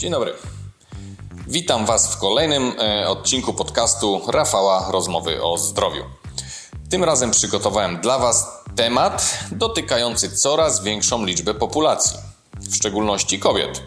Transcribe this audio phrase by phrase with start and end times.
[0.00, 0.34] Dzień dobry.
[1.48, 6.04] Witam Was w kolejnym e, odcinku podcastu Rafała Rozmowy o zdrowiu.
[6.90, 12.18] Tym razem przygotowałem dla Was temat dotykający coraz większą liczbę populacji,
[12.60, 13.82] w szczególności kobiet.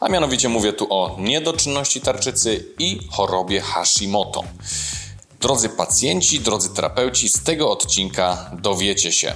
[0.00, 4.44] A mianowicie mówię tu o niedoczynności tarczycy i chorobie Hashimoto.
[5.40, 9.34] Drodzy pacjenci, drodzy terapeuci, z tego odcinka dowiecie się,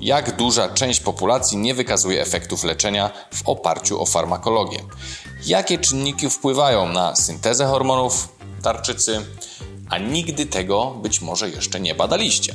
[0.00, 4.78] jak duża część populacji nie wykazuje efektów leczenia w oparciu o farmakologię.
[5.46, 8.28] Jakie czynniki wpływają na syntezę hormonów
[8.62, 9.26] tarczycy,
[9.90, 12.54] a nigdy tego być może jeszcze nie badaliście.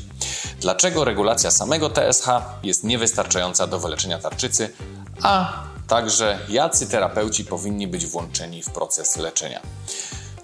[0.60, 2.28] Dlaczego regulacja samego TSH
[2.64, 4.74] jest niewystarczająca do wyleczenia tarczycy,
[5.22, 9.62] a także jacy terapeuci powinni być włączeni w proces leczenia.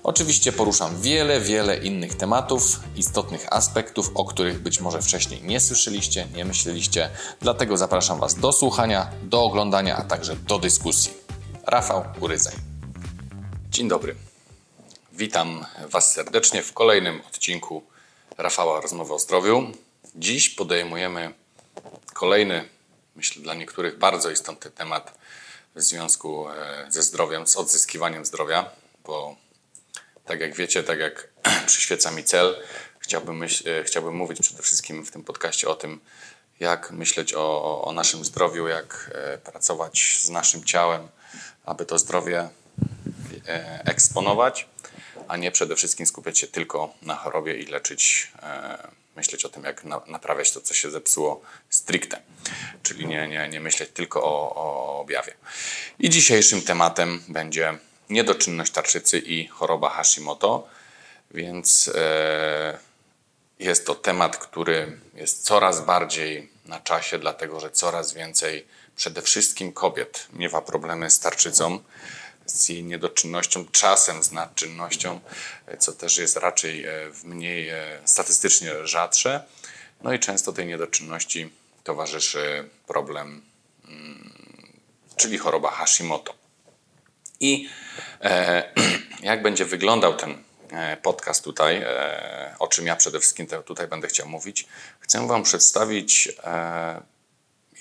[0.03, 6.27] Oczywiście poruszam wiele, wiele innych tematów, istotnych aspektów, o których być może wcześniej nie słyszeliście,
[6.35, 7.09] nie myśleliście.
[7.41, 11.18] Dlatego zapraszam Was do słuchania, do oglądania, a także do dyskusji.
[11.69, 12.53] Rafał Uryzaj.
[13.69, 14.15] Dzień dobry.
[15.11, 17.83] Witam Was serdecznie w kolejnym odcinku
[18.37, 19.71] Rafała Rozmowy o Zdrowiu.
[20.15, 21.33] Dziś podejmujemy
[22.13, 22.69] kolejny,
[23.15, 25.17] myślę dla niektórych bardzo istotny temat
[25.75, 28.71] w związku e, ze zdrowiem, z odzyskiwaniem zdrowia,
[29.05, 29.35] bo
[30.25, 31.29] tak jak wiecie, tak jak
[31.67, 32.63] przyświeca mi cel,
[32.99, 35.99] chciałbym, myśl, e, chciałbym mówić przede wszystkim w tym podcaście o tym,
[36.59, 41.07] jak myśleć o, o naszym zdrowiu, jak e, pracować z naszym ciałem,
[41.69, 42.49] aby to zdrowie
[43.47, 44.67] e, eksponować,
[45.27, 48.31] a nie przede wszystkim skupiać się tylko na chorobie i leczyć,
[49.15, 52.21] myśleć o tym, jak naprawiać to, co się zepsuło stricte,
[52.83, 55.33] czyli nie, nie, nie myśleć tylko o, o objawie.
[55.99, 57.77] I dzisiejszym tematem będzie
[58.09, 60.67] niedoczynność tarczycy i choroba Hashimoto,
[61.31, 62.77] więc e,
[63.59, 68.65] jest to temat, który jest coraz bardziej na czasie, dlatego że coraz więcej
[68.99, 71.79] przede wszystkim kobiet miewa problemy z tarczycą,
[72.45, 75.19] z jej niedoczynnością, czasem z nadczynnością,
[75.79, 79.43] co też jest raczej e, w mniej e, statystycznie rzadsze.
[80.03, 81.49] No i często tej niedoczynności
[81.83, 83.41] towarzyszy problem,
[83.87, 84.33] mm,
[85.15, 86.33] czyli choroba Hashimoto.
[87.39, 87.69] I
[88.21, 88.73] e,
[89.31, 94.07] jak będzie wyglądał ten e, podcast tutaj, e, o czym ja przede wszystkim tutaj będę
[94.07, 94.67] chciał mówić,
[94.99, 96.29] chcę Wam przedstawić,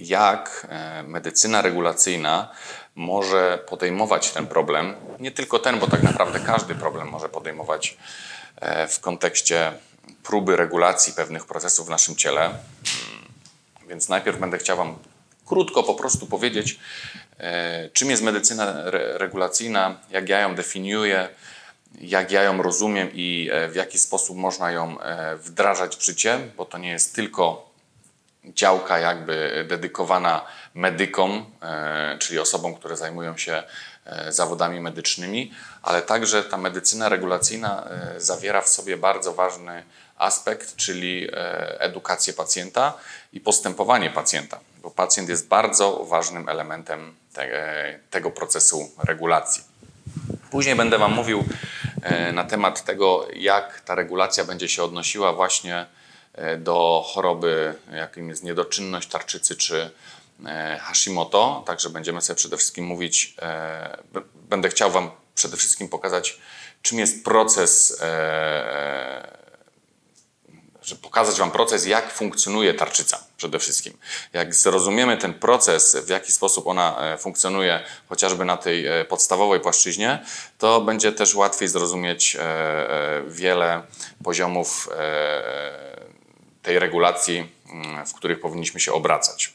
[0.00, 0.66] jak
[1.04, 2.50] medycyna regulacyjna
[2.94, 4.94] może podejmować ten problem.
[5.20, 7.96] Nie tylko ten, bo tak naprawdę każdy problem może podejmować
[8.88, 9.72] w kontekście
[10.22, 12.44] próby regulacji pewnych procesów w naszym ciele.
[12.44, 12.58] Mm,
[13.88, 14.98] więc najpierw będę chciał Wam
[15.46, 16.78] krótko po prostu powiedzieć,
[17.38, 21.28] e, czym jest medycyna regulacyjna, jak ja ją definiuję,
[22.00, 26.38] jak ja ją rozumiem i e, w jaki sposób można ją e, wdrażać w życie,
[26.56, 27.67] bo to nie jest tylko
[28.44, 30.44] działka jakby dedykowana
[30.74, 31.46] medykom,
[32.18, 33.62] czyli osobom, które zajmują się
[34.28, 39.82] zawodami medycznymi, ale także ta medycyna regulacyjna zawiera w sobie bardzo ważny
[40.16, 41.28] aspekt, czyli
[41.78, 42.92] edukację pacjenta
[43.32, 47.48] i postępowanie pacjenta bo pacjent jest bardzo ważnym elementem te,
[48.10, 49.62] tego procesu regulacji.
[50.50, 51.44] Później będę Wam mówił
[52.02, 55.86] e, na temat tego, jak ta regulacja będzie się odnosiła właśnie e,
[56.58, 59.90] do choroby, jakim jest niedoczynność tarczycy czy
[60.46, 61.62] e, Hashimoto.
[61.66, 63.36] Także będziemy sobie przede wszystkim mówić,
[64.34, 66.38] będę chciał Wam przede wszystkim pokazać,
[66.82, 68.00] czym jest proces
[70.88, 73.98] żeby pokazać Wam proces, jak funkcjonuje tarczyca przede wszystkim.
[74.32, 79.60] Jak zrozumiemy ten proces, w jaki sposób ona e, funkcjonuje, chociażby na tej e, podstawowej
[79.60, 80.24] płaszczyźnie,
[80.58, 83.82] to będzie też łatwiej zrozumieć e, wiele
[84.24, 84.88] poziomów
[86.62, 89.52] tej regulacji, mm, w których powinniśmy się obracać.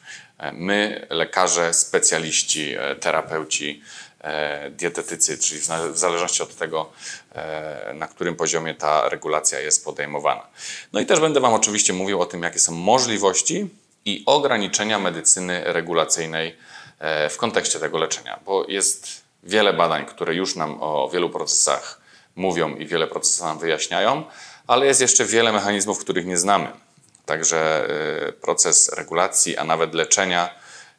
[0.53, 3.81] My, lekarze, specjaliści, terapeuci,
[4.23, 5.61] E, dietetycy, czyli
[5.93, 6.89] w zależności od tego,
[7.35, 10.47] e, na którym poziomie ta regulacja jest podejmowana.
[10.93, 13.69] No i też będę Wam oczywiście mówił o tym, jakie są możliwości
[14.05, 16.55] i ograniczenia medycyny regulacyjnej
[16.99, 22.01] e, w kontekście tego leczenia, bo jest wiele badań, które już nam o wielu procesach
[22.35, 24.23] mówią i wiele procesów nam wyjaśniają,
[24.67, 26.67] ale jest jeszcze wiele mechanizmów, których nie znamy.
[27.25, 27.87] Także
[28.41, 30.55] proces regulacji, a nawet leczenia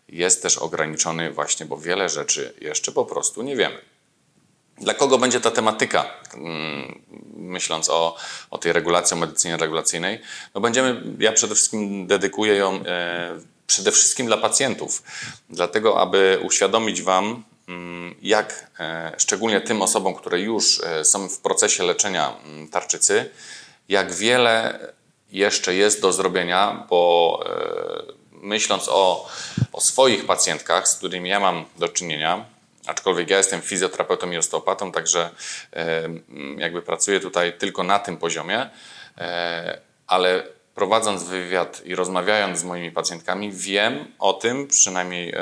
[0.09, 3.79] jest też ograniczony właśnie, bo wiele rzeczy jeszcze po prostu nie wiemy.
[4.79, 6.05] Dla kogo będzie ta tematyka,
[6.35, 7.03] mm,
[7.37, 8.17] myśląc o,
[8.51, 10.21] o tej regulacji, o medycynie regulacyjnej?
[10.55, 15.03] No będziemy, ja przede wszystkim dedykuję ją e, przede wszystkim dla pacjentów,
[15.51, 21.39] dlatego aby uświadomić Wam, mm, jak e, szczególnie tym osobom, które już e, są w
[21.39, 23.31] procesie leczenia mm, tarczycy,
[23.89, 24.79] jak wiele
[25.33, 27.45] jeszcze jest do zrobienia, bo
[28.33, 29.29] myśląc o,
[29.73, 32.45] o swoich pacjentkach, z którymi ja mam do czynienia,
[32.87, 35.31] aczkolwiek ja jestem fizjoterapeutą i osteopatą, także
[36.59, 38.71] jakby pracuję tutaj tylko na tym poziomie,
[40.07, 40.43] ale
[40.75, 45.35] prowadząc wywiad i rozmawiając z moimi pacjentkami, wiem o tym, przynajmniej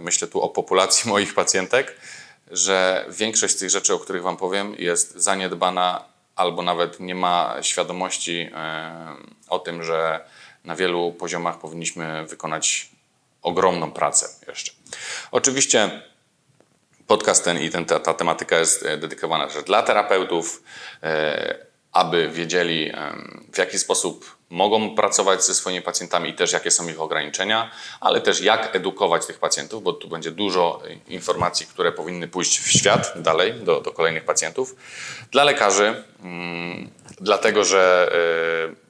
[0.00, 1.96] myślę tu o populacji moich pacjentek,
[2.50, 6.04] że większość z tych rzeczy, o których Wam powiem, jest zaniedbana
[6.38, 8.50] albo nawet nie ma świadomości
[9.48, 10.24] o tym, że
[10.64, 12.90] na wielu poziomach powinniśmy wykonać
[13.42, 14.72] ogromną pracę jeszcze.
[15.30, 16.02] Oczywiście
[17.06, 20.62] podcast ten i ten, ta, ta tematyka jest e, dedykowana też dla terapeutów,
[21.02, 22.92] e, aby wiedzieli
[23.52, 28.20] w jaki sposób mogą pracować ze swoimi pacjentami i też jakie są ich ograniczenia, ale
[28.20, 33.12] też jak edukować tych pacjentów, bo tu będzie dużo informacji, które powinny pójść w świat
[33.16, 34.76] dalej do, do kolejnych pacjentów.
[35.30, 36.90] Dla lekarzy, mm,
[37.20, 38.12] dlatego że
[38.74, 38.87] e,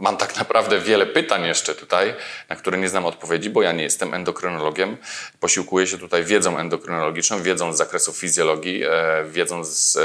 [0.00, 2.14] mam tak naprawdę wiele pytań jeszcze tutaj,
[2.48, 4.96] na które nie znam odpowiedzi, bo ja nie jestem endokrynologiem.
[5.40, 10.00] Posiłkuję się tutaj wiedzą endokrynologiczną, wiedzą z zakresu fizjologii, e, wiedzą z, e,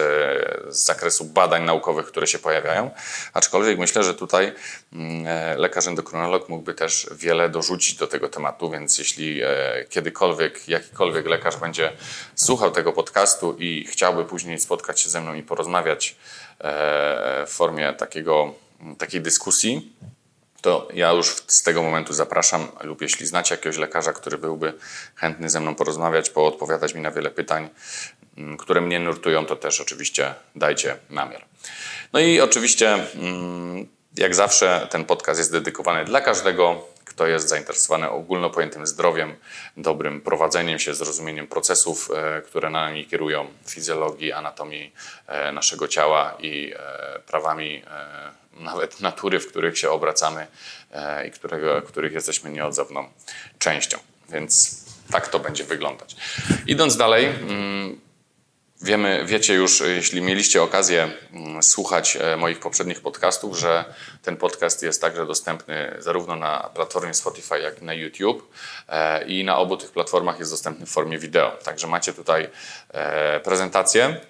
[0.71, 2.92] z zakresu badań naukowych, które się pojawiają.
[3.33, 4.53] Aczkolwiek myślę, że tutaj
[4.94, 9.41] mm, e, lekarz endokrynolog mógłby też wiele dorzucić do tego tematu, więc jeśli
[9.89, 11.91] kiedykolwiek jakikolwiek lekarz będzie
[12.36, 16.15] słuchał tego podcastu i chciałby później spotkać się ze mną i porozmawiać
[17.48, 18.64] w formie takiego
[18.98, 19.94] takiej dyskusji,
[20.66, 24.74] to ja już z tego momentu zapraszam, lub jeśli znacie jakiegoś lekarza, który byłby
[25.16, 27.69] chętny ze mną porozmawiać, poodpowiadać mi na wiele pytań,
[28.38, 31.45] mm, które mnie nurtują, to też oczywiście dajcie namiar.
[32.13, 33.88] No i oczywiście, mm,
[34.18, 39.36] jak zawsze, ten podcast jest dedykowany dla każdego, kto jest zainteresowany ogólnopojętym zdrowiem,
[39.77, 44.94] dobrym prowadzeniem się, zrozumieniem procesów, e, które nami kierują, fizjologii, anatomii
[45.27, 47.83] e, naszego ciała i e, prawami
[48.56, 50.48] nawet natury, w których się obracamy
[51.28, 53.10] i którego, których jesteśmy nieodzowną
[53.60, 53.98] częścią.
[54.30, 54.81] Więc
[55.12, 56.16] tak to będzie wyglądać.
[56.68, 58.06] Idąc dalej, mm,
[58.81, 63.86] Wiemy, wiecie już, jeśli mieliście okazję mm, słuchać e, moich poprzednich podcastów, że
[64.22, 68.51] ten podcast jest także dostępny zarówno na platformie Spotify, jak i na YouTube.
[68.90, 71.51] E, I na obu tych platformach jest dostępny w formie wideo.
[71.51, 72.50] Także macie tutaj
[72.90, 74.22] e, prezentację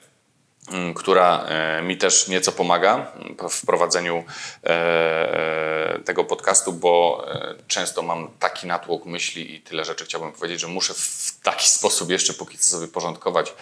[0.96, 3.12] która e, mi też nieco pomaga
[3.50, 4.24] w prowadzeniu
[4.64, 7.26] e, e, tego podcastu, bo
[7.68, 12.10] często mam taki natłok myśli i tyle rzeczy chciałbym powiedzieć, że muszę w taki sposób
[12.10, 13.54] jeszcze póki co sobie porządkować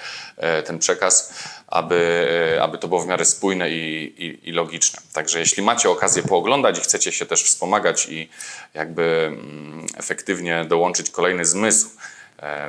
[0.66, 1.34] ten przekaz,
[1.68, 5.00] aby, aby to było w miarę spójne i, i, i logiczne.
[5.14, 8.30] Także jeśli macie okazję pooglądać i chcecie się też wspomagać i
[8.74, 11.90] jakby mm, efektywnie dołączyć kolejny zmysł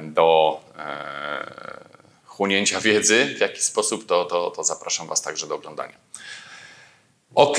[0.02, 0.60] do
[2.36, 5.94] chłonięcia wiedzy, w jaki sposób, to, to, to zapraszam Was także do oglądania.
[7.34, 7.58] Ok,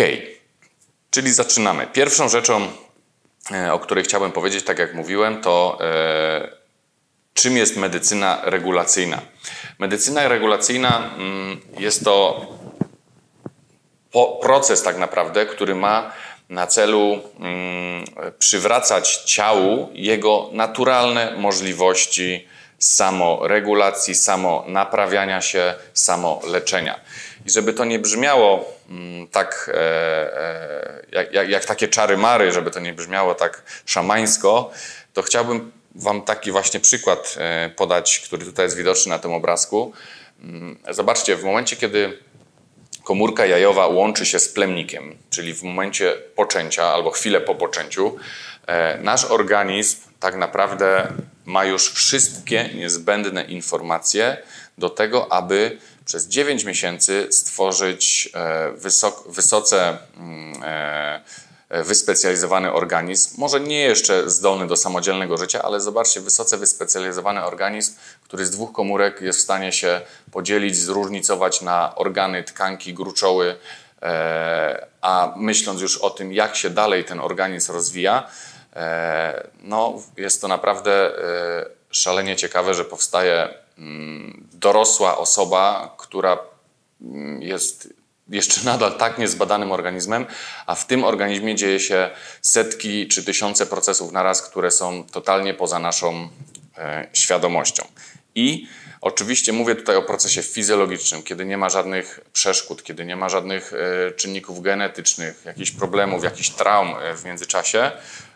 [1.12, 1.88] czyli zaczynamy.
[1.88, 2.68] Pierwszą rzeczą,
[3.52, 6.58] e, o której chciałbym powiedzieć, tak jak mówiłem, to e,
[7.34, 9.22] czym jest medycyna regulacyjna.
[9.80, 12.46] Medycyna regulacyjna mm, jest to
[14.42, 16.14] proces tak naprawdę, który ma
[16.50, 18.06] na celu mm,
[18.40, 22.48] przywracać ciału jego naturalne możliwości
[22.86, 27.00] samoregulacji, samo naprawiania się, samo leczenia.
[27.46, 32.80] I żeby to nie brzmiało mm, tak e, e, jak, jak, takie czary-mary, żeby to
[32.80, 34.72] nie brzmiało tak szamańsko,
[35.14, 39.94] to chciałbym Wam taki właśnie przykład e, podać, który tutaj jest widoczny na tym obrazku.
[40.44, 42.20] Mm, zobaczcie, w momencie, kiedy
[43.04, 48.16] komórka jajowa łączy się z plemnikiem, czyli w momencie poczęcia albo chwilę po poczęciu,
[49.02, 51.08] nasz organizm tak naprawdę
[51.46, 54.38] ma już wszystkie niezbędne informacje
[54.78, 61.22] do tego, aby przez 9 miesięcy stworzyć e, wysok, wysoce mm, e,
[61.84, 67.94] wyspecjalizowany organizm, może nie jeszcze zdolny do samodzielnego życia, ale zobaczcie, wysoce wyspecjalizowany organizm,
[68.24, 73.56] który z dwóch komórek jest w stanie się podzielić, zróżnicować na organy, tkanki, gruczoły,
[74.02, 78.55] e, a myśląc już o tym, jak się dalej ten organizm rozwija, E,
[79.64, 86.38] no, jest to naprawdę e, szalenie ciekawe, że powstaje mm, dorosła osoba, która
[87.02, 87.94] mm, jest
[88.30, 90.26] jeszcze nadal tak niezbadanym organizmem,
[90.66, 92.10] a w tym organizmie dzieje się
[92.42, 96.30] setki czy tysiące procesów naraz, które są totalnie poza naszą
[96.78, 97.84] e, świadomością.
[98.36, 98.68] I
[99.02, 103.74] oczywiście mówię tutaj o procesie fizjologicznym, kiedy nie ma żadnych przeszkód, kiedy nie ma żadnych
[104.16, 107.92] czynników genetycznych, jakichś problemów, jakichś traum w międzyczasie,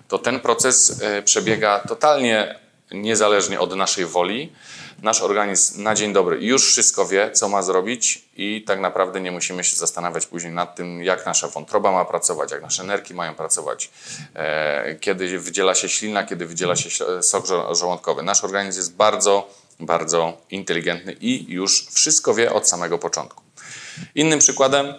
[0.10, 2.60] to ten proces e, przebiega totalnie
[2.92, 4.54] niezależnie od naszej woli.
[5.02, 9.32] Nasz organizm na dzień dobry już wszystko wie, co ma zrobić, i tak naprawdę nie
[9.32, 13.36] musimy się zastanawiać później nad tym, jak nasza wątroba ma pracować, jak nasze nerki mają
[13.36, 13.90] pracować,
[14.36, 18.24] e, kiedy wydziela się ślina, kiedy wydziela się sok żołądkowy.
[18.24, 23.44] Nasz organizm jest bardzo bardzo inteligentny i już wszystko wie od samego początku.
[24.16, 24.94] Innym przykładem,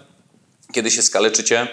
[0.73, 1.69] kiedy się skaleczycie,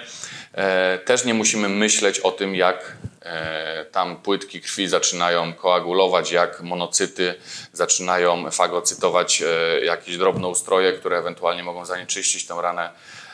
[1.05, 7.35] też nie musimy myśleć o tym, jak e, tam płytki krwi zaczynają koagulować, jak monocyty
[7.73, 12.89] zaczynają fagocytować e, jakieś drobnoustroje, które ewentualnie mogą zanieczyścić tę ranę.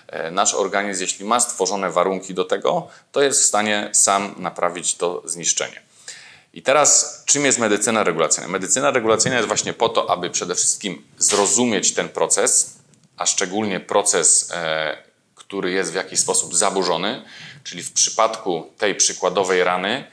[0.08, 4.96] E, nasz organizm, jeśli ma stworzone warunki do tego, to jest w stanie sam naprawić
[4.96, 5.82] to zniszczenie.
[6.54, 8.48] I teraz, czym jest medycyna regulacyjna?
[8.50, 12.78] Medycyna regulacyjna jest właśnie po to, aby przede wszystkim zrozumieć ten proces,
[13.18, 15.13] a szczególnie proces, e,
[15.48, 17.22] który jest w jakiś sposób zaburzony,
[17.64, 20.04] czyli w przypadku tej przykładowej rany,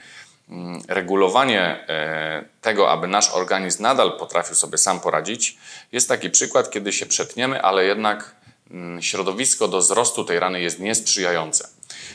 [0.48, 5.58] mm, regulowanie e, tego, aby nasz organizm nadal potrafił sobie sam poradzić,
[5.92, 8.34] jest taki przykład, kiedy się przetniemy, ale jednak
[8.70, 11.68] mm, środowisko do wzrostu tej rany jest niesprzyjające.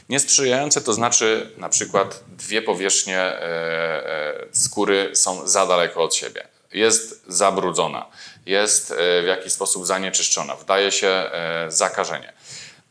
[0.09, 6.47] Niesprzyjające to znaczy na przykład dwie powierzchnie e, e, skóry są za daleko od siebie.
[6.73, 8.05] Jest zabrudzona,
[8.45, 8.93] jest
[9.23, 11.23] w jakiś sposób zanieczyszczona, wdaje się
[11.67, 12.33] zakażenie.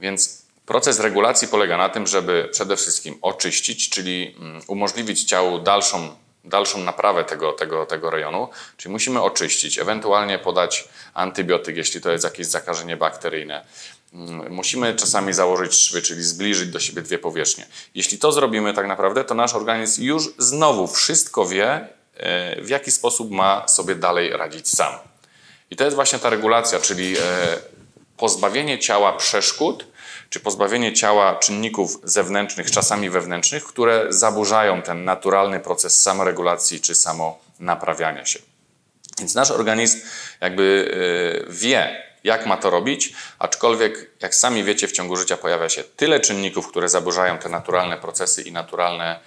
[0.00, 6.16] Więc proces regulacji polega na tym, żeby przede wszystkim oczyścić, czyli mm, umożliwić ciału dalszą,
[6.44, 12.24] dalszą naprawę tego, tego, tego rejonu, czyli musimy oczyścić, ewentualnie podać antybiotyk, jeśli to jest
[12.24, 13.64] jakieś zakażenie bakteryjne.
[14.12, 17.66] Mm, musimy czasami założyć szwy, czyli zbliżyć do siebie dwie powierzchnie.
[17.94, 22.90] Jeśli to zrobimy tak naprawdę, to nasz organizm już znowu wszystko wie, e, w jaki
[22.90, 24.94] sposób ma sobie dalej radzić sam.
[25.70, 27.20] I to jest właśnie ta regulacja, czyli e,
[28.16, 29.86] pozbawienie ciała przeszkód,
[30.30, 38.26] czy pozbawienie ciała czynników zewnętrznych, czasami wewnętrznych, które zaburzają ten naturalny proces samoregulacji czy samonaprawiania
[38.26, 38.38] się.
[39.18, 40.00] Więc nasz organizm
[40.40, 40.94] jakby
[41.46, 45.84] e, wie, jak ma to robić, aczkolwiek, jak sami wiecie, w ciągu życia pojawia się
[45.84, 49.20] tyle czynników, które zaburzają te naturalne procesy i naturalne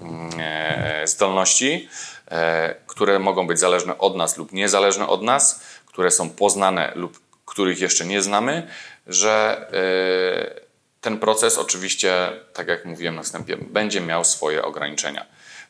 [0.00, 1.88] mm, e, zdolności,
[2.30, 7.29] e, które mogą być zależne od nas lub niezależne od nas, które są poznane lub
[7.60, 8.66] których jeszcze nie znamy,
[9.06, 10.60] że e,
[11.00, 15.26] ten proces oczywiście, tak jak mówiłem na wstępie, będzie miał swoje ograniczenia.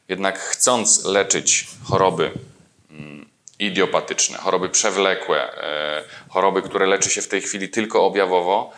[0.08, 2.30] Jednak chcąc leczyć choroby
[2.90, 3.28] mm,
[3.58, 8.72] idiopatyczne, choroby przewlekłe, e, choroby, które leczy się w tej chwili tylko objawowo,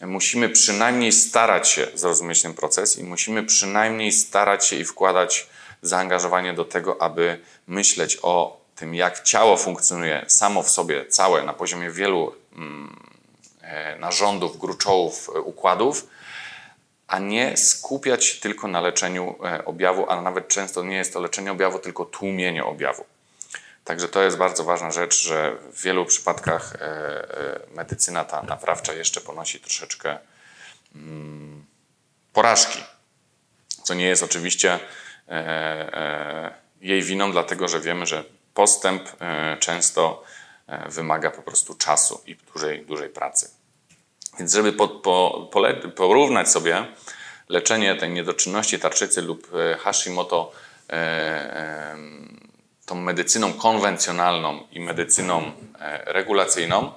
[0.00, 5.46] musimy przynajmniej starać się zrozumieć ten proces i musimy przynajmniej starać się i wkładać
[5.82, 11.52] zaangażowanie do tego, aby myśleć o tym, jak ciało funkcjonuje samo w sobie, całe, na
[11.52, 12.34] poziomie wielu
[13.98, 16.06] narządów, gruczołów, e, układów,
[17.06, 19.34] a nie skupiać się tylko na leczeniu
[19.64, 23.04] objawu, a nawet często nie jest to leczenie objawu, tylko tłumienie objawu.
[23.84, 28.92] Także to jest bardzo ważna rzecz, że w wielu przypadkach e, e, medycyna ta naprawcza
[28.92, 30.18] jeszcze ponosi troszeczkę
[30.94, 31.64] mm,
[32.32, 32.78] porażki,
[33.82, 34.78] co nie jest oczywiście
[35.28, 39.02] e, jej winą, dlatego że wiemy, że postęp
[39.60, 40.24] często
[40.88, 43.50] wymaga po prostu czasu i dużej, dużej pracy.
[44.38, 45.50] Więc żeby po, po,
[45.96, 46.86] porównać sobie
[47.48, 50.52] leczenie tej niedoczynności tarczycy lub Hashimoto
[52.86, 56.92] tą medycyną konwencjonalną i medycyną e, regulacyjną,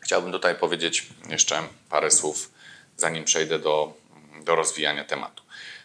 [0.00, 2.50] chciałbym tutaj powiedzieć jeszcze parę słów,
[2.96, 3.92] zanim przejdę do,
[4.44, 5.42] do rozwijania tematu.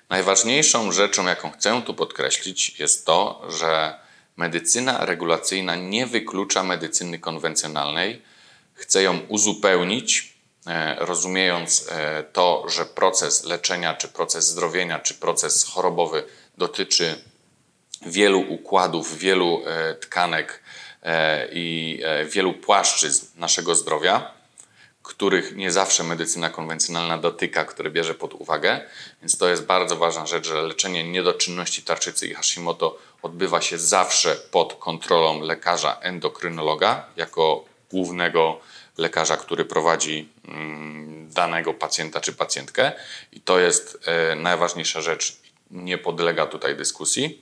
[0.09, 3.99] Najważniejszą rzeczą, jaką chcę tu podkreślić, jest to, że
[4.37, 8.21] medycyna regulacyjna nie wyklucza medycyny konwencjonalnej,
[8.73, 10.35] chce ją uzupełnić,
[10.67, 16.23] e, rozumiejąc e, to, że proces leczenia, czy proces zdrowienia, czy proces chorobowy
[16.57, 17.21] dotyczy
[18.05, 20.63] wielu układów, wielu e, tkanek
[21.51, 24.34] i wielu płaszczyzn naszego zdrowia,
[25.05, 28.81] których nie zawsze medycyna konwencjonalna dotyka, które bierze pod uwagę.
[29.21, 34.35] Więc to jest bardzo ważna rzecz, że leczenie niedoczynności tarczycy i Hashimoto odbywa się zawsze
[34.35, 38.59] pod kontrolą lekarza endokrynologa, jako głównego
[38.97, 42.91] lekarza, który prowadzi mm, danego pacjenta czy pacjentkę.
[43.31, 43.99] I to jest
[44.35, 45.37] najważniejsza rzecz,
[45.71, 47.41] nie podlega tutaj dyskusji.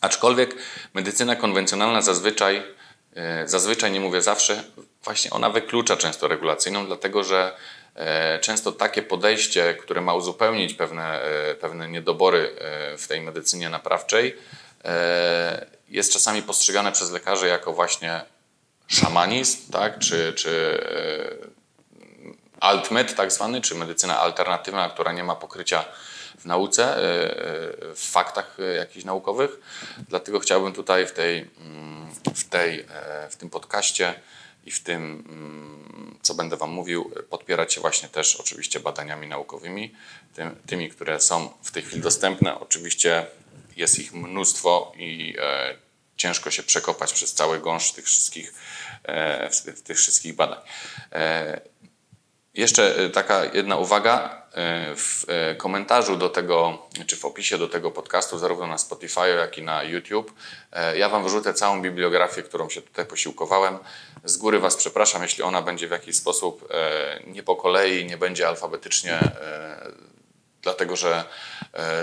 [0.00, 0.56] Aczkolwiek
[0.94, 2.62] medycyna konwencjonalna zazwyczaj,
[3.14, 4.64] e, zazwyczaj nie mówię zawsze,
[5.04, 7.56] właśnie ona wyklucza często regulacyjną, dlatego że
[7.94, 12.56] e, często takie podejście, które ma uzupełnić pewne, e, pewne niedobory
[12.98, 14.36] w tej medycynie naprawczej,
[15.88, 18.20] jest czasami postrzegane przez lekarzy jako właśnie
[18.86, 19.98] szamanizm, tak?
[19.98, 20.80] czy, czy
[22.60, 25.84] altmed tak zwany, czy medycyna alternatywna, która nie ma pokrycia
[26.42, 29.50] w nauce, e, e, w faktach e, jakichś naukowych.
[30.08, 32.86] Dlatego chciałbym tutaj w, tej, mm, w, tej,
[33.30, 34.14] w tym podcaście
[34.64, 39.94] i w tym, mm, co będę Wam mówił, podpierać się właśnie też oczywiście badaniami naukowymi,
[40.66, 42.60] tymi, które są w tej chwili dostępne.
[42.60, 43.26] Oczywiście
[43.76, 45.36] jest ich mnóstwo i
[46.16, 48.54] ciężko się przekopać przez cały gąszcz tych wszystkich,
[49.84, 50.58] tych wszystkich badań.
[52.54, 54.41] Jeszcze taka jedna uwaga.
[54.54, 59.28] E, w e, komentarzu do tego, czy w opisie do tego podcastu, zarówno na Spotify,
[59.28, 60.34] jak i na YouTube,
[60.72, 63.78] e, ja Wam wrzucę całą bibliografię, którą się tutaj posiłkowałem.
[64.24, 66.68] Z góry Was przepraszam, jeśli ona będzie w jakiś sposób
[67.26, 69.18] nie po kolei, nie będzie alfabetycznie,
[70.62, 71.24] dlatego że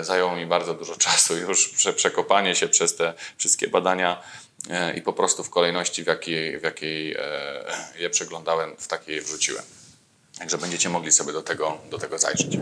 [0.01, 4.23] zajęło mi bardzo dużo czasu już przekopanie się przez te wszystkie badania
[4.95, 7.17] i po prostu w kolejności, w jakiej, w jakiej
[7.95, 9.78] je przeglądałem, w takiej je wrzuciłem.
[10.39, 12.58] Także będziecie mogli sobie do tego, do tego zajrzeć.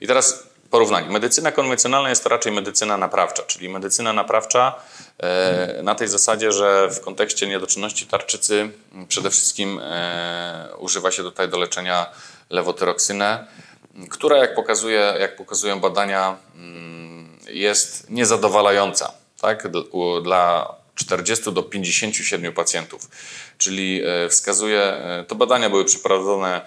[0.00, 1.10] I teraz porównanie.
[1.10, 4.74] Medycyna konwencjonalna jest to raczej medycyna naprawcza, czyli medycyna naprawcza
[5.18, 8.70] e, na tej zasadzie, że w kontekście niedoczynności tarczycy
[9.08, 12.06] przede wszystkim e, używa się tutaj do leczenia
[12.50, 13.46] lewotyroksynę,
[14.10, 19.68] która jak, pokazuje, jak pokazują badania mm, jest niezadowalająca tak?
[20.22, 23.10] dla 40 do 57 pacjentów.
[23.58, 24.96] Czyli e, wskazuje,
[25.28, 26.60] to badania były przeprowadzone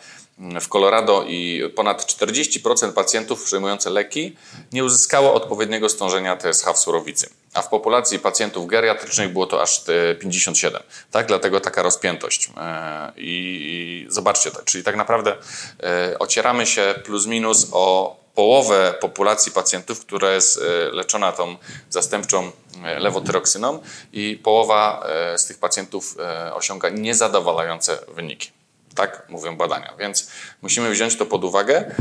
[0.62, 4.36] w Colorado i ponad 40% pacjentów przyjmujących leki
[4.72, 7.30] nie uzyskało odpowiedniego stążenia TSH w surowicy.
[7.54, 9.84] A w populacji pacjentów geriatrycznych było to aż
[10.20, 10.82] 57.
[11.12, 11.28] Tak?
[11.28, 12.50] Dlatego taka rozpiętość.
[12.58, 15.36] E, I, zobaczcie, czyli tak naprawdę
[15.84, 21.58] e, ocieramy się plus minus o połowę populacji pacjentów, która jest e, leczona tą
[21.90, 22.52] zastępczą
[22.98, 23.80] lewotyroksyną
[24.14, 26.18] i połowa z tych pacjentów
[26.54, 28.59] osiąga niezadowalające wyniki.
[29.00, 29.94] Tak mówią badania.
[30.00, 31.96] Więc musimy wziąć to pod uwagę,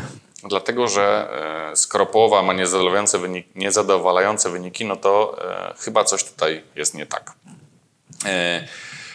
[0.45, 1.29] dlatego że
[1.73, 6.95] e, skoro połowa ma niezadowalające wyniki, niezadowalające wyniki no to e, chyba coś tutaj jest
[6.95, 7.33] nie tak.
[8.25, 8.69] E,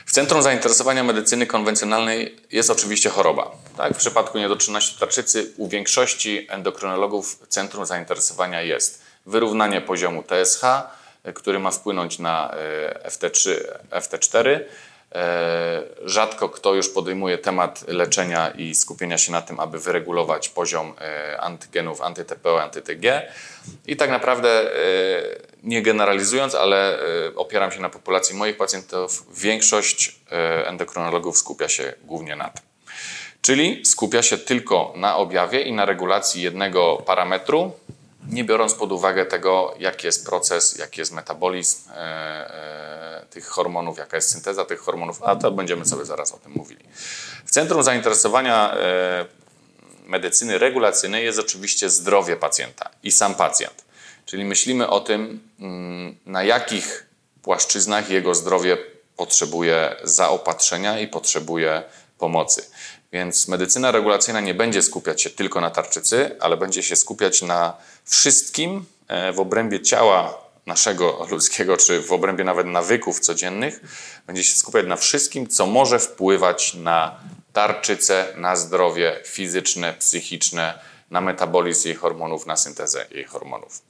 [0.05, 3.51] w centrum zainteresowania medycyny konwencjonalnej jest oczywiście choroba.
[3.77, 3.93] Tak?
[3.93, 10.61] W przypadku niedoczynności tarczycy u większości endokrynologów centrum zainteresowania jest wyrównanie poziomu TSH,
[11.33, 12.53] który ma wpłynąć na
[13.07, 13.51] FT3,
[13.91, 14.59] FT4, E,
[16.05, 21.41] rzadko kto już podejmuje temat leczenia i skupienia się na tym, aby wyregulować poziom e,
[21.41, 23.21] antygenów anty-TPO, anty-TG.
[23.87, 24.73] I tak naprawdę, e,
[25.63, 26.99] nie generalizując, ale
[27.35, 30.15] opieram się na populacji moich pacjentów, większość
[30.65, 32.63] endokrynologów skupia się głównie na tym.
[33.41, 37.71] Czyli skupia się tylko na objawie i na regulacji jednego parametru,
[38.29, 43.97] nie biorąc pod uwagę tego, jaki jest proces, jaki jest metabolizm e, e, tych hormonów,
[43.97, 46.85] jaka jest synteza tych hormonów, a to będziemy sobie zaraz o tym mówili.
[47.45, 49.25] W centrum zainteresowania e,
[50.05, 53.83] medycyny regulacyjnej jest oczywiście zdrowie pacjenta i sam pacjent.
[54.25, 57.05] Czyli myślimy o tym, mm, na jakich
[57.43, 58.77] płaszczyznach jego zdrowie
[59.17, 61.83] potrzebuje zaopatrzenia i potrzebuje
[62.17, 62.65] pomocy.
[63.13, 67.77] Więc medycyna regulacyjna nie będzie skupiać się tylko na tarczycy, ale będzie się skupiać na
[68.05, 73.81] wszystkim e, w obrębie ciała naszego ludzkiego, czy w obrębie nawet nawyków codziennych,
[74.27, 77.19] będzie się skupiać na wszystkim, co może wpływać na
[77.53, 80.79] tarczycę, na zdrowie fizyczne, psychiczne,
[81.11, 83.81] na metabolizm jej hormonów, na syntezę jej hormonów.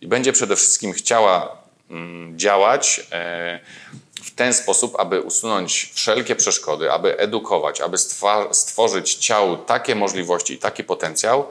[0.00, 3.60] I będzie przede wszystkim chciała mm, działać e,
[4.22, 7.96] w ten sposób, aby usunąć wszelkie przeszkody, aby edukować, aby
[8.52, 11.48] stworzyć ciału takie możliwości i taki potencjał,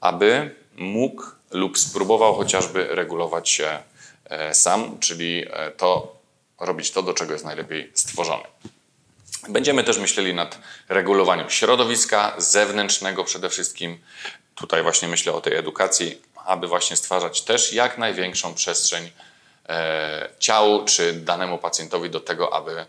[0.00, 3.78] aby mógł lub spróbował chociażby regulować się
[4.24, 6.16] e, sam, czyli e, to
[6.60, 8.44] robić to, do czego jest najlepiej stworzony.
[9.48, 10.58] Będziemy też myśleli nad
[10.88, 13.98] regulowaniem środowiska zewnętrznego przede wszystkim.
[14.54, 19.10] Tutaj właśnie myślę o tej edukacji, aby właśnie stwarzać też jak największą przestrzeń
[19.68, 22.86] e, ciału czy danemu pacjentowi do tego, aby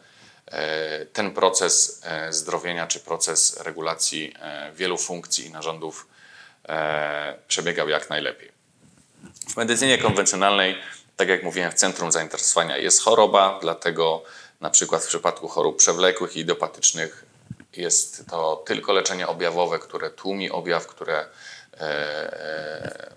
[1.13, 4.33] ten proces zdrowienia czy proces regulacji
[4.75, 6.07] wielu funkcji i narządów
[7.47, 8.51] przebiegał jak najlepiej.
[9.49, 10.77] W medycynie konwencjonalnej,
[11.17, 14.23] tak jak mówiłem, w centrum zainteresowania jest choroba, dlatego
[14.61, 17.25] na przykład w przypadku chorób przewlekłych i idiopatycznych
[17.77, 21.25] jest to tylko leczenie objawowe, które tłumi objaw, które
[21.73, 23.11] e, e,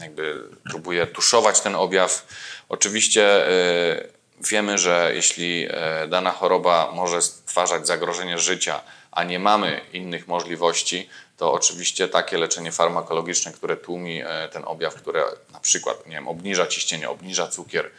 [0.00, 2.26] jakby próbuje tuszować ten objaw.
[2.68, 4.08] Oczywiście e,
[4.50, 5.68] wiemy, że jeśli
[6.08, 12.72] dana choroba może stwarzać zagrożenie życia, a nie mamy innych możliwości, to oczywiście takie leczenie
[12.72, 17.90] farmakologiczne, które tłumi e, ten objaw, które na przykład nie wiem, obniża ciśnienie, obniża cukier,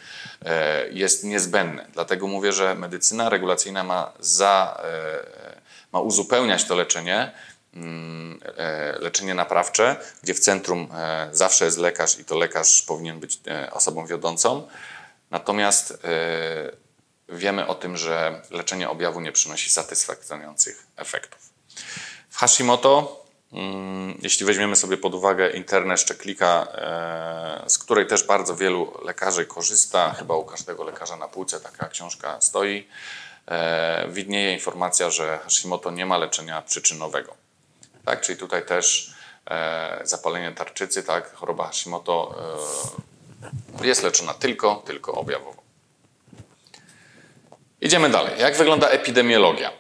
[0.91, 1.85] jest niezbędne.
[1.93, 4.81] Dlatego mówię, że medycyna regulacyjna ma, za,
[5.93, 7.31] ma uzupełniać to leczenie,
[8.99, 10.87] leczenie naprawcze, gdzie w centrum
[11.31, 13.39] zawsze jest lekarz i to lekarz powinien być
[13.71, 14.67] osobą wiodącą.
[15.31, 16.03] Natomiast
[17.29, 21.49] wiemy o tym, że leczenie objawu nie przynosi satysfakcjonujących efektów.
[22.29, 23.19] W Hashimoto
[23.51, 26.67] Mm, jeśli weźmiemy sobie pod uwagę internet szczeklika,
[27.65, 31.87] e, z której też bardzo wielu lekarzy korzysta, chyba u każdego lekarza na półce taka
[31.87, 32.87] książka stoi,
[33.47, 37.38] e, widnieje informacja, że Hashimoto nie ma leczenia przyczynowego.
[38.09, 39.13] Tak, czyli tutaj też
[39.49, 42.35] e, zapalenie tarczycy, tak, choroba Hashimoto
[43.81, 45.61] jest leczona tylko, tylko objawowo.
[47.81, 48.39] Idziemy dalej.
[48.39, 49.71] Jak wygląda epidemiologia?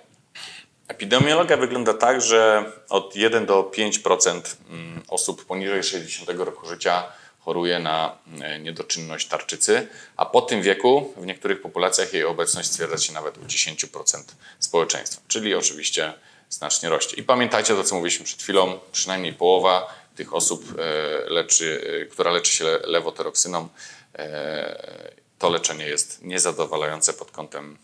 [0.87, 7.03] Epidemiologia wygląda tak, że od 1 do 5% mm, osób poniżej 60 roku życia
[7.39, 9.87] choruje na mm, niedoczynność tarczycy,
[10.17, 14.23] a po tym wieku w niektórych populacjach jej obecność stwierdza się nawet u 10%
[14.59, 16.13] społeczeństwa, czyli oczywiście
[16.49, 17.17] znacznie rośnie.
[17.19, 22.31] I pamiętajcie to, co mówiliśmy przed chwilą, przynajmniej połowa tych osób, e, leczy, e, która
[22.31, 23.69] leczy się lewotyroksyną,
[24.15, 25.09] e,
[25.39, 27.77] to leczenie jest niezadowalające pod kątem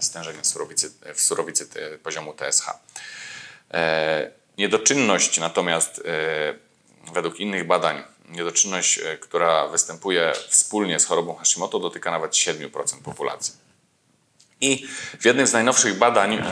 [0.00, 1.68] stężenia surowicy, w surowicy
[2.02, 2.66] poziomu TSH.
[4.58, 6.02] Niedoczynność natomiast
[7.12, 13.54] według innych badań, niedoczynność, która występuje wspólnie z chorobą Hashimoto dotyka nawet 7% populacji.
[14.60, 14.86] I
[15.20, 16.42] w jednym z najnowszych badań,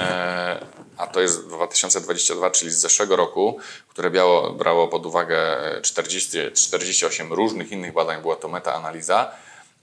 [0.97, 7.33] a to jest 2022, czyli z zeszłego roku, które brało, brało pod uwagę 40, 48
[7.33, 9.33] różnych innych badań, była to metaanaliza,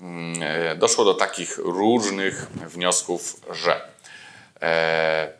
[0.02, 3.82] Mm, e, doszło do takich różnych wniosków, że
[4.62, 5.34] e,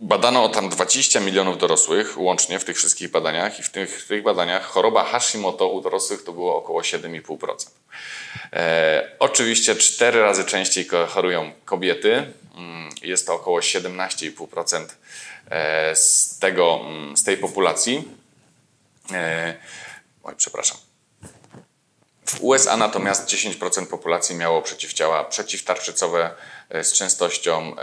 [0.00, 4.22] badano tam 20 milionów dorosłych łącznie w tych wszystkich badaniach i w tych, w tych
[4.22, 7.70] badaniach choroba Hashimoto u dorosłych to było około 7,5%.
[8.52, 14.86] E, oczywiście cztery razy częściej chorują kobiety, mm, jest to około 17,5%
[15.50, 18.08] e, z, tego, mm, z tej populacji.
[20.22, 20.78] Oj, przepraszam.
[22.26, 26.34] W USA natomiast 10% populacji miało przeciwciała przeciwtarczycowe e,
[26.82, 27.74] z częstością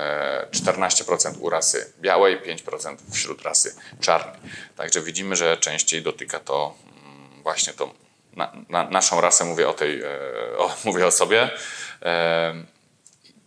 [0.52, 4.39] 14% e, u rasy białej, 5% wśród rasy czarnej.
[4.76, 7.89] Także widzimy, że częściej dotyka to mm, właśnie tą
[8.36, 10.08] na, na naszą rasę, mówię o, tej, e,
[10.58, 11.50] o, mówię o sobie.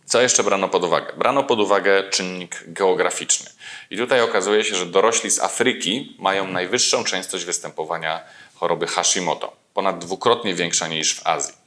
[0.05, 1.13] Co jeszcze brano pod uwagę?
[1.17, 3.49] Brano pod uwagę czynnik geograficzny.
[3.89, 8.23] I tutaj okazuje się, że dorośli z Afryki mają najwyższą częstość występowania
[8.55, 11.60] choroby Hashimoto ponad dwukrotnie większa niż w Azji.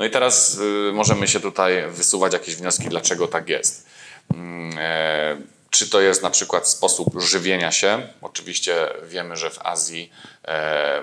[0.00, 3.86] No i teraz y, możemy się tutaj wysuwać jakieś wnioski, dlaczego tak jest.
[4.34, 5.36] Mm, e,
[5.70, 8.08] czy to jest na przykład sposób żywienia się?
[8.22, 10.12] Oczywiście wiemy, że w Azji
[10.44, 11.02] e,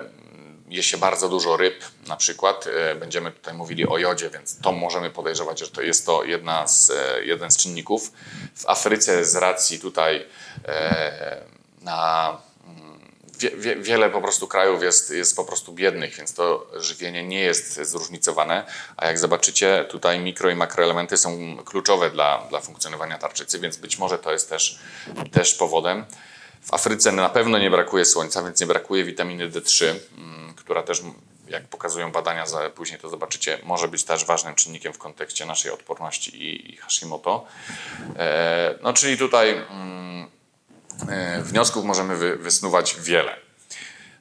[0.68, 2.66] je się bardzo dużo ryb, na przykład.
[2.66, 6.68] E, będziemy tutaj mówili o jodzie, więc to możemy podejrzewać, że to jest to jedna
[6.68, 8.12] z, jeden z czynników.
[8.54, 10.26] W Afryce z racji tutaj
[11.80, 12.36] na
[13.38, 17.40] wie, wie, wiele po prostu krajów jest, jest po prostu biednych, więc to żywienie nie
[17.40, 18.66] jest zróżnicowane.
[18.96, 23.98] A jak zobaczycie, tutaj mikro i makroelementy są kluczowe dla, dla funkcjonowania tarczycy, więc być
[23.98, 24.78] może to jest też,
[25.32, 26.04] też powodem.
[26.62, 31.02] W Afryce na pewno nie brakuje słońca, więc nie brakuje witaminy D3, mm, która też,
[31.48, 36.42] jak pokazują badania, później to zobaczycie, może być też ważnym czynnikiem w kontekście naszej odporności
[36.72, 37.46] i, Hashimoto.
[38.16, 40.37] E, no czyli tutaj mm,
[41.42, 43.48] wniosków możemy wysnuwać wiele.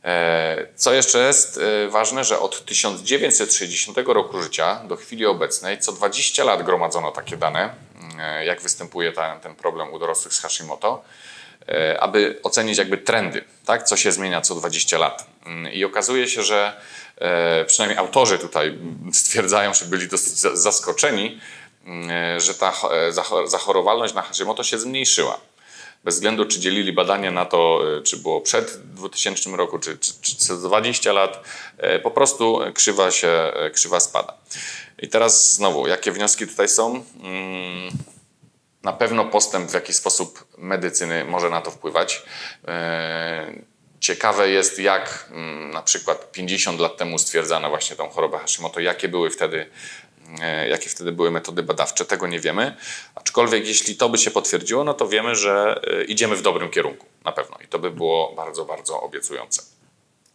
[0.07, 5.91] E, co jeszcze jest e, ważne, że od 1960 roku życia do chwili obecnej co
[5.91, 7.69] 20 lat gromadzono takie dane,
[8.45, 11.03] jak występuje ten, ten problem u dorosłych z Hashimoto,
[11.99, 13.83] aby ocenić jakby trendy, tak?
[13.83, 15.25] co się zmienia co 20 lat.
[15.45, 16.81] Mm, I okazuje się, że
[17.67, 18.77] przynajmniej autorzy tutaj
[19.13, 21.41] stwierdzają, że byli dosyć zaskoczeni,
[21.85, 22.73] mm, że ta
[23.45, 25.39] zachorowalność na Hashimoto się zmniejszyła
[26.03, 30.13] bez względu czy dzielili badania na to, e, czy było przed 2000 roku, czy, czy,
[30.37, 31.43] czy 20 lat,
[31.77, 34.33] e, po prostu krzywa się, e, krzywa spada.
[34.99, 37.03] I teraz znowu, jakie wnioski tutaj są?
[37.23, 37.91] Mm,
[38.83, 42.23] na pewno postęp w jakiś sposób medycyny może na to wpływać.
[43.99, 49.07] Ciekawe jest, jak mm, na przykład 50 lat temu stwierdzano właśnie tą chorobę Hashimoto, jakie
[49.07, 49.69] były wtedy
[50.69, 52.75] jakie wtedy były metody badawcze, tego nie wiemy.
[53.15, 57.05] Aczkolwiek jeśli to by się potwierdziło, no to wiemy, że e, idziemy w dobrym kierunku,
[57.25, 57.57] na pewno.
[57.65, 59.61] I to by było bardzo, bardzo obiecujące.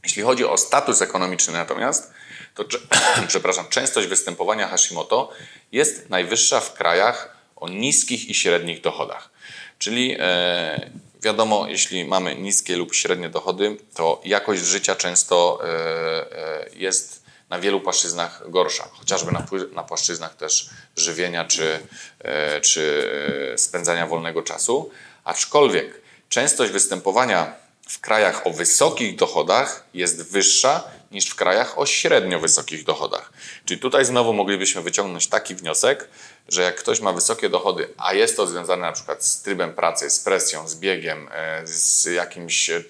[0.04, 2.12] Jeśli chodzi o status ekonomiczny natomiast,
[2.54, 2.64] to
[3.28, 5.30] przepraszam, częstość występowania Hashimoto
[5.72, 9.30] jest najwyższa w krajach o niskich i średnich dochodach.
[9.78, 10.90] Czyli e,
[11.22, 17.21] wiadomo, jeśli mamy niskie lub średnie dochody, to jakość życia często e, e, jest
[17.52, 21.80] na wielu płaszczyznach gorsza, chociażby na, na płaszczyznach też żywienia czy,
[22.18, 23.10] e, czy
[23.54, 24.90] e, spędzania wolnego czasu.
[25.24, 27.54] Aczkolwiek częstość występowania
[27.88, 33.32] w krajach o wysokich dochodach jest wyższa niż w krajach o średnio wysokich dochodach.
[33.64, 36.08] Czyli tutaj znowu moglibyśmy wyciągnąć taki wniosek,
[36.52, 40.10] że jak ktoś ma wysokie dochody, a jest to związane na przykład z trybem pracy,
[40.10, 42.82] z presją, z biegiem, e, z jakimiś e,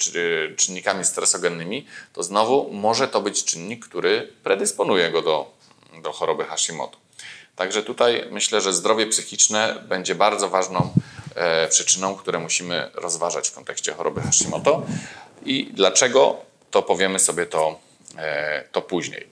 [0.57, 5.53] czynnikami stresogennymi, to znowu może to być czynnik, który predysponuje go do,
[6.03, 6.99] do choroby Hashimoto.
[7.57, 10.95] Także tutaj myślę, że zdrowie psychiczne będzie bardzo ważną
[11.35, 14.83] e, przyczyną, które musimy rozważać w kontekście choroby Hashimoto.
[15.45, 16.37] I dlaczego,
[16.71, 17.79] to powiemy sobie to,
[18.73, 19.27] to później.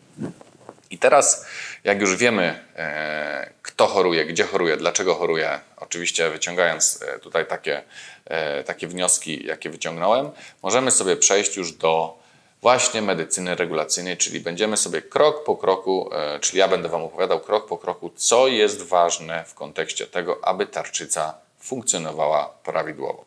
[0.90, 1.46] I teraz,
[1.84, 7.82] jak już wiemy, e, kto choruje, gdzie choruje, dlaczego choruje, oczywiście wyciągając e, tutaj takie,
[8.24, 10.30] e, takie wnioski, jakie wyciągnąłem,
[10.62, 12.20] możemy sobie przejść już do
[12.62, 17.68] właśnie medycyny regulacyjnej, czyli będziemy sobie krok po kroku, czyli ja będę Wam opowiadał krok
[17.68, 23.24] po kroku, co jest ważne w kontekście tego, aby tarczyca funkcjonowała prawidłowo.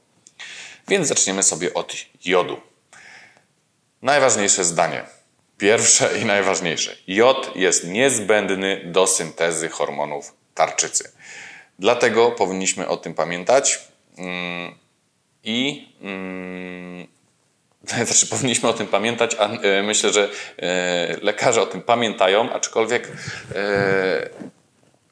[0.88, 1.96] Więc zaczniemy sobie od
[2.26, 2.62] jodu.
[4.02, 5.06] Najważniejsze zdanie.
[5.64, 6.96] Pierwsze i najważniejsze.
[7.08, 11.12] Jod jest niezbędny do syntezy hormonów tarczycy.
[11.80, 13.80] Dlatego powinniśmy o tym pamiętać
[14.18, 14.76] mm,
[15.44, 17.08] i mm,
[18.06, 23.08] znaczy powinniśmy o tym pamiętać, a e, myślę, że e, lekarze o tym pamiętają, aczkolwiek
[23.08, 23.12] e,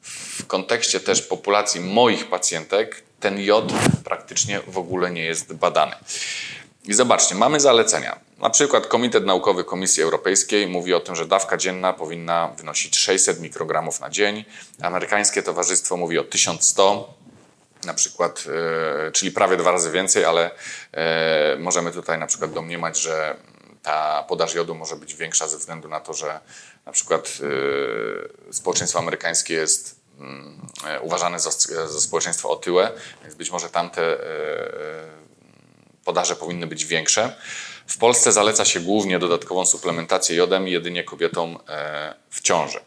[0.02, 3.72] w kontekście też populacji moich pacjentek ten jod
[4.04, 5.96] praktycznie w ogóle nie jest badany.
[6.84, 8.18] I zobaczcie, mamy zalecenia.
[8.38, 13.40] Na przykład Komitet Naukowy Komisji Europejskiej mówi o tym, że dawka dzienna powinna wynosić 600
[13.40, 14.44] mikrogramów na dzień.
[14.82, 17.14] Amerykańskie Towarzystwo mówi o 1100
[17.84, 18.44] na przykład,
[19.06, 20.50] e, czyli prawie dwa razy więcej, ale
[20.92, 23.36] e, możemy tutaj na przykład domniemać, że
[23.82, 26.40] ta podaż jodu może być większa ze względu na to, że
[26.86, 27.38] na przykład
[28.50, 30.66] e, społeczeństwo amerykańskie jest mm,
[31.00, 31.50] uważane za,
[31.86, 32.92] za społeczeństwo otyłe,
[33.22, 34.18] więc być może tamte
[36.04, 37.36] podaże powinny być większe.
[37.86, 41.58] W Polsce zaleca się głównie dodatkową suplementację jodem jedynie kobietom
[42.30, 42.78] w ciąży.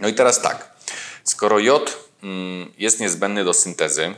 [0.00, 0.72] No i teraz tak,
[1.24, 4.14] skoro jod Mm, jest niezbędny do syntezy,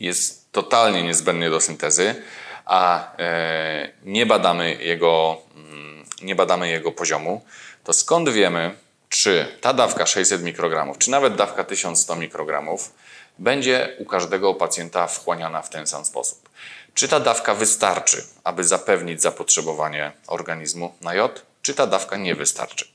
[0.00, 2.22] jest totalnie niezbędny do syntezy,
[2.64, 7.44] a e, nie badamy jego, mm, nie badamy jego poziomu,
[7.84, 8.74] to skąd wiemy,
[9.08, 12.94] czy ta dawka 600 mikrogramów, czy nawet dawka 1100 mikrogramów
[13.38, 16.47] będzie u każdego pacjenta wchłaniana w ten sam sposób?
[16.94, 22.88] Czy ta dawka wystarczy, aby zapewnić zapotrzebowanie organizmu na jod, czy ta dawka nie wystarczy?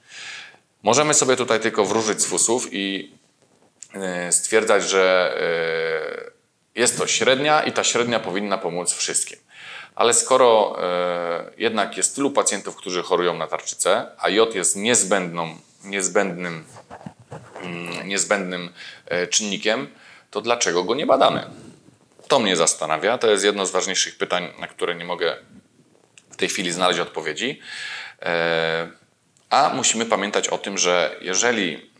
[0.83, 3.13] Możemy sobie tutaj tylko wróżyć z fusów i
[3.93, 5.35] E, stwierdzać, że
[6.75, 9.39] e, jest to średnia i ta średnia powinna pomóc wszystkim.
[9.95, 15.55] Ale skoro e, jednak jest tylu pacjentów, którzy chorują na tarczycę, a jod jest niezbędną,
[15.83, 16.63] niezbędnym,
[17.61, 18.69] mm, niezbędnym
[19.29, 19.87] czynnikiem,
[20.31, 21.49] to dlaczego go nie badamy?
[22.27, 23.17] To mnie zastanawia.
[23.17, 25.37] To jest jedno z ważniejszych pytań, na które nie mogę
[26.31, 27.59] w tej chwili znaleźć odpowiedzi.
[29.49, 31.91] A musimy pamiętać o tym, że jeżeli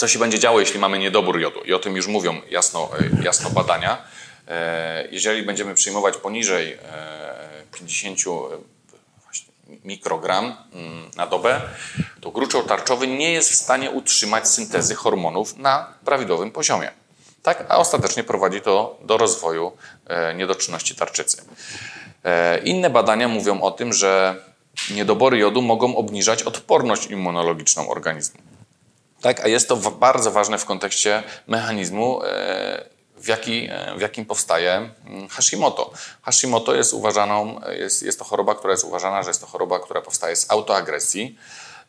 [0.00, 1.60] co się będzie działo, jeśli mamy niedobór jodu.
[1.60, 4.04] I o tym już mówią jasno, e, jasno badania.
[4.48, 6.78] E, jeżeli będziemy przyjmować poniżej
[7.72, 8.22] 50 e,
[9.84, 11.60] mikrogram mm, na dobę,
[12.20, 16.90] to gruczoł tarczowy nie jest w stanie utrzymać syntezy hormonów na prawidłowym poziomie.
[17.42, 19.72] Tak, a ostatecznie prowadzi to do rozwoju
[20.34, 21.42] niedoczynności tarczycy.
[22.64, 24.36] Inne badania mówią o tym, że
[24.90, 28.40] niedobory jodu mogą obniżać odporność immunologiczną organizmu.
[29.20, 29.40] Tak?
[29.40, 32.84] A jest to bardzo ważne w kontekście mechanizmu, e,
[33.16, 35.92] w, jaki, e, w jakim powstaje mm, Hashimoto.
[36.22, 40.00] Hashimoto jest uważaną, jest, jest to choroba, która jest uważana, że jest to choroba, która
[40.02, 41.38] powstaje z autoagresji.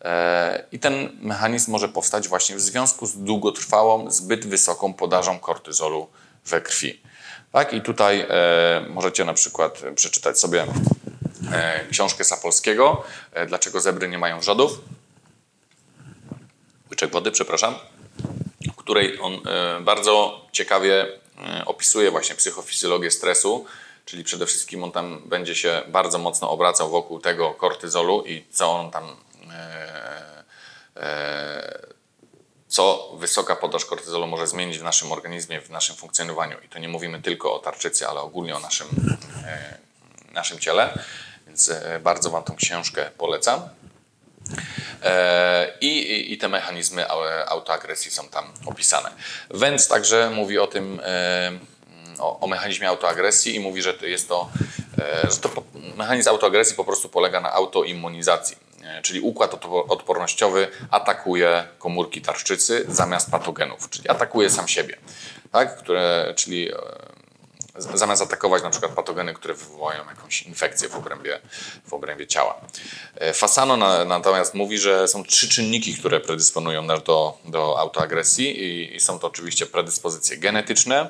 [0.02, 6.08] E, I ten mechanizm może powstać właśnie w związku z długotrwałą, zbyt wysoką podażą kortyzolu
[6.46, 7.02] we krwi.
[7.52, 7.74] Tak?
[7.74, 10.66] I tutaj e, możecie na przykład przeczytać sobie
[11.52, 14.80] e, książkę Sapolskiego, e, Dlaczego zebry nie mają rzodów
[17.02, 17.76] łyczek wody, przepraszam,
[18.74, 23.66] w której on e, bardzo ciekawie e, opisuje właśnie psychofizjologię stresu,
[24.06, 28.72] czyli przede wszystkim on tam będzie się bardzo mocno obracał wokół tego kortyzolu i co
[28.72, 29.16] on tam e,
[32.67, 36.58] co wysoka podaż kortyzolu może zmienić w naszym organizmie, w naszym funkcjonowaniu.
[36.65, 38.88] I to nie mówimy tylko o tarczycy, ale ogólnie o naszym,
[40.34, 41.00] naszym ciele.
[41.47, 41.71] Więc
[42.04, 43.69] bardzo Wam tą książkę polecam.
[45.04, 47.10] E, I, I, te mechanizmy
[47.47, 49.12] autoagresji są tam opisane.
[49.50, 51.52] Wentz także mówi o tym, e,
[52.19, 54.50] o, o mechanizmie autoagresji i mówi, że to jest to,
[55.00, 55.50] e, że to
[55.95, 58.58] mechanizm autoagresji po prostu polega na autoimmunizacji.
[59.04, 64.98] Czyli układ odpornościowy atakuje komórki tarczycy zamiast patogenów, czyli atakuje sam siebie,
[65.52, 65.78] tak?
[65.78, 66.72] Które, czyli
[67.76, 71.39] zamiast atakować na przykład patogeny, które wywołają jakąś infekcję w obrębie,
[71.86, 72.62] w obrębie ciała.
[73.15, 78.63] E, Fasano na, natomiast mówi, że są trzy czynniki, które predysponują nas do, do autoagresji
[78.63, 81.10] i, i są to oczywiście predyspozycje genetyczne,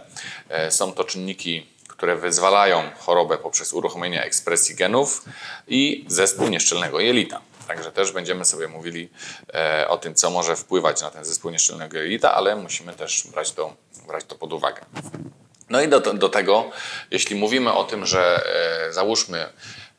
[0.50, 5.26] e, są to czynniki które wyzwalają chorobę poprzez uruchomienie ekspresji genów
[5.68, 7.42] i zespół nieszczelnego jelita.
[7.72, 9.10] Także też będziemy sobie mówili
[9.54, 13.52] e, o tym, co może wpływać na ten zespół nieszczelnego jelita, ale musimy też brać
[13.52, 13.76] to,
[14.08, 14.82] brać to pod uwagę.
[15.70, 16.72] No i do, do tego,
[17.12, 18.44] jeśli mówimy o tym, że
[18.90, 19.50] e, załóżmy,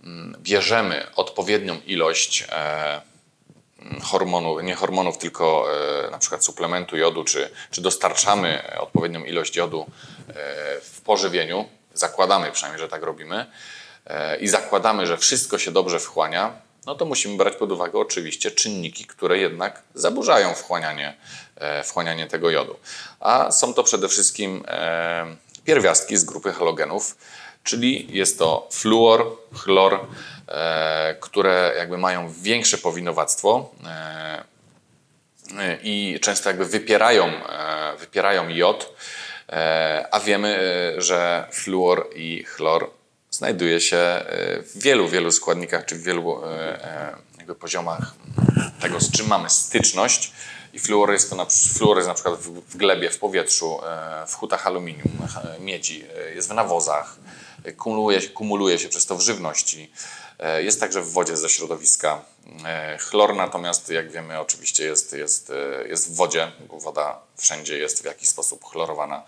[0.04, 3.00] m, bierzemy odpowiednią ilość e,
[4.02, 5.66] hormonów, nie hormonów, tylko
[6.10, 9.86] na przykład suplementu jodu, czy, czy dostarczamy odpowiednią ilość jodu
[10.82, 13.46] w pożywieniu, zakładamy przynajmniej, że tak robimy,
[14.40, 16.52] i zakładamy, że wszystko się dobrze wchłania,
[16.86, 21.16] no to musimy brać pod uwagę oczywiście czynniki, które jednak zaburzają wchłanianie,
[21.56, 22.76] e, wchłanianie tego jodu.
[23.20, 27.16] A są to przede wszystkim e, pierwiastki z grupy halogenów,
[27.64, 30.06] czyli jest to fluor, chlor,
[31.20, 33.70] które jakby mają większe powinowactwo
[35.82, 37.32] i często jakby wypierają,
[37.98, 38.94] wypierają jod,
[40.10, 40.58] a wiemy,
[40.98, 42.90] że fluor i chlor
[43.32, 48.14] znajduje się e, w wielu, wielu składnikach, czy w wielu e, e, jakby poziomach
[48.80, 50.32] tego, z czym mamy styczność.
[50.72, 53.80] I fluor jest to na, fluor jest na przykład w, glebie, w powietrzu,
[54.28, 55.12] w hutach aluminium,
[55.60, 57.16] miedzi, jest w nawozach,
[57.76, 59.92] kumuluje, kumuluje się przez to w żywności.
[60.58, 62.24] Jest także w wodzie ze środowiska.
[63.00, 65.52] Chlor natomiast, jak wiemy, oczywiście jest, jest,
[65.88, 69.22] jest w wodzie, bo woda wszędzie jest w jakiś sposób chlorowana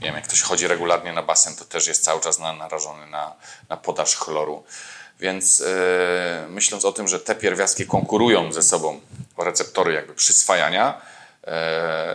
[0.00, 3.32] wiem, jak ktoś chodzi regularnie na basen, to też jest cały czas narażony na,
[3.68, 4.64] na podaż chloru.
[5.20, 5.66] Więc yy,
[6.48, 9.00] myśląc o tym, że te pierwiastki konkurują ze sobą
[9.38, 11.00] receptory jakby przyswajania,
[11.46, 11.52] yy,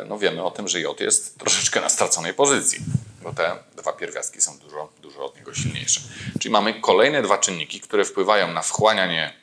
[0.08, 2.80] no wiemy o tym, że jod jest troszeczkę na straconej pozycji,
[3.24, 6.02] bo te dwa pierwiastki są dużo, dużo od niego silniejsze.
[6.40, 9.34] Czyli mamy kolejne dwa czynniki, które wpływają na wchłanianie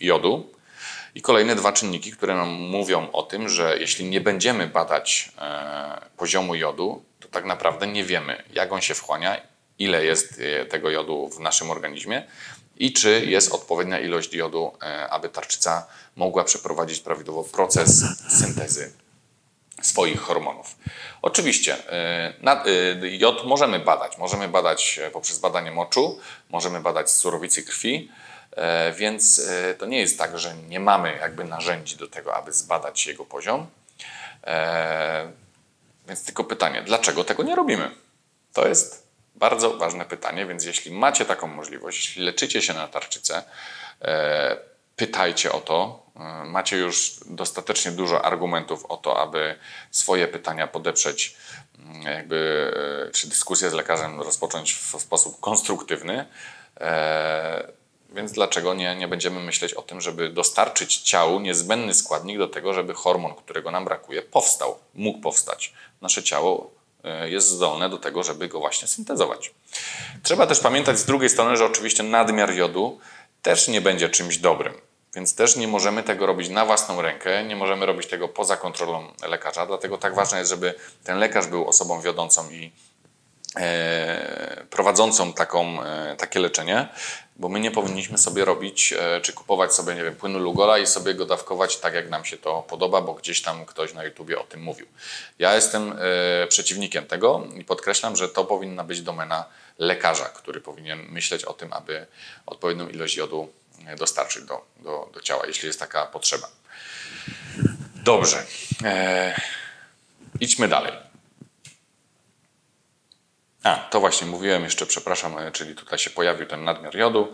[0.00, 0.50] jodu
[1.14, 6.00] i kolejne dwa czynniki, które nam mówią o tym, że jeśli nie będziemy badać e,
[6.16, 9.40] poziomu jodu, to tak naprawdę nie wiemy, jak on się wchłania,
[9.78, 12.26] ile jest e, tego jodu w naszym organizmie
[12.76, 18.92] i czy jest odpowiednia ilość jodu, e, aby tarczyca mogła przeprowadzić prawidłowo proces syntezy
[19.82, 20.76] swoich hormonów.
[21.22, 21.76] Oczywiście
[23.02, 24.18] jod możemy badać.
[24.18, 26.18] Możemy badać poprzez badanie moczu,
[26.50, 28.10] możemy badać z surowicy krwi,
[28.56, 32.52] E, więc e, to nie jest tak, że nie mamy jakby narzędzi do tego, aby
[32.52, 33.66] zbadać jego poziom.
[36.06, 37.90] E, więc tylko pytanie, dlaczego tego nie robimy?
[38.52, 43.42] To jest bardzo ważne pytanie, więc jeśli macie taką możliwość, jeśli leczycie się na tarczycę,
[44.96, 46.06] pytajcie o to.
[46.44, 49.58] Macie już dostatecznie dużo argumentów o to, aby
[49.90, 51.36] swoje pytania podeprzeć,
[51.78, 52.72] mm, jakby,
[53.12, 56.26] czy dyskusję z lekarzem rozpocząć w sposób konstruktywny.
[58.16, 62.74] Więc dlaczego nie, nie będziemy myśleć o tym, żeby dostarczyć ciału niezbędny składnik do tego,
[62.74, 65.72] żeby hormon, którego nam brakuje, powstał, mógł powstać.
[66.00, 66.70] Nasze ciało
[67.04, 69.54] e, jest zdolne do tego, żeby go właśnie syntezować.
[70.22, 72.98] Trzeba też pamiętać z drugiej strony, że oczywiście nadmiar jodu
[73.42, 74.74] też nie będzie czymś dobrym.
[75.14, 79.12] Więc też nie możemy tego robić na własną rękę, nie możemy robić tego poza kontrolą
[79.28, 79.66] lekarza.
[79.66, 80.74] Dlatego tak ważne jest, żeby
[81.04, 82.72] ten lekarz był osobą wiodącą i
[83.56, 86.88] E, prowadzącą taką, e, takie leczenie,
[87.38, 90.86] bo my nie powinniśmy sobie robić, e, czy kupować sobie, nie wiem, płynu Lugola i
[90.86, 94.38] sobie go dawkować tak, jak nam się to podoba, bo gdzieś tam ktoś na YouTubie
[94.38, 94.86] o tym mówił.
[95.38, 95.94] Ja jestem
[96.48, 99.44] przeciwnikiem tego i podkreślam, że to powinna być domena
[99.78, 102.06] lekarza, który powinien myśleć o tym, aby
[102.46, 103.48] odpowiednią ilość jodu
[103.98, 106.48] dostarczyć do, do, do ciała, jeśli jest taka potrzeba.
[107.94, 108.46] Dobrze.
[108.84, 109.40] E,
[110.40, 110.92] idźmy dalej.
[113.66, 117.32] A, to właśnie mówiłem jeszcze, przepraszam, e, czyli tutaj się pojawił ten nadmiar jodu.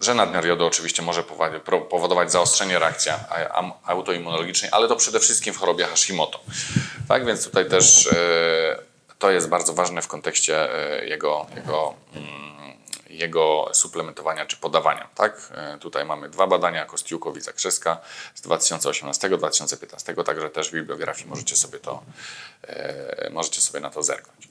[0.00, 1.22] Że nadmiar jodu oczywiście może
[1.90, 3.12] powodować zaostrzenie reakcji
[3.84, 6.40] autoimmunologicznej, ale to przede wszystkim w chorobie Hashimoto.
[7.08, 8.78] Tak więc tutaj też e,
[9.18, 12.65] to jest bardzo ważne w kontekście e, jego, jego mm,
[13.10, 15.08] jego suplementowania czy podawania.
[15.14, 15.52] Tak?
[15.54, 17.98] E, tutaj mamy dwa badania, Kostiukow i Zakrzyska
[18.34, 22.02] z 2018-2015, także też w bibliografii możecie sobie, to,
[22.62, 24.48] e, możecie sobie na to zerknąć.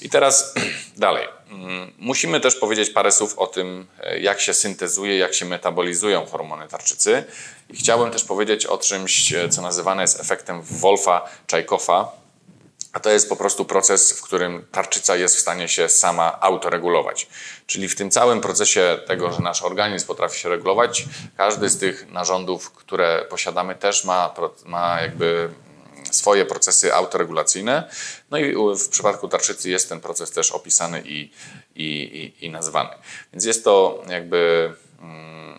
[0.00, 0.54] I teraz
[0.96, 1.28] dalej.
[1.50, 6.26] Mm, musimy też powiedzieć parę słów o tym, e, jak się syntezuje, jak się metabolizują
[6.26, 7.24] hormony tarczycy.
[7.70, 12.06] I chciałbym też powiedzieć o czymś, co nazywane jest efektem Wolfa-Czajkowa,
[12.96, 17.28] a to jest po prostu proces, w którym tarczyca jest w stanie się sama autoregulować.
[17.66, 21.04] Czyli w tym całym procesie tego, że nasz organizm potrafi się regulować,
[21.36, 24.34] każdy z tych narządów, które posiadamy, też ma,
[24.64, 25.48] ma jakby
[26.10, 27.90] swoje procesy autoregulacyjne.
[28.30, 31.30] No i w przypadku tarczycy jest ten proces też opisany i,
[31.74, 32.90] i, i, i nazwany.
[33.32, 35.55] Więc jest to jakby mm,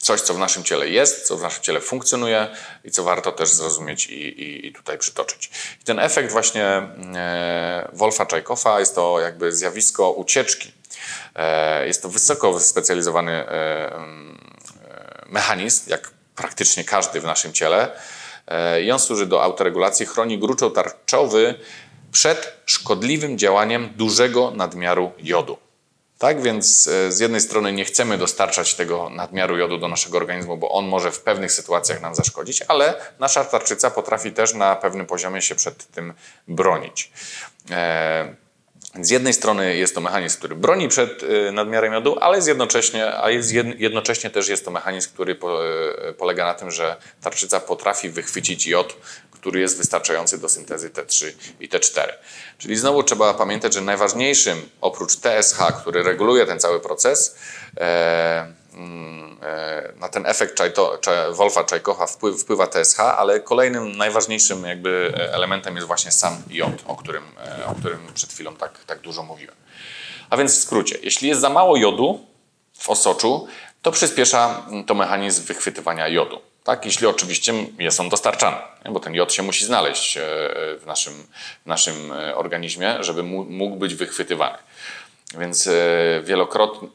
[0.00, 2.48] coś, co w naszym ciele jest, co w naszym ciele funkcjonuje
[2.84, 5.50] i co warto też zrozumieć i, i, i tutaj przytoczyć.
[5.80, 10.72] I ten efekt właśnie e, Wolfa Czajkowa jest to jakby zjawisko ucieczki.
[11.34, 14.00] E, jest to wysoko wyspecjalizowany e, e,
[15.26, 17.92] mechanizm, jak praktycznie każdy w naszym ciele.
[18.46, 21.54] E, I on służy do autoregulacji, chroni gruczoł tarczowy
[22.12, 25.69] przed szkodliwym działaniem dużego nadmiaru jodu.
[26.20, 30.56] Tak więc e, z jednej strony nie chcemy dostarczać tego nadmiaru jodu do naszego organizmu,
[30.56, 35.06] bo on może w pewnych sytuacjach nam zaszkodzić, ale nasza tarczyca potrafi też na pewnym
[35.06, 36.14] poziomie się przed tym
[36.48, 37.12] bronić.
[37.70, 38.34] E,
[39.00, 43.30] z jednej strony jest to mechanizm, który broni przed e, nadmiarem jodu, ale jednocześnie, a
[43.78, 45.36] jednocześnie też jest to mechanizm, który
[46.18, 48.96] polega na tym, że tarczyca potrafi wychwycić jod,
[49.40, 52.08] który jest wystarczający do syntezy T3 i T4.
[52.58, 57.36] Czyli znowu trzeba pamiętać, że najważniejszym oprócz TSH, który reguluje ten cały proces,
[57.76, 61.00] e, mm, e, na ten efekt Czajto,
[61.32, 62.06] Wolfa Czajkocha
[62.38, 67.74] wpływa TSH, ale kolejnym najważniejszym jakby elementem jest właśnie sam jod, o którym, e, o
[67.74, 69.56] którym przed chwilą tak, tak dużo mówiłem.
[70.30, 72.26] A więc w skrócie, jeśli jest za mało jodu
[72.78, 73.48] w osoczu,
[73.82, 76.49] to przyspiesza to mechanizm wychwytywania jodu.
[76.70, 78.56] Tak, jeśli oczywiście jest on dostarczany,
[78.90, 80.20] bo ten jod się musi znaleźć e,
[80.78, 81.12] w naszym,
[81.64, 84.58] w naszym e, organizmie, żeby mógł być wychwytywany.
[85.38, 85.72] Więc e,
[86.24, 86.88] wielokrotnie,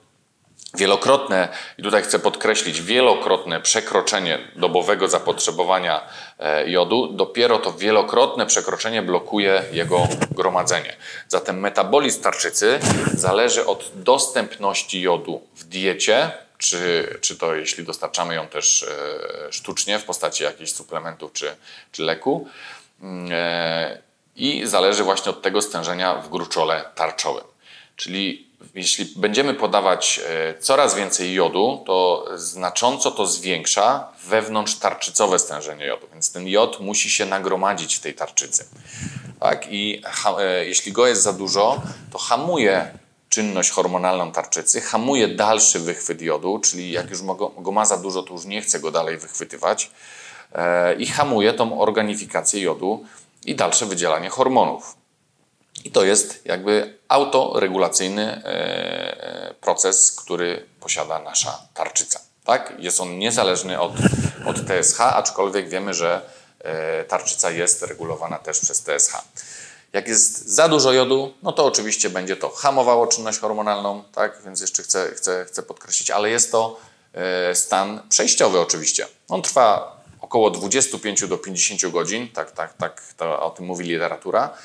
[0.74, 1.48] wielokrotne,
[1.78, 6.02] i tutaj chcę podkreślić, wielokrotne przekroczenie dobowego zapotrzebowania
[6.66, 10.96] jodu, dopiero to wielokrotne przekroczenie blokuje jego gromadzenie.
[11.28, 12.80] Zatem metabolizm tarczycy
[13.14, 20.00] zależy od dostępności jodu w diecie, czy, czy to jeśli dostarczamy ją też e, sztucznie
[20.00, 21.56] w postaci jakichś suplementów czy,
[21.92, 22.48] czy leku.
[23.02, 24.02] Mm, e,
[24.36, 27.44] I zależy właśnie od tego stężenia w gruczole tarczowym.
[27.96, 35.86] Czyli jeśli będziemy podawać e, coraz więcej jodu, to znacząco to zwiększa wewnątrz tarczycowe stężenie
[35.86, 38.66] jodu, więc ten jod musi się nagromadzić w tej tarczycy.
[39.40, 39.68] Tak?
[39.70, 40.02] I
[40.62, 43.05] jeśli go jest za dużo, to hamuje
[43.36, 47.20] czynność hormonalną tarczycy, hamuje dalszy wychwyt jodu, czyli jak już
[47.58, 49.92] go ma za dużo, to już nie chce go dalej wychwytywać
[50.54, 53.06] e, i hamuje tą organifikację jodu
[53.46, 54.96] i dalsze wydzielanie hormonów.
[55.84, 62.20] I to jest jakby autoregulacyjny e, proces, który posiada nasza tarczyca.
[62.44, 62.74] Tak?
[62.80, 63.94] Jest on niezależny od,
[64.46, 66.22] od TSH, aczkolwiek wiemy, że
[66.60, 69.14] e, tarczyca jest regulowana też przez TSH.
[69.96, 74.42] Jak jest za dużo jodu, no to oczywiście będzie to hamowało czynność hormonalną, tak?
[74.46, 76.80] Więc jeszcze chcę, chcę, chcę podkreślić, ale jest to
[77.14, 79.08] e, stan przejściowy oczywiście.
[79.28, 84.58] On trwa około 25 do 50 godzin, tak, tak, tak to o tym mówi literatura.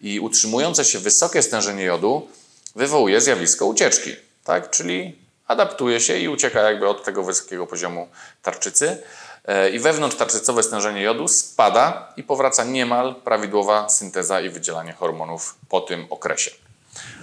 [0.00, 2.28] I utrzymujące się wysokie stężenie jodu
[2.76, 4.70] wywołuje zjawisko ucieczki, tak?
[4.70, 8.08] Czyli adaptuje się i ucieka jakby od tego wysokiego poziomu
[8.42, 9.02] tarczycy.
[9.44, 15.54] E, i wewnątrz tarczycowe stężenie jodu spada i powraca niemal prawidłowa synteza i wydzielanie hormonów
[15.68, 16.50] po tym okresie.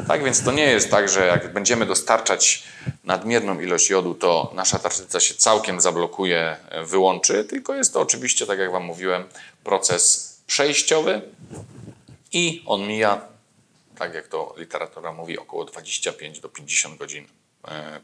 [0.07, 2.63] Tak więc to nie jest tak, że jak będziemy dostarczać
[3.03, 8.45] nadmierną ilość jodu, to nasza tarczyca się całkiem zablokuje, e, wyłączy, tylko jest to oczywiście,
[8.45, 9.23] tak jak Wam mówiłem,
[9.63, 11.21] proces przejściowy
[12.33, 13.21] i on mija,
[13.97, 17.27] tak jak to literatura mówi, około 25 do 50 godzin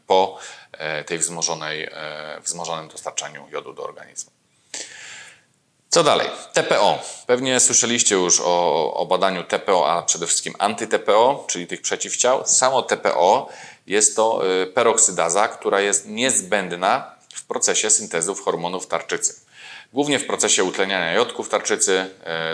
[0.06, 0.38] po
[0.72, 4.30] e, tej wzmożonej, e, wzmożonym dostarczaniu jodu do organizmu.
[5.88, 6.28] Co dalej?
[6.52, 6.98] TPO.
[7.26, 12.42] Pewnie słyszeliście już o, o badaniu TPO, a przede wszystkim anty-TPO, czyli tych przeciwciał.
[12.46, 13.48] Samo TPO
[13.86, 14.42] jest to
[14.74, 19.40] peroksydaza, która jest niezbędna w procesie syntezów hormonów tarczycy.
[19.92, 22.10] Głównie w procesie utleniania jodków tarczycy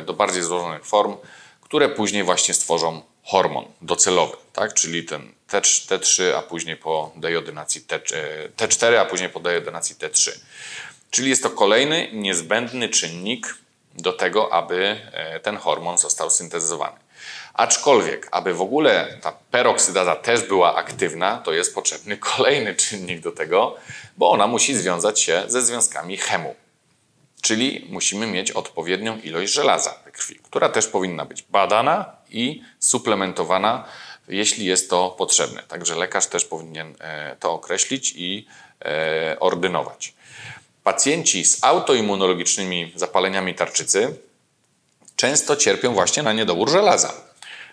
[0.07, 1.17] do bardziej złożonych form,
[1.61, 4.75] które później właśnie stworzą hormon docelowy, tak?
[4.75, 7.85] czyli ten T3, a później po dejodynacji
[8.57, 10.39] T4, a później po dejodynacji T3.
[11.11, 13.55] Czyli jest to kolejny niezbędny czynnik
[13.95, 16.97] do tego, aby e, ten hormon został syntetyzowany.
[17.55, 23.33] Aczkolwiek, aby w ogóle ta peroksydaza też była aktywna, to jest potrzebny kolejny czynnik do
[23.33, 23.77] tego,
[24.17, 26.55] bo ona musi związać się ze związkami chemu.
[27.43, 33.85] Czyli musimy mieć odpowiednią ilość żelaza we krwi, która też powinna być badana i suplementowana,
[34.29, 35.63] jeśli jest to potrzebne.
[35.63, 38.47] Także lekarz też powinien e, to określić i
[38.85, 40.15] e, ordynować.
[40.85, 44.17] Pacjenci z autoimmunologicznymi zapaleniami tarczycy
[45.17, 47.13] często cierpią właśnie na niedobór żelaza.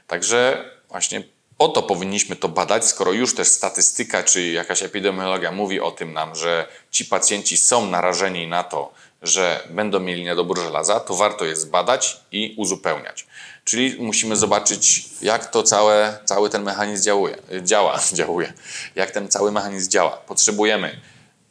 [0.08, 1.24] Także właśnie
[1.58, 6.14] po to powinniśmy to badać, skoro już też statystyka czy jakaś epidemiologia mówi o tym
[6.14, 11.46] nam, że ci pacjenci są narażeni na to, że będą mieli niedobór żelaza, to warto
[11.46, 13.28] je zbadać i uzupełniać.
[13.66, 18.54] Czyli musimy zobaczyć, jak to całe, cały ten mechanizm działuje, działa, działuje,
[18.96, 20.12] jak ten cały mechanizm działa.
[20.12, 21.02] Potrzebujemy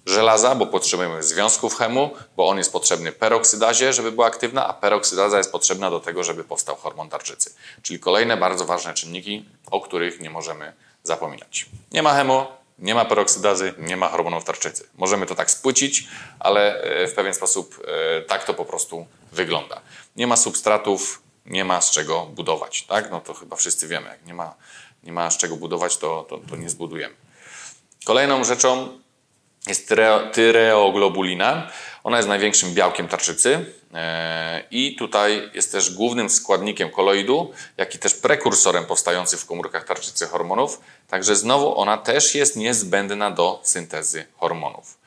[0.06, 5.38] żelaza, bo potrzebujemy związków chemu, bo on jest potrzebny peroksydazie, żeby była aktywna, a peroksydaza
[5.38, 7.54] jest potrzebna do tego, żeby powstał hormon tarczycy.
[7.82, 11.66] Czyli kolejne bardzo ważne czynniki, o których nie możemy zapominać.
[11.92, 12.46] Nie ma chemu,
[12.78, 14.88] nie ma peroksydazy, nie ma hormonów tarczycy.
[14.96, 16.08] Możemy to tak spłycić,
[16.38, 19.80] ale e, w pewien sposób e, tak to po prostu wygląda.
[20.16, 22.82] Nie ma substratów, nie ma z czego budować.
[22.82, 23.10] Tak?
[23.10, 24.08] No to chyba wszyscy wiemy.
[24.08, 24.54] Jak nie ma,
[25.02, 27.14] nie ma z czego budować, to, to, to nie zbudujemy.
[28.04, 28.98] Kolejną rzeczą
[29.66, 29.94] jest
[30.32, 31.70] tyreoglobulina.
[32.04, 37.98] Ona jest największym białkiem tarczycy e, i tutaj jest też głównym składnikiem koloidu, jak i
[37.98, 40.80] też prekursorem powstających w komórkach tarczycy hormonów.
[41.08, 44.98] Także znowu ona też jest niezbędna do syntezy hormonów.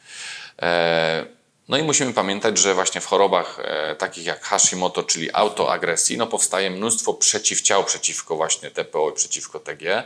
[1.68, 6.18] E, no i musimy pamiętać, że właśnie w chorobach e, takich jak Hashimoto, czyli autoagresji,
[6.18, 10.04] no powstaje mnóstwo przeciwciał przeciwko właśnie TPO i przeciwko TG.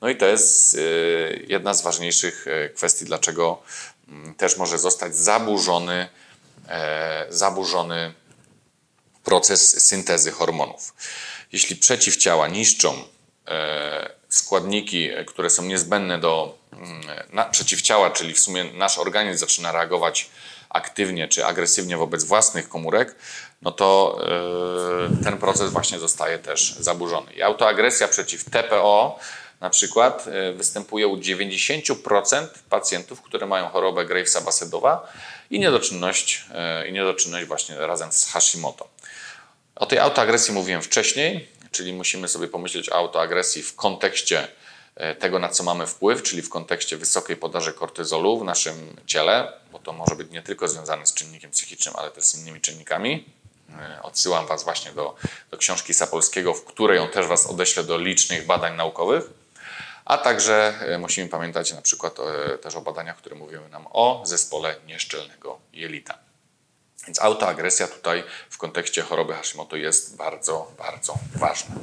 [0.00, 0.76] No i to jest
[1.48, 3.62] jedna z ważniejszych kwestii, dlaczego
[4.08, 6.08] Mm, też może zostać zaburzony,
[6.68, 8.14] e, zaburzony
[9.24, 10.94] proces syntezy hormonów.
[11.52, 13.04] Jeśli przeciwciała niszczą
[13.48, 17.02] e, składniki, które są niezbędne do mm,
[17.32, 20.30] na, przeciwciała, czyli w sumie nasz organizm zaczyna reagować
[20.74, 23.16] aktywnie czy agresywnie wobec własnych komórek,
[23.62, 24.18] no to
[25.20, 27.32] e, ten proces właśnie zostaje też zaburzony.
[27.32, 29.18] I autoagresja przeciw TPO
[29.60, 35.12] na przykład e, występuje u 90% pacjentów, które mają chorobę Gravesa Basedowa
[35.50, 38.88] i niedoczynność, e, i niedoczynność właśnie razem z Hashimoto.
[39.76, 44.48] O tej autoagresji mówiłem wcześniej, czyli musimy sobie pomyśleć o autoagresji w kontekście
[45.18, 49.78] tego, na co mamy wpływ, czyli w kontekście wysokiej podaży kortyzolu w naszym ciele, bo
[49.78, 53.24] to może być nie tylko związane z czynnikiem psychicznym, ale też z innymi czynnikami.
[54.02, 55.16] Odsyłam Was właśnie do,
[55.50, 59.24] do książki Sapolskiego, w której on też Was odeślę do licznych badań naukowych.
[60.04, 64.22] A także e, musimy pamiętać na przykład e, też o badaniach, które mówiły nam o
[64.24, 66.18] zespole nieszczelnego jelita.
[67.06, 71.74] Więc autoagresja tutaj w kontekście choroby Hashimoto jest bardzo, bardzo ważna.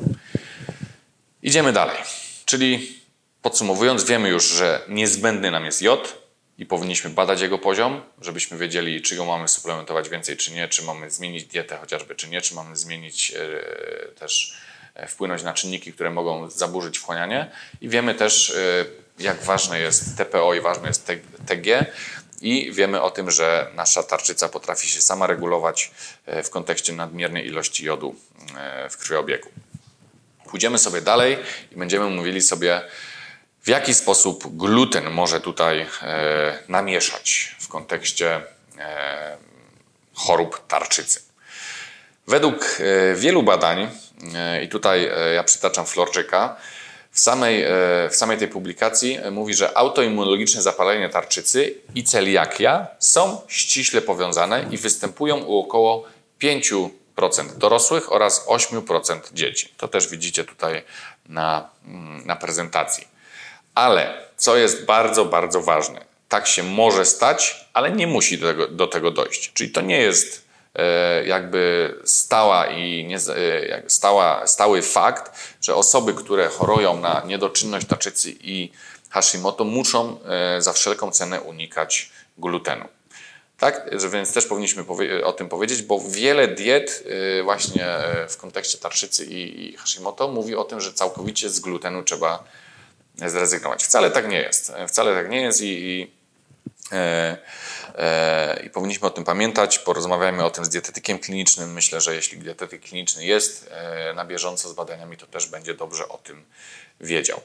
[1.41, 1.97] Idziemy dalej.
[2.45, 3.01] Czyli
[3.42, 6.22] podsumowując, wiemy już, że niezbędny nam jest jod
[6.58, 10.84] i powinniśmy badać jego poziom, żebyśmy wiedzieli, czy go mamy suplementować więcej, czy nie, czy
[10.84, 14.62] mamy zmienić dietę chociażby, czy nie, czy mamy zmienić e, też
[14.96, 17.52] E, wpłynąć na czynniki, które mogą zaburzyć wchłanianie.
[17.82, 18.56] I wiemy też,
[19.20, 21.12] jak ważne jest TPO i ważne jest
[21.46, 21.86] TG.
[22.42, 25.92] I wiemy o tym, że nasza tarczyca potrafi się sama regulować
[26.44, 28.16] w kontekście nadmiernej ilości jodu
[28.89, 29.50] w krwiobiegu.
[30.50, 31.38] Pójdziemy sobie dalej
[31.72, 32.82] i będziemy mówili sobie,
[33.64, 35.86] w jaki sposób gluten może tutaj
[36.68, 38.41] namieszać w kontekście
[40.14, 41.22] chorób tarczycy.
[42.28, 42.78] Według
[43.16, 43.89] wielu badań
[44.36, 46.55] E, I tutaj e, ja przytaczam Florczyka.
[47.12, 47.70] W samej, e,
[48.09, 54.78] w samej tej publikacji mówi, że autoimmunologiczne zapalenie tarczycy i celiakia są ściśle powiązane i
[54.78, 56.03] występują u około
[56.39, 56.89] 5%
[57.57, 59.74] dorosłych oraz 8% dzieci.
[59.78, 60.84] To też widzicie tutaj
[61.26, 63.07] na, mm, na prezentacji.
[63.76, 68.67] Ale co jest bardzo, bardzo ważne, tak się może stać, ale nie musi do tego,
[68.67, 69.53] do tego dojść.
[69.53, 76.13] Czyli to nie jest E, jakby stała i nie, e, stała, stały fakt, że osoby,
[76.13, 78.72] które chorują na niedoczynność tarczycy i
[79.09, 82.86] Hashimoto muszą e, za wszelką cenę unikać glutenu.
[83.57, 84.86] Tak, więc też powinniśmy
[85.24, 87.03] o tym powiedzieć, bo wiele diet
[87.43, 87.88] właśnie
[88.30, 92.43] w kontekście tarczycy i Hashimoto mówi o tym, że całkowicie z glutenu trzeba
[93.30, 93.84] zrezygnować.
[93.84, 94.74] Wcale tak nie jest.
[94.88, 96.11] Wcale tak nie jest i, i
[96.91, 97.38] e,
[97.95, 99.80] E, i powinniśmy o tym pamiętać.
[99.80, 101.74] Porozmawiajmy o tym z dietetykiem klinicznym.
[101.74, 106.09] Myślę, że jeśli dietetyk kliniczny jest e, na bieżąco z badaniami, to też będzie dobrze
[106.09, 106.45] o tym
[107.01, 107.41] wiedział.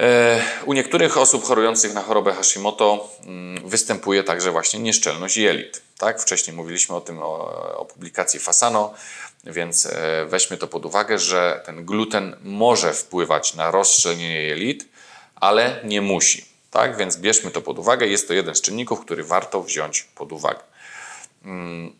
[0.00, 5.82] E, u niektórych osób chorujących na chorobę Hashimoto mm, występuje także właśnie nieszczelność jelit.
[5.98, 6.20] Tak?
[6.20, 8.94] Wcześniej mówiliśmy o tym, o, o publikacji Fasano,
[9.46, 9.88] więc
[10.26, 14.88] weźmy to pod uwagę, że ten gluten może wpływać na rozszczelnienie jelit,
[15.34, 16.44] ale nie musi.
[16.70, 18.06] Tak więc bierzmy to pod uwagę.
[18.06, 20.60] Jest to jeden z czynników, który warto wziąć pod uwagę.
[21.44, 21.96] Mm.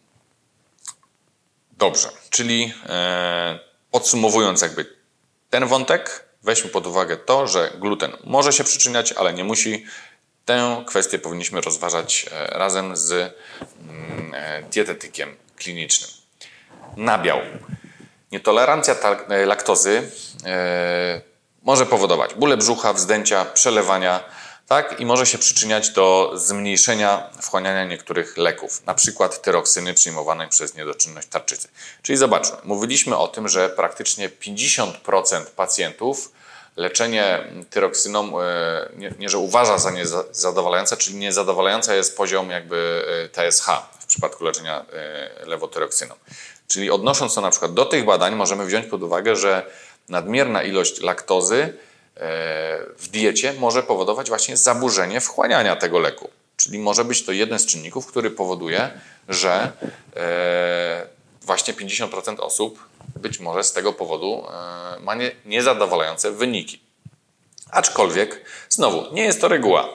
[1.78, 3.58] Dobrze, czyli e,
[3.90, 4.96] podsumowując jakby
[5.50, 9.86] ten wątek, weźmy pod uwagę to, że gluten może się przyczyniać, ale nie musi.
[10.44, 16.10] Tę kwestię powinniśmy rozważać e, razem z mm, e, dietetykiem klinicznym.
[16.96, 17.38] Nabiał.
[18.32, 18.94] Nietolerancja
[19.46, 20.10] laktozy
[21.62, 24.24] może powodować bóle brzucha, wzdęcia, przelewania,
[24.66, 25.00] tak?
[25.00, 31.28] I może się przyczyniać do zmniejszenia wchłaniania niektórych leków, na przykład tyroksyny przyjmowanej przez niedoczynność
[31.28, 31.68] tarczycy.
[32.02, 36.32] Czyli zobaczmy, mówiliśmy o tym, że praktycznie 50% pacjentów
[36.76, 43.28] leczenie tyroksyną e, nie, nie, że uważa za niezadowalające, czyli niezadowalający jest poziom jakby e,
[43.28, 43.66] TSH
[44.00, 46.14] w przypadku leczenia e, lewotyroksyną.
[46.68, 49.66] Czyli odnosząc to na przykład do tych badań, możemy wziąć pod uwagę, że
[50.08, 51.74] nadmierna ilość laktozy
[52.98, 56.30] w diecie może powodować właśnie zaburzenie wchłaniania tego leku.
[56.56, 58.90] Czyli może być to jeden z czynników, który powoduje,
[59.28, 59.72] że
[61.46, 62.78] właśnie 50% osób
[63.16, 64.46] być może z tego powodu
[64.96, 66.80] e, ma nie, niezadowalające wyniki.
[67.70, 69.88] Aczkolwiek, znowu, nie jest to reguła.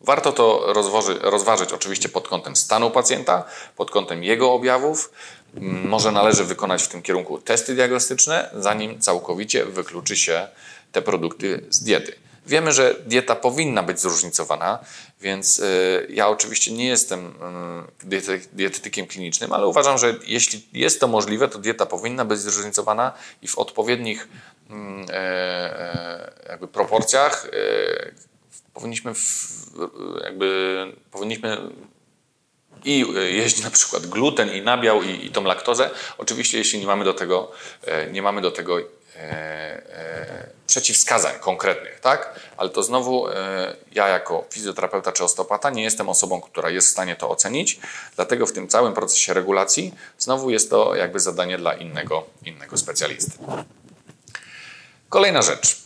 [0.00, 3.44] Warto to rozważy, rozważyć oczywiście pod kątem stanu pacjenta,
[3.76, 5.12] pod kątem jego objawów.
[5.60, 10.48] Może należy wykonać w tym kierunku testy diagnostyczne, zanim całkowicie wykluczy się
[10.92, 12.12] te produkty z diety.
[12.46, 14.78] Wiemy, że dieta powinna być zróżnicowana,
[15.20, 17.26] więc y, ja oczywiście nie jestem
[18.04, 23.12] y, dietetykiem klinicznym, ale uważam, że jeśli jest to możliwe, to dieta powinna być zróżnicowana
[23.42, 24.28] i w odpowiednich
[24.70, 28.12] mm, e, e, jakby proporcjach e,
[28.74, 29.12] powinniśmy
[30.24, 30.76] jakby
[31.10, 31.58] powinniśmy
[32.86, 35.90] i jeść na przykład gluten i nabiał i, i tą laktozę.
[36.18, 37.52] Oczywiście jeśli nie mamy do tego,
[38.12, 38.80] nie mamy do tego
[39.16, 42.40] E, e, przeciwwskazań konkretnych, tak?
[42.56, 46.90] Ale to znowu e, ja jako fizjoterapeuta czy osteopata nie jestem osobą, która jest w
[46.90, 47.80] stanie to ocenić,
[48.16, 53.38] dlatego w tym całym procesie regulacji znowu jest to jakby zadanie dla innego, innego specjalisty.
[55.08, 55.76] Kolejna rzecz.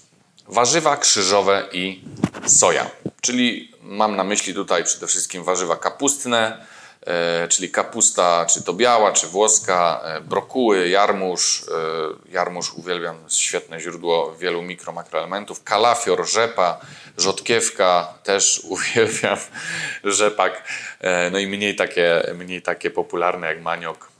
[0.49, 2.05] Warzywa krzyżowe i
[2.47, 2.91] soja,
[3.21, 6.80] czyli mam na myśli tutaj przede wszystkim warzywa kapustne, E,
[7.49, 11.65] czyli kapusta, czy to biała, czy włoska, e, brokuły, jarmuż.
[12.29, 15.65] E, jarmuż uwielbiam, świetne źródło wielu mikro, makroelementów.
[15.65, 16.81] Kalafior, rzepa,
[17.19, 19.39] rzodkiewka, też uwielbiam
[20.05, 20.65] rzepak.
[21.33, 24.11] No i mniej takie, mniej takie popularne jak maniok,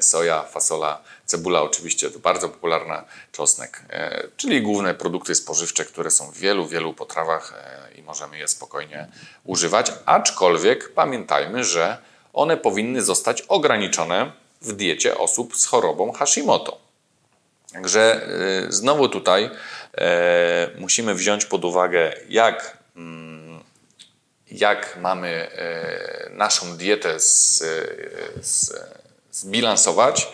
[0.00, 3.82] soja, fasola, cebula oczywiście to bardzo popularna, czosnek,
[4.36, 7.52] czyli główne produkty spożywcze, które są w wielu, wielu potrawach
[7.96, 9.06] i możemy je spokojnie
[9.44, 9.92] używać.
[10.06, 11.98] Aczkolwiek pamiętajmy, że
[12.34, 14.32] one powinny zostać ograniczone
[14.62, 16.78] w diecie osób z chorobą Hashimoto.
[17.72, 18.28] Także
[18.68, 19.50] y, znowu tutaj
[19.94, 23.62] e, musimy wziąć pod uwagę, jak, mm,
[24.50, 27.58] jak mamy e, naszą dietę z,
[28.42, 28.72] z,
[29.32, 30.28] zbilansować,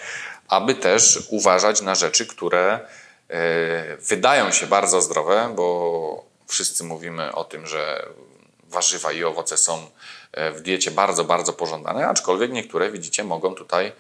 [0.49, 2.81] aby też uważać na rzeczy, które
[3.29, 8.07] e, wydają się bardzo zdrowe, bo wszyscy mówimy o tym, że
[8.69, 10.00] warzywa i owoce są E,
[10.33, 13.93] w diecie bardzo, bardzo pożądane, aczkolwiek niektóre, widzicie, mogą tutaj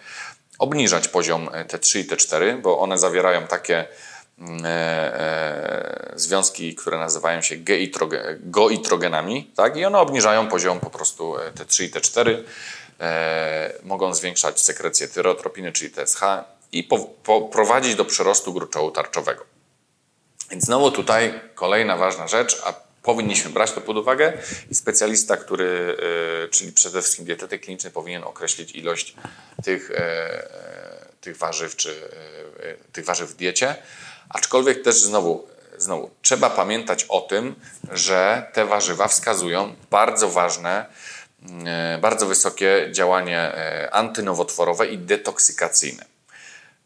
[0.61, 3.87] obniżać poziom e, T3 i T4, bo one zawierają takie
[4.39, 7.57] mm, e, związki, które nazywają się
[8.41, 9.76] goitrogenami, tak?
[9.76, 12.37] i one obniżają poziom po prostu T3 i T4,
[13.83, 16.20] mogą zwiększać sekrecję tyrotropiny, czyli TSH
[16.72, 19.45] i po, po, prowadzić do przyrostu gruczołu tarczowego.
[20.51, 24.33] Więc znowu tutaj kolejna ważna rzecz, a powinniśmy brać to pod uwagę
[24.71, 25.97] i specjalista, który,
[26.45, 29.15] e, czyli przede wszystkim dietetyk kliniczny, powinien określić ilość
[29.65, 31.95] tych, e, e, tych warzyw czy
[32.93, 33.77] tych warzyw w diecie.
[34.29, 35.49] Aczkolwiek też znowu,
[35.79, 37.55] znowu trzeba pamiętać o tym,
[37.93, 40.87] że te warzywa wskazują bardzo ważne,
[42.01, 43.53] bardzo wysokie działanie
[43.93, 46.05] antynowotworowe i detoksykacyjne.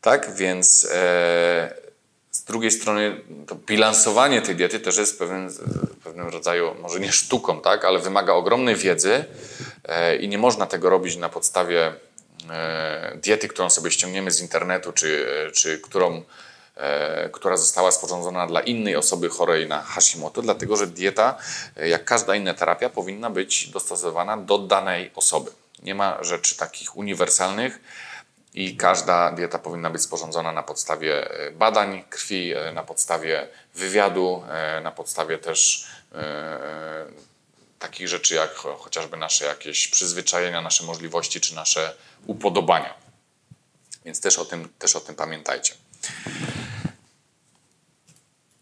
[0.00, 0.88] Tak więc
[2.34, 5.50] z drugiej strony to bilansowanie tej diety też jest pewien,
[6.04, 9.24] pewnym rodzaju, może nie sztuką, tak, ale wymaga ogromnej wiedzy
[9.84, 11.92] e, i nie można tego robić na podstawie
[12.50, 16.22] e, diety, którą sobie ściągniemy z internetu, czy, czy którą,
[16.76, 21.38] e, która została sporządzona dla innej osoby chorej na Hashimoto, dlatego że dieta,
[21.76, 25.50] jak każda inna terapia, powinna być dostosowana do danej osoby.
[25.82, 27.80] Nie ma rzeczy takich uniwersalnych
[28.54, 34.44] i każda dieta powinna być sporządzona na podstawie e, badań krwi, e, na podstawie wywiadu,
[34.50, 35.86] e, na podstawie też
[37.78, 41.94] takich rzeczy jak chociażby nasze jakieś przyzwyczajenia, nasze możliwości czy nasze
[42.26, 42.94] upodobania.
[44.04, 45.74] Więc też o tym, też o tym pamiętajcie.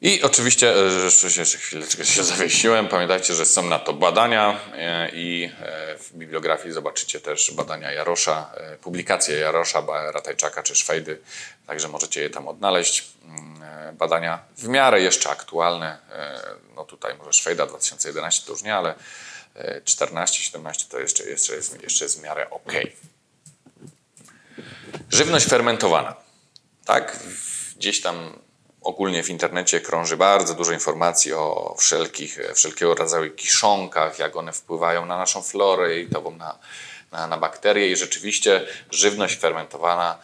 [0.02, 5.50] I oczywiście, e, jeszcze chwileczkę się zawiesiłem, pamiętajcie, że są na to badania e, i
[5.60, 8.50] e, w bibliografii zobaczycie też badania Jarosza,
[8.80, 9.82] publikacje Jarosza,
[10.14, 11.18] Ratajczaka czy Szwejdy,
[11.66, 13.04] także możecie je tam odnaleźć.
[13.24, 15.98] Mm, badania w miarę jeszcze aktualne,
[16.76, 18.94] no tutaj może Szwejda 2011 to już nie, ale
[19.84, 22.72] 14-17 to jeszcze, jeszcze, jest, jeszcze jest w miarę ok.
[25.10, 26.16] Żywność fermentowana.
[26.84, 27.18] Tak,
[27.76, 28.38] gdzieś tam
[28.82, 35.06] ogólnie w internecie krąży bardzo dużo informacji o wszelkich, wszelkiego rodzaju kiszonkach, jak one wpływają
[35.06, 36.58] na naszą florę i to na,
[37.12, 40.18] na, na bakterie i rzeczywiście żywność fermentowana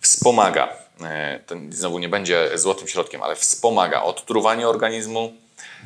[0.00, 0.68] wspomaga,
[1.00, 5.32] e, to znowu nie będzie złotym środkiem, ale wspomaga odtruwanie organizmu,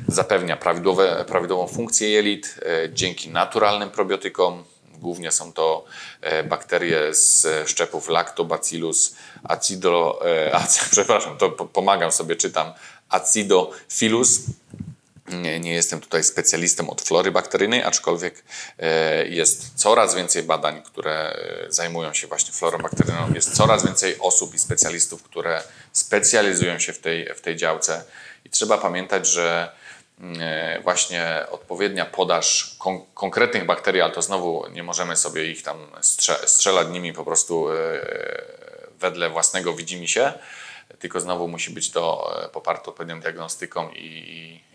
[0.07, 4.63] zapewnia prawidłowe, prawidłową funkcję jelit e, dzięki naturalnym probiotykom.
[4.97, 5.85] Głównie są to
[6.21, 10.21] e, bakterie z szczepów Lactobacillus acido,
[10.91, 12.73] przepraszam, to pomagam sobie, czytam
[13.09, 14.41] acidophilus
[15.27, 18.43] nie, nie, jestem tutaj specjalistą od flory bakteryjnej, aczkolwiek
[18.79, 23.33] e, jest coraz więcej badań, które e, zajmują się właśnie florą bakteryjną.
[23.33, 28.03] Jest coraz więcej osób i specjalistów, które specjalizują się w tej, w tej działce.
[28.45, 29.86] I trzeba pamiętać, że e,
[30.83, 36.35] właśnie odpowiednia podaż kon konkretnych bakterii, ale to znowu nie możemy sobie ich tam strze
[36.45, 37.67] strzelać nimi po prostu
[38.99, 40.33] wedle własnego widzimy się
[40.99, 44.05] tylko znowu musi być to e, poparte odpowiednią diagnostyką i,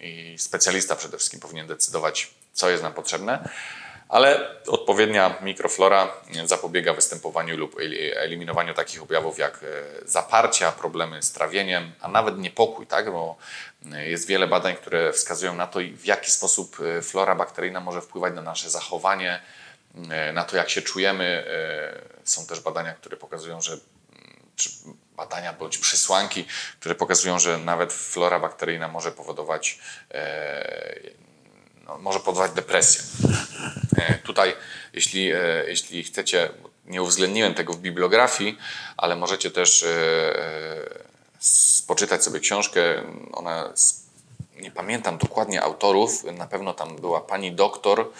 [0.00, 3.48] i, i specjalista przede wszystkim powinien decydować, co jest nam potrzebne
[4.12, 6.12] ale odpowiednia mikroflora
[6.44, 7.76] zapobiega występowaniu lub
[8.16, 13.12] eliminowaniu takich objawów jak e, zaparcia, problemy z trawieniem, a nawet niepokój, tak?
[13.12, 13.36] bo
[13.92, 18.34] e, jest wiele badań, które wskazują na to, w jaki sposób flora bakteryjna może wpływać
[18.34, 19.40] na nasze zachowanie,
[20.32, 21.44] na to, jak się czujemy.
[22.24, 23.76] Są też badania, które pokazują, że
[25.16, 26.46] badania bądź przesłanki,
[26.80, 29.78] które pokazują, że nawet flora bakteryjna może powodować,
[30.10, 31.21] e,
[32.00, 33.02] może powodować depresję.
[33.96, 34.54] E, tutaj,
[34.92, 36.50] jeśli, e, jeśli chcecie,
[36.86, 38.58] nie uwzględniłem tego w bibliografii,
[38.96, 39.84] ale możecie też
[41.86, 42.80] poczytać sobie książkę.
[43.32, 43.72] Ona,
[44.60, 48.12] nie pamiętam dokładnie autorów, na pewno tam była pani doktor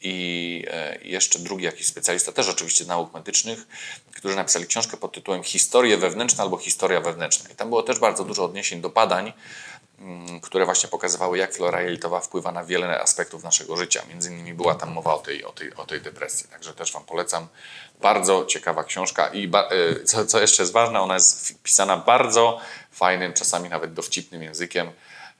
[0.00, 0.66] i
[1.02, 3.66] jeszcze drugi jakiś specjalista, też oczywiście nauk medycznych,
[4.14, 7.50] którzy napisali książkę pod tytułem Historie wewnętrzne albo Historia wewnętrzna.
[7.50, 9.32] I tam było też bardzo dużo odniesień do badań,
[10.42, 14.02] które właśnie pokazywały, jak flora jelitowa wpływa na wiele aspektów naszego życia.
[14.08, 16.48] Między innymi była tam mowa o tej, o tej, o tej depresji.
[16.48, 17.48] Także też Wam polecam.
[18.00, 22.60] Bardzo ciekawa książka i y, co, co jeszcze jest ważne, ona jest pisana bardzo
[22.92, 24.90] fajnym, czasami nawet dowcipnym językiem,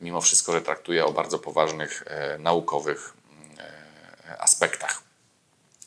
[0.00, 3.14] mimo wszystko, że traktuje o bardzo poważnych e, naukowych
[4.28, 5.05] e, aspektach.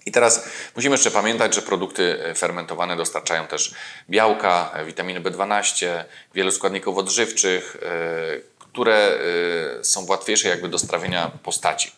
[0.07, 3.73] I teraz musimy jeszcze pamiętać, że produkty e, fermentowane dostarczają też
[4.09, 6.03] białka, e, witaminy B12,
[6.33, 9.17] wielu składników odżywczych, e, które
[9.81, 11.91] są łatwiejsze jakby do strawienia postaci.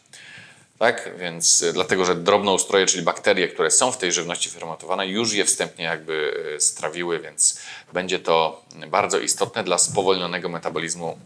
[0.77, 1.09] Tak?
[1.17, 5.85] Więc dlatego, że drobnoustroje, czyli bakterie, które są w tej żywności fermentowanej, już je wstępnie
[5.85, 7.59] jakby strawiły, więc
[7.93, 11.19] będzie to bardzo istotne dla spowolnionego metabolizmu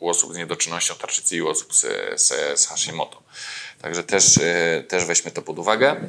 [0.00, 1.80] u osób z niedoczynnością tarczycy i u osób z,
[2.20, 3.22] z, z Hashimoto.
[3.82, 4.40] Także też,
[4.88, 6.08] też weźmy to pod uwagę.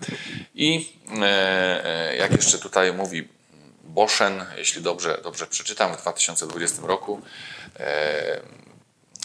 [0.56, 0.94] I
[2.18, 3.28] jak jeszcze tutaj mówi
[3.84, 7.22] Boszen, jeśli dobrze, dobrze przeczytam, w 2020 roku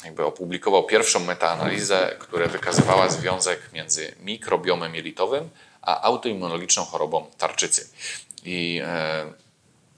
[0.05, 5.51] jakby opublikował pierwszą metaanalizę, która wykazywała związek między mikrobiomem jelitowym
[5.83, 7.89] a autoimmunologiczną chorobą tarczycy.
[8.45, 8.83] I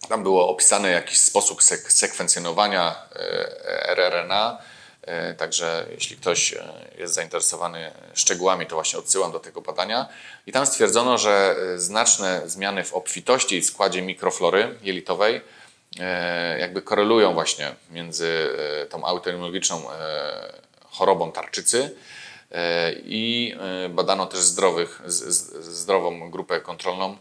[0.08, 2.94] tam było opisane jakiś sposób sek sekwencjonowania
[3.94, 4.58] rRNA
[5.06, 6.64] E, także jeśli ktoś e,
[6.98, 10.08] jest zainteresowany szczegółami, to właśnie odsyłam do tego badania.
[10.46, 15.40] I tam stwierdzono, że e, znaczne zmiany w obfitości i składzie mikroflory jelitowej
[16.58, 18.48] jakby korelują właśnie między
[18.90, 19.82] tą autoimmunologiczną
[20.90, 21.96] chorobą tarczycy
[23.04, 23.54] i
[23.90, 25.02] badano też zdrowych,
[25.60, 27.16] zdrową grupę kontrolną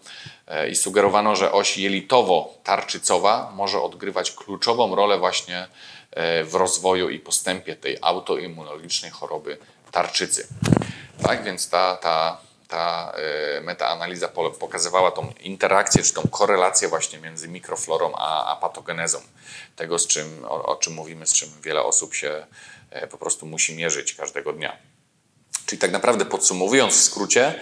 [0.72, 5.68] i sugerowano, że oś jelitowo-tarczycowa może odgrywać kluczową rolę właśnie
[6.16, 9.58] E, w rozwoju i postępie tej autoimmunologicznej choroby
[9.92, 10.48] tarczycy.
[11.24, 12.38] Tak więc ta, ta,
[12.74, 13.14] ta
[13.58, 14.28] e, metaanaliza
[14.60, 19.22] pokazywała tą interakcję, czy tą korelację właśnie między mikroflorą a, a patogenezą.
[19.76, 22.46] Tego, z czym, o, o czym mówimy, z czym wiele osób się
[22.92, 24.78] e, po prostu musi mierzyć każdego dnia.
[25.66, 27.60] Czyli tak naprawdę podsumowując w skrócie,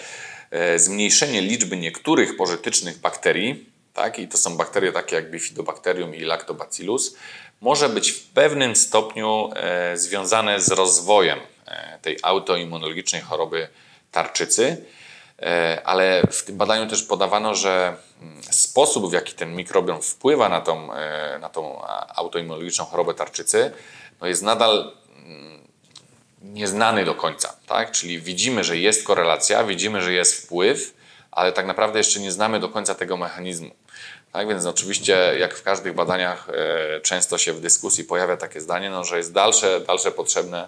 [0.76, 7.16] zmniejszenie liczby niektórych pożytycznych bakterii, tak, i to są bakterie takie jak Bifidobacterium i Lactobacillus,
[7.62, 13.68] może być w pewnym stopniu e, związane z rozwojem e, tej autoimmunologicznej choroby
[14.12, 15.01] tarczycy, e,
[15.84, 20.62] ale w tym badaniu też podawano, że mm, sposób, w jaki ten mikrobiom wpływa na
[20.62, 20.90] tą,
[21.40, 21.82] na tą
[22.16, 23.72] autoimmunologiczną chorobę tarczycy,
[24.22, 24.92] no jest nadal
[25.26, 25.68] mm,
[26.42, 27.56] nieznany do końca.
[27.68, 27.92] Tak?
[27.92, 30.94] Czyli widzimy, że jest korelacja, widzimy, że jest wpływ,
[31.32, 33.72] ale tak naprawdę jeszcze nie znamy do końca tego mechanizmu.
[34.32, 38.90] Tak więc oczywiście, jak w każdych badaniach, e, często się w dyskusji pojawia takie zdanie,
[38.90, 40.68] no, że jest dalsze, dalsze potrzebne,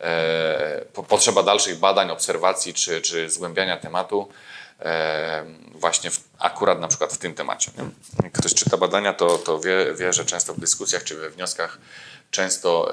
[0.00, 4.28] e, potrzeba dalszych badań, obserwacji czy, czy zgłębiania tematu.
[5.74, 7.70] właśnie w, akurat na przykład w tym temacie.
[7.78, 7.84] Nie?
[8.22, 11.78] Jak ktoś czyta badania, to, to wie, wie, że często w dyskusjach czy we wnioskach
[12.30, 12.92] często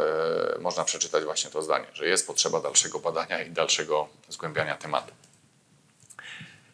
[0.55, 5.13] e, można przeczytać właśnie to zdanie, że jest potrzeba dalszego badania i dalszego zgłębiania tematu.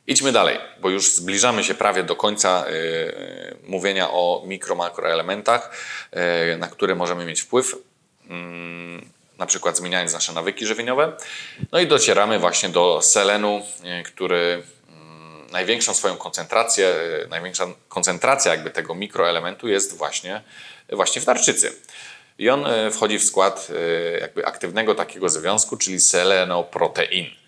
[0.07, 5.71] Idźmy dalej, bo już zbliżamy się prawie do końca y, mówienia o mikro, makroelementach,
[6.53, 7.77] y, na które możemy mieć wpływ, y,
[9.37, 11.13] na przykład zmieniając nasze nawyki żywieniowe.
[11.71, 13.61] No i docieramy właśnie do selenu,
[14.05, 14.63] który
[15.51, 16.95] największą swoją koncentrację,
[17.29, 20.41] największa koncentracja jakby tego mikroelementu jest właśnie,
[20.89, 21.73] właśnie w tarczycy.
[22.37, 23.67] I on wchodzi w skład
[24.21, 27.44] jakby aktywnego takiego związku, czyli selenoprotein.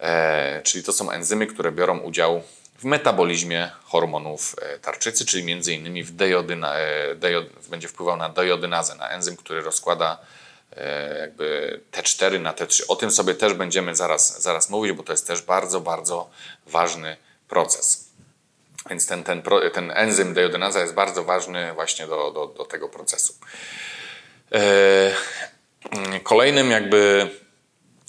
[0.00, 2.42] E, czyli to są enzymy, które biorą udział
[2.78, 8.28] w metabolizmie hormonów e, tarczycy, czyli między innymi w dejodyna, e, dejod, będzie wpływał na
[8.28, 10.18] dejodynazę, na enzym, który rozkłada
[11.20, 12.82] jakby T4 na T3.
[12.88, 16.30] O tym sobie też będziemy zaraz, zaraz mówić, bo to jest też bardzo, bardzo
[16.66, 17.16] ważny
[17.48, 18.08] proces.
[18.90, 19.42] Więc ten, ten,
[19.72, 23.34] ten enzym dejodynaza jest bardzo ważny właśnie do, do, do tego procesu.
[26.22, 27.30] Kolejnym jakby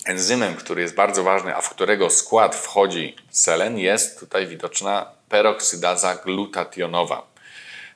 [0.06, 6.16] enzymem, który jest bardzo ważny, a w którego skład wchodzi selen, jest tutaj widoczna peroksydaza
[6.16, 7.28] glutationowa.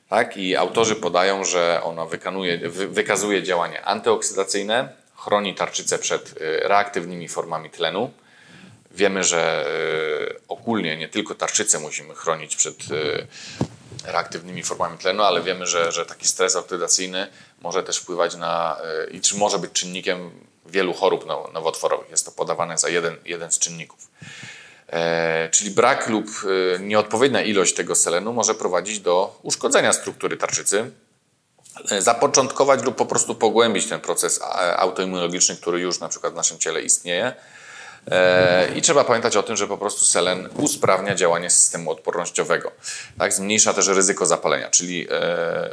[0.08, 0.36] Tak?
[0.36, 7.70] I autorzy podają, że ona wykanuje, wykazuje działanie antyoksydacyjne, chroni tarczycę przed y, reaktywnymi formami
[7.70, 8.10] tlenu.
[8.90, 9.66] Wiemy, że
[10.30, 13.26] y, ogólnie nie tylko tarczycę musimy chronić przed y,
[14.04, 17.26] reaktywnymi formami tlenu, ale wiemy, że, że taki stres oksydacyjny
[17.62, 18.76] może też wpływać na
[19.10, 20.30] i czy może być czynnikiem
[20.70, 22.10] wielu chorób nowotworowych.
[22.10, 24.08] Jest to podawane za jeden, jeden z czynników.
[24.92, 26.26] E, czyli brak lub
[26.76, 30.90] e, nieodpowiednia ilość tego selenu może prowadzić do uszkodzenia struktury tarczycy,
[31.90, 34.40] e, zapoczątkować lub po prostu pogłębić ten proces
[34.76, 37.32] autoimmunologiczny, który już na przykład w naszym ciele istnieje.
[38.76, 42.72] I trzeba pamiętać o tym, że po prostu selen usprawnia działanie systemu odpornościowego.
[43.18, 43.32] Tak?
[43.32, 45.08] Zmniejsza też ryzyko zapalenia, czyli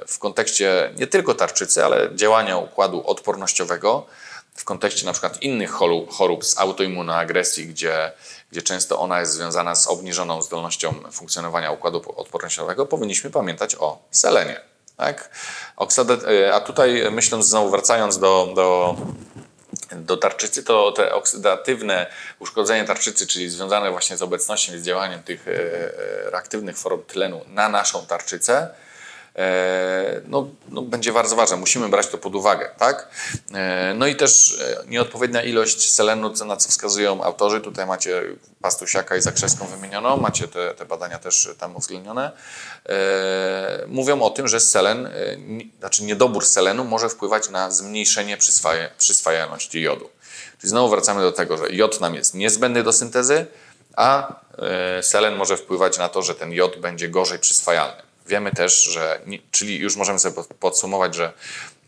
[0.08, 4.06] w kontekście nie tylko tarczycy, ale działania układu odpornościowego
[4.56, 5.72] w kontekście na przykład innych
[6.10, 8.12] chorób z autoimmunoagresji, gdzie,
[8.52, 14.62] gdzie często ona jest związana z obniżoną zdolnością funkcjonowania układu odpornościowego, powinniśmy pamiętać o selenie.
[14.98, 15.30] Tak?
[16.54, 18.96] A tutaj myśląc znowu, wracając do, do,
[19.96, 22.08] do tarczycy, to te oksydatywne
[22.40, 27.04] uszkodzenie tarczycy, czyli związane właśnie z obecnością i z działaniem tych e, e, reaktywnych form
[27.04, 28.93] tlenu na naszą tarczycę, E,
[30.28, 31.58] no, no, będzie bardzo ważne.
[31.58, 32.70] Musimy brać to pod uwagę.
[32.78, 33.08] Tak?
[33.54, 37.62] E, no i też e, nieodpowiednia ilość selenu, na co wskazują autorzy.
[37.62, 38.24] Tutaj macie
[38.62, 42.32] Pastusiaka i Zakrzewską wymienioną, macie te, te badania też tam uwzględnione.
[43.88, 45.10] Mówią o tym, że selen,
[45.80, 50.10] znaczy niedobór selenu może wpływać na zmniejszenie przyswaja, przyswajalności jodu.
[50.60, 53.46] Czyli znowu wracamy do tego, że jod nam jest niezbędny do syntezy,
[53.96, 54.36] a
[55.02, 58.13] selen może wpływać na to, że ten jod będzie gorzej przyswajalny.
[58.26, 59.20] Wiemy też, że,
[59.52, 61.34] czyli już możemy sobie podsumować, że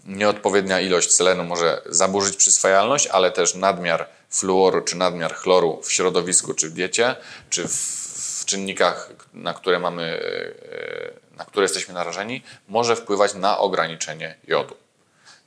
[0.06, 6.54] nieodpowiednia ilość selenu może zaburzyć przyswajalność, ale też nadmiar fluoru czy nadmiar chloru w środowisku,
[6.54, 7.16] czy w diecie,
[7.50, 10.04] czy w czynnikach, na które mamy,
[11.34, 14.76] e, na które jesteśmy narażeni, może wpływać na ograniczenie jodu.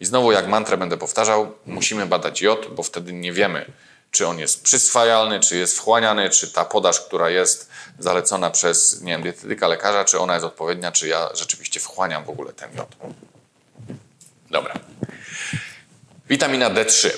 [0.01, 3.73] I znowu, jak mantrę będę powtarzał, musimy badać jod, bo wtedy nie wiemy,
[4.19, 9.13] czy on jest przyswajalny, czy jest wchłaniany, czy ta podaż, która jest zalecona przez, nie
[9.13, 12.97] wiem, dietetyka, lekarza, czy ona jest odpowiednia, czy ja rzeczywiście wchłaniam w ogóle ten jod.
[14.51, 14.75] Dobra.
[16.29, 17.11] Witamina D3.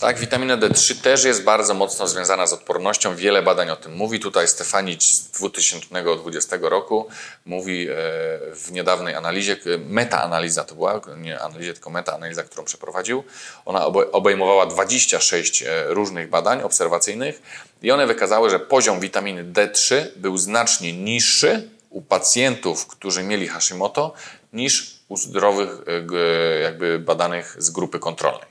[0.00, 3.16] Tak, witamina D3 też jest bardzo mocno związana z odpornością.
[3.16, 4.20] Wiele badań o tym mówi.
[4.20, 7.08] Tutaj Stefanic z 2020 roku
[7.46, 7.94] mówi e,
[8.54, 9.56] w niedawnej analizie,
[9.86, 13.24] metaanaliza to była, nie analizie, tylko metaanaliza, którą przeprowadził.
[13.64, 17.42] Ona obejmowała 26 e, różnych badań obserwacyjnych
[17.82, 24.12] i one wykazały, że poziom witaminy D3 był znacznie niższy u pacjentów, którzy mieli Hashimoto,
[24.52, 28.48] niż u zdrowych, e, jakby badanych z grupy kontrolnej.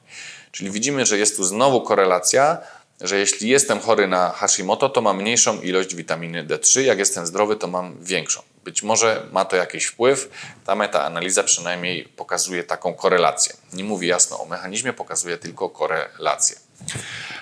[0.51, 2.58] Czyli widzimy, że jest tu znowu korelacja,
[3.01, 7.55] że jeśli jestem chory na Hashimoto, to mam mniejszą ilość witaminy D3, jak jestem zdrowy,
[7.55, 8.41] to mam większą.
[8.64, 10.30] Być może ma to jakiś wpływ.
[10.66, 13.55] Ta metaanaliza przynajmniej pokazuje taką korelację.
[13.74, 16.55] Nie mówi jasno o mechanizmie, pokazuje tylko korelację.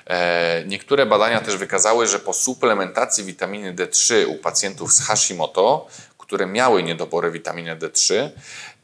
[0.08, 5.88] E, niektóre badania też wykazały, że po suplementacji witaminy D3 u pacjentów z Hashimoto,
[6.18, 8.30] które miały niedobory witaminy D3,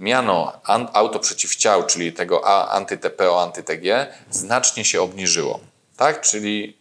[0.02, 0.54] miano
[0.94, 2.42] autoprzeciwciał, czyli tego
[2.74, 5.60] anty-TPO, anty-TG, znacznie się obniżyło.
[5.98, 6.22] Tak?
[6.22, 6.78] Czyli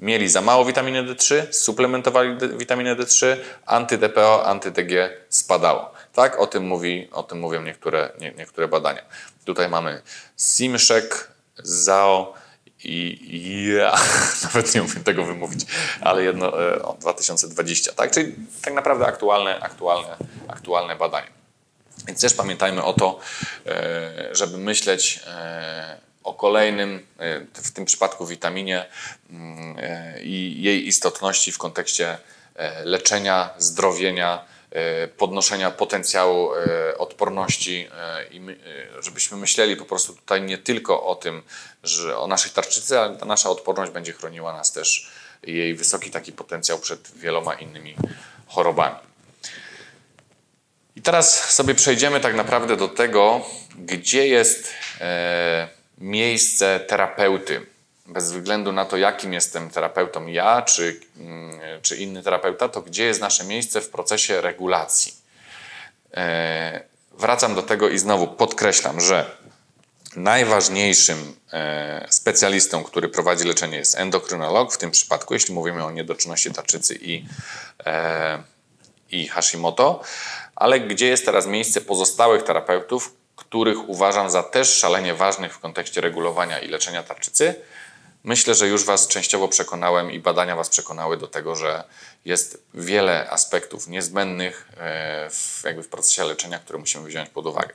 [0.00, 5.92] mieli za mało witaminy D3, suplementowali witaminę D3, anty-TPO, anty-TG spadało.
[6.12, 6.38] Tak?
[6.38, 9.02] O tym, mówi, o tym mówią niektóre, nie, niektóre badania.
[9.44, 10.02] Tutaj mamy
[10.36, 11.30] Simszek,
[11.62, 12.34] ZAO
[12.84, 13.94] i ja
[14.44, 15.66] nawet nie umiem tego wymówić,
[16.00, 18.10] ale jedno e, o, 2020, tak?
[18.10, 20.16] Czyli tak naprawdę aktualne, aktualne,
[20.48, 21.39] aktualne badanie.
[22.06, 23.20] Więc też pamiętajmy o to,
[23.66, 25.20] e, żeby myśleć
[26.24, 27.06] o kolejnym,
[27.54, 28.86] w tym przypadku witaminie
[29.30, 29.76] mm,
[30.22, 32.18] i jej istotności w kontekście
[32.84, 38.40] leczenia, zdrowienia, E, podnoszenia potencjału e, odporności e, i
[39.00, 41.42] żebyśmy myśleli po prostu tutaj nie tylko o tym,
[41.82, 45.10] że o naszej tarczycy, ale ta nasza odporność będzie chroniła nas też
[45.42, 47.96] jej wysoki taki potencjał przed wieloma innymi
[48.46, 49.09] chorobami.
[51.00, 53.40] I teraz sobie przejdziemy tak naprawdę do tego,
[53.78, 54.72] gdzie jest
[55.98, 57.66] miejsce terapeuty.
[58.06, 63.04] Bez względu na to, jakim jestem terapeutą ja czy, mm, czy inny terapeuta, to gdzie
[63.04, 65.14] jest nasze miejsce w procesie regulacji.
[66.14, 66.80] E,
[67.18, 69.36] wracam do tego i znowu podkreślam, że
[70.16, 76.50] najważniejszym e, specjalistą, który prowadzi leczenie jest endokrynolog, w tym przypadku, jeśli mówimy o niedoczynności
[76.50, 77.26] tarczycy i,
[77.86, 78.42] e,
[79.10, 80.02] i Hashimoto,
[80.60, 86.00] ale gdzie jest teraz miejsce pozostałych terapeutów, których uważam za też szalenie ważnych w kontekście
[86.00, 87.54] regulowania i leczenia tarczycy,
[88.24, 91.84] Myślę, że już Was częściowo przekonałem i badania Was przekonały do tego, że
[92.24, 97.74] jest wiele aspektów niezbędnych e, w, jakby w procesie leczenia, które musimy wziąć pod uwagę.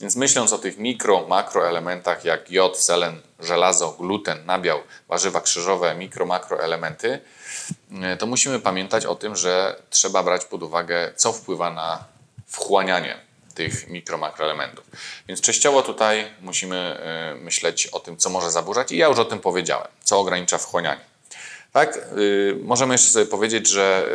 [0.00, 6.26] Więc myśląc o tych mikro, makroelementach jak jod, selen, żelazo, gluten, nabiał, warzywa krzyżowe, mikro,
[6.26, 7.18] makroelementy,
[8.02, 12.13] e, to musimy pamiętać o tym, że trzeba brać pod uwagę, co wpływa na
[12.54, 13.16] wchłanianie
[13.54, 14.84] tych mikro, makroelementów.
[15.28, 19.24] Więc częściowo tutaj musimy e, myśleć o tym, co może zaburzać i ja już o
[19.24, 21.00] tym powiedziałem, co ogranicza wchłanianie.
[21.72, 24.06] Tak, y, możemy jeszcze sobie powiedzieć, że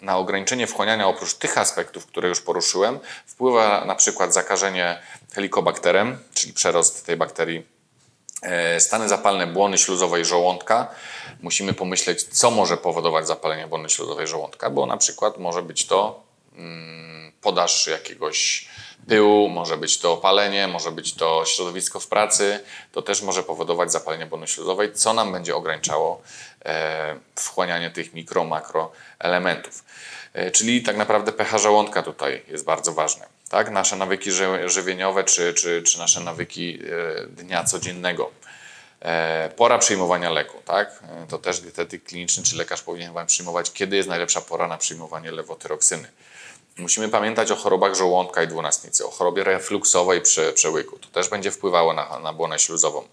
[0.00, 5.02] y, na ograniczenie wchłaniania oprócz tych aspektów, które już poruszyłem, wpływa na przykład zakażenie
[5.32, 7.66] helikobakterem, czyli przerost tej bakterii,
[8.42, 10.88] e, stany zapalne błony śluzowej żołądka.
[11.42, 16.27] Musimy pomyśleć, co może powodować zapalenie błony śluzowej żołądka, bo na przykład może być to
[17.40, 18.68] podaż jakiegoś
[19.08, 22.60] pyłu, może być to opalenie, może być to środowisko w pracy,
[22.92, 26.22] to też może powodować zapalenie błony śluzowej, co nam będzie ograniczało
[26.64, 29.84] e, wchłanianie tych mikro, makro elementów.
[30.32, 33.26] E, czyli tak naprawdę pH żołądka tutaj jest bardzo ważne.
[33.48, 33.70] Tak?
[33.70, 34.30] Nasze nawyki
[34.66, 36.78] żywieniowe czy, czy, czy nasze nawyki
[37.22, 38.30] e, dnia codziennego.
[39.56, 41.02] Pora przyjmowania leku, tak?
[41.28, 45.30] To też dietetyk kliniczny czy lekarz powinien Wam przyjmować, kiedy jest najlepsza pora na przyjmowanie
[45.30, 46.08] lewotyroksyny.
[46.78, 50.98] Musimy pamiętać o chorobach żołądka i dwunastnicy, o chorobie refluksowej przy przełyku.
[50.98, 53.04] To też będzie wpływało na, na błonę śluzową.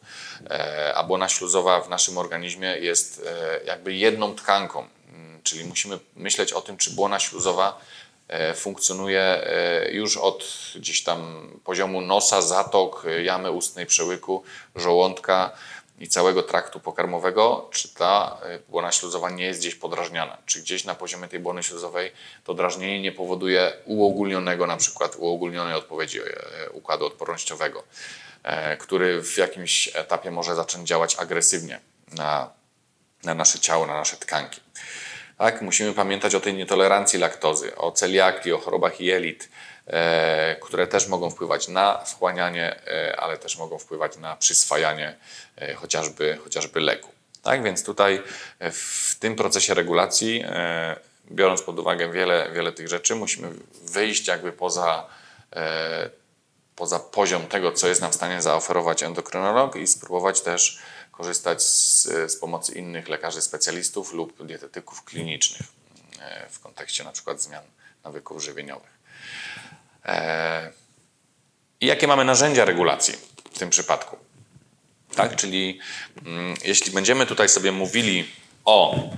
[0.49, 5.99] E, a błona śluzowa w naszym organizmie jest e, jakby jedną tkanką, mm, czyli musimy
[6.15, 7.79] myśleć o tym, czy błona śluzowa
[8.27, 9.47] e, funkcjonuje
[9.91, 10.45] już od
[10.75, 14.43] gdzieś tam poziomu nosa, zatok, jamy ustnej, przełyku,
[14.75, 15.51] żołądka,
[15.99, 20.83] i całego traktu pokarmowego, czy ta y, błona śluzowa nie jest gdzieś podrażniana, czy gdzieś
[20.83, 22.11] na poziomie tej błony śluzowej
[22.43, 27.83] to drażnienie nie powoduje uogólnionego, na przykład uogólnionej odpowiedzi y, układu odpornościowego,
[28.43, 31.79] e, który w jakimś etapie może zacząć działać agresywnie
[32.11, 32.49] na,
[33.23, 34.61] na nasze ciało, na nasze tkanki.
[35.37, 35.61] Tak?
[35.61, 39.74] Musimy pamiętać o tej nietolerancji laktozy, o celiakii, o chorobach jelit, E,
[40.61, 45.15] które też mogą wpływać na wchłanianie, e, ale też mogą wpływać na przyswajanie
[45.57, 47.09] e, chociażby, chociażby leku.
[47.43, 48.21] Tak więc tutaj
[48.71, 50.43] w tym procesie regulacji,
[51.31, 53.49] biorąc pod uwagę wiele, wiele tych rzeczy, musimy
[53.83, 55.07] wyjść jakby poza,
[56.75, 60.79] poza poziom tego, co jest nam w stanie zaoferować endokrynolog i spróbować też
[61.11, 65.67] korzystać z, z pomocy innych lekarzy specjalistów lub dietetyków klinicznych
[66.49, 67.63] w kontekście na przykład zmian
[68.03, 68.95] nawyków żywieniowych.
[70.05, 70.71] E,
[71.81, 73.13] I jakie mamy narzędzia regulacji
[73.53, 74.17] w tym przypadku?
[75.15, 75.79] Tak, czyli
[76.25, 78.31] mm, jeśli będziemy tutaj sobie mówili
[78.65, 79.09] o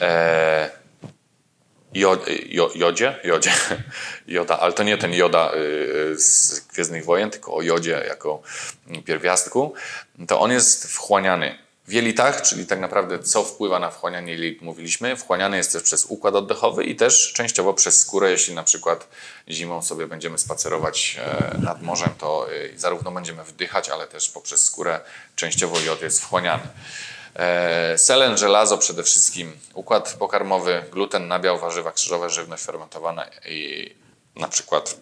[0.00, 0.70] e,
[2.74, 3.52] jodzie, jodzie,
[4.26, 8.42] joda, ale to nie ten joda y, z Gwiezdnych Wojen, tylko o jodzie jako
[9.04, 9.74] pierwiastku,
[10.28, 11.58] to on jest wchłaniany
[11.90, 15.16] w jelitach, czyli tak naprawdę co wpływa na wchłanianie jelit, mówiliśmy.
[15.16, 18.30] Wchłaniany jest też przez układ oddechowy i też częściowo przez skórę.
[18.30, 19.08] Jeśli na przykład
[19.48, 24.64] zimą sobie będziemy spacerować e, nad morzem, to e, zarówno będziemy wdychać, ale też poprzez
[24.64, 25.00] skórę
[25.36, 26.62] częściowo jod jest wchłaniany.
[27.34, 33.90] E, selen, żelazo przede wszystkim, układ pokarmowy, gluten, nabiał, warzywa krzyżowe, żywność fermentowana i
[34.36, 34.96] na przykład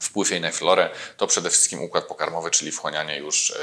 [0.00, 3.54] wpływ jej na florę, to przede wszystkim układ pokarmowy, czyli wchłanianie już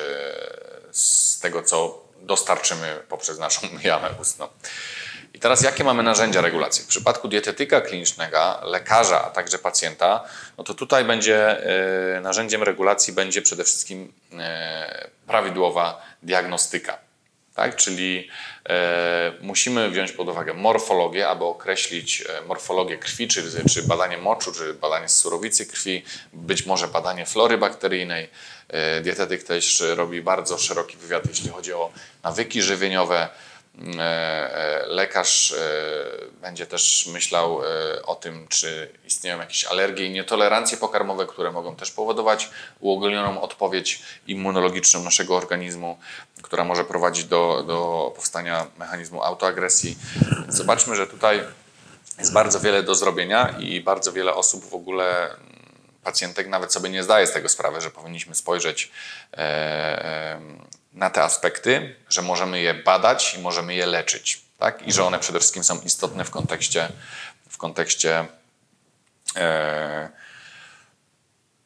[0.92, 4.48] z tego, co dostarczymy poprzez naszą jamę ustną.
[5.38, 6.84] I teraz jakie mamy narzędzia regulacji?
[6.84, 10.24] W przypadku dietetyka klinicznego, lekarza, a także pacjenta,
[10.58, 11.64] no to tutaj będzie
[12.18, 16.98] e, narzędziem regulacji będzie przede wszystkim e, prawidłowa diagnostyka.
[17.56, 17.76] Tak?
[17.76, 18.30] Czyli
[18.70, 24.74] e, musimy wziąć pod uwagę morfologię, aby określić morfologię krwi, czy, czy badanie moczu, czy
[24.74, 26.04] badanie surowicy krwi,
[26.34, 28.30] być może badanie flory bakteryjnej.
[28.70, 31.92] E, dietetyk też robi bardzo szeroki wywiad, jeśli chodzi o
[32.24, 33.30] nawyki żywieniowe.
[33.98, 35.56] E, e, lekarz
[36.42, 37.62] będzie też myślał
[38.04, 42.50] o tym, czy istnieją jakieś alergie i nietolerancje pokarmowe, które mogą też powodować
[42.80, 45.98] uogólnioną odpowiedź immunologiczną naszego organizmu,
[46.42, 49.98] która może prowadzić do, do powstania mechanizmu autoagresji.
[50.48, 51.44] Zobaczmy, że tutaj
[52.20, 55.36] jest bardzo wiele do zrobienia i bardzo wiele osób w ogóle
[56.08, 58.92] pacjentek nawet sobie nie zdaje z tego sprawy, że powinniśmy spojrzeć
[60.94, 64.42] na te aspekty, że możemy je badać i możemy je leczyć.
[64.60, 64.88] Tak?
[64.88, 66.90] I że one przede wszystkim są istotne w kontekście,
[67.50, 68.26] w kontekście
[69.36, 70.10] e,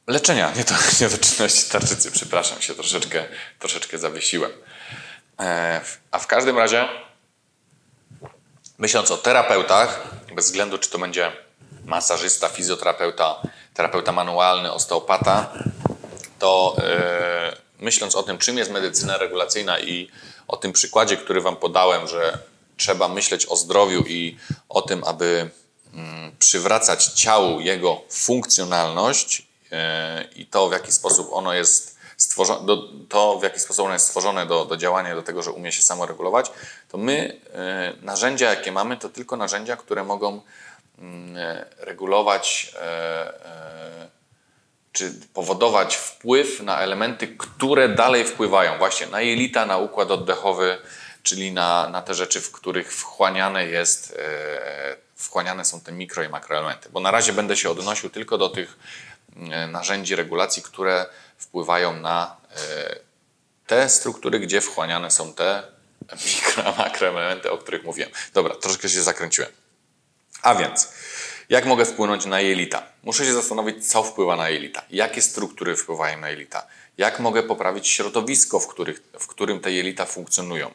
[0.07, 2.11] leczenia, nie to niedoczynności tarczycy.
[2.11, 3.25] Przepraszam się, troszeczkę,
[3.59, 4.51] troszeczkę zawiesiłem.
[5.39, 5.81] E,
[6.11, 6.89] a w każdym razie,
[8.77, 10.03] myśląc o terapeutach,
[10.35, 11.31] bez względu czy to będzie
[11.85, 13.41] masażysta, fizjoterapeuta,
[13.73, 15.53] terapeuta manualny, osteopata,
[16.39, 20.09] to e, myśląc o tym, czym jest medycyna regulacyjna i
[20.47, 22.37] o tym przykładzie, który Wam podałem, że
[22.77, 24.37] trzeba myśleć o zdrowiu i
[24.69, 25.49] o tym, aby
[25.93, 32.89] mm, przywracać ciału jego funkcjonalność e, i to, w jaki sposób ono jest stworzone, do,
[33.09, 35.81] to, w jaki sposób ono jest stworzone do, do działania, do tego, że umie się
[35.81, 36.51] samoregulować,
[36.89, 40.41] to my e, narzędzia, jakie mamy, to tylko narzędzia, które mogą
[41.77, 42.73] regulować
[44.91, 50.77] czy powodować wpływ na elementy, które dalej wpływają właśnie na jelita, na układ oddechowy,
[51.23, 56.29] czyli na, na te rzeczy, w których wchłaniane jest, e, wchłaniane są te mikro i
[56.29, 56.89] makroelementy.
[56.89, 58.77] Bo na razie będę się odnosił tylko do tych
[59.35, 61.05] e, narzędzi regulacji, które
[61.37, 62.95] wpływają na e,
[63.67, 65.63] te struktury, gdzie wchłaniane są te
[66.25, 68.11] mikro, makroelementy, o których mówiłem.
[68.33, 69.60] Dobra, troszkę się zakręciłem.
[70.41, 70.89] A więc
[71.49, 72.83] jak mogę wpłynąć na jelita?
[73.03, 76.67] Muszę się zastanowić, co wpływa na jelita, jakie struktury wpływają na jelita,
[76.97, 80.71] jak mogę poprawić środowisko, w, których, w którym te jelita funkcjonują.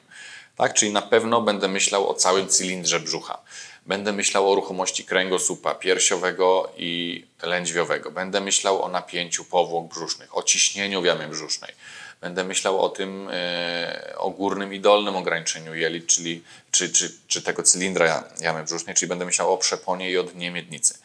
[0.57, 0.75] Tak?
[0.75, 3.39] Czyli na pewno będę myślał o całym cylindrze brzucha.
[3.87, 8.11] Będę myślał o ruchomości kręgosłupa piersiowego i lędźwiowego.
[8.11, 11.73] Będę myślał o napięciu powłok brzusznych, o ciśnieniu w jamie brzusznej
[12.21, 17.43] będę myślał o tym, e, o górnym i dolnym ograniczeniu jelit, czyli, czy, czy, czy
[17.43, 20.99] tego cylindra jamy brzusznej, czyli będę myślał o przeponie i o dnie miednicy.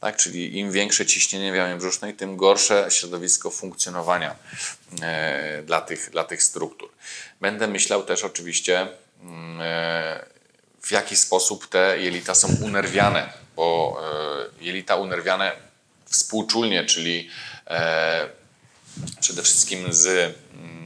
[0.00, 0.16] Tak?
[0.16, 4.36] Czyli im większe ciśnienie w jamie brzusznej, tym gorsze środowisko funkcjonowania
[5.02, 6.90] e, dla, tych, dla tych struktur.
[7.40, 8.88] Będę myślał też oczywiście,
[9.22, 10.24] mm, e,
[10.82, 14.00] w jaki sposób te jelita są unerwiane, bo
[14.60, 15.52] jelita unerwiane
[16.04, 17.30] współczulnie, czyli
[19.20, 20.78] przede wszystkim z mm,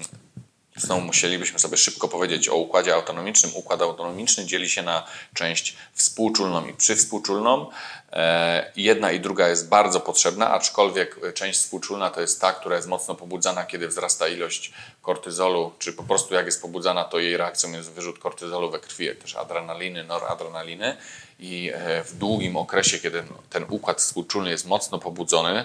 [0.76, 3.52] Znowu musielibyśmy sobie szybko powiedzieć o układzie autonomicznym.
[3.54, 7.70] Układ autonomiczny dzieli się na część współczulną i przywspółczulną.
[8.12, 12.88] E, jedna i druga jest bardzo potrzebna, aczkolwiek część współczulna to jest ta, która jest
[12.88, 17.72] mocno pobudzana, kiedy wzrasta ilość kortyzolu, czy po prostu jak jest pobudzana, to jej reakcją
[17.72, 20.96] jest wyrzut kortyzolu we krwi, jak też adrenaliny, noradrenaliny.
[21.38, 25.64] I e, w długim okresie, kiedy ten układ współczulny jest mocno pobudzony,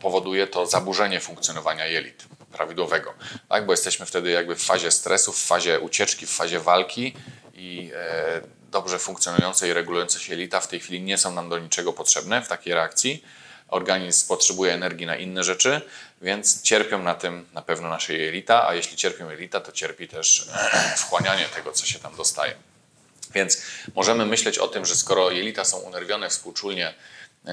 [0.00, 3.14] powoduje to zaburzenie funkcjonowania jelit prawidłowego,
[3.48, 3.66] tak?
[3.66, 7.14] bo jesteśmy wtedy jakby w fazie stresu, w fazie ucieczki, w fazie walki
[7.54, 8.40] i e,
[8.70, 12.42] dobrze funkcjonujące i regulujące się jelita w tej chwili nie są nam do niczego potrzebne
[12.42, 13.24] w takiej reakcji.
[13.68, 15.80] Organizm potrzebuje energii na inne rzeczy,
[16.22, 20.48] więc cierpią na tym na pewno nasze jelita, a jeśli cierpią jelita, to cierpi też
[20.96, 22.54] wchłanianie tego, co się tam dostaje.
[23.34, 23.62] Więc
[23.94, 26.94] możemy myśleć o tym, że skoro jelita są unerwione współczulnie E,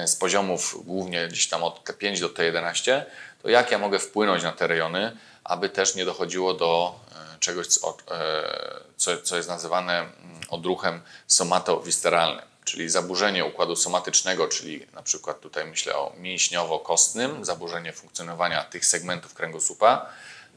[0.06, 3.02] z poziomów głównie gdzieś tam od T5 do T11,
[3.42, 7.00] to jak ja mogę wpłynąć na te rejony, aby też nie dochodziło do
[7.34, 10.12] e, czegoś, co, e, co jest nazywane mm,
[10.48, 18.64] odruchem somatowisteralnym, czyli zaburzenie układu somatycznego, czyli na przykład tutaj myślę o mięśniowo-kostnym, zaburzenie funkcjonowania
[18.64, 20.06] tych segmentów kręgosłupa,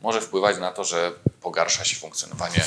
[0.02, 2.66] może wpływać na to, że pogarsza się funkcjonowanie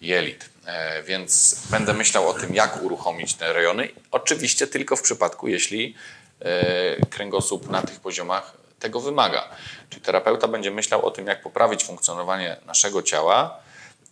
[0.00, 0.50] jelit.
[0.66, 3.88] E, więc będę myślał o tym, jak uruchomić te rejony.
[4.10, 5.94] Oczywiście tylko w przypadku, jeśli
[6.40, 9.48] e, kręgosłup na tych poziomach tego wymaga.
[9.90, 13.60] Czyli terapeuta będzie myślał o tym, jak poprawić funkcjonowanie naszego ciała,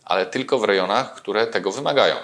[0.05, 2.15] ale tylko w rejonach, które tego wymagają.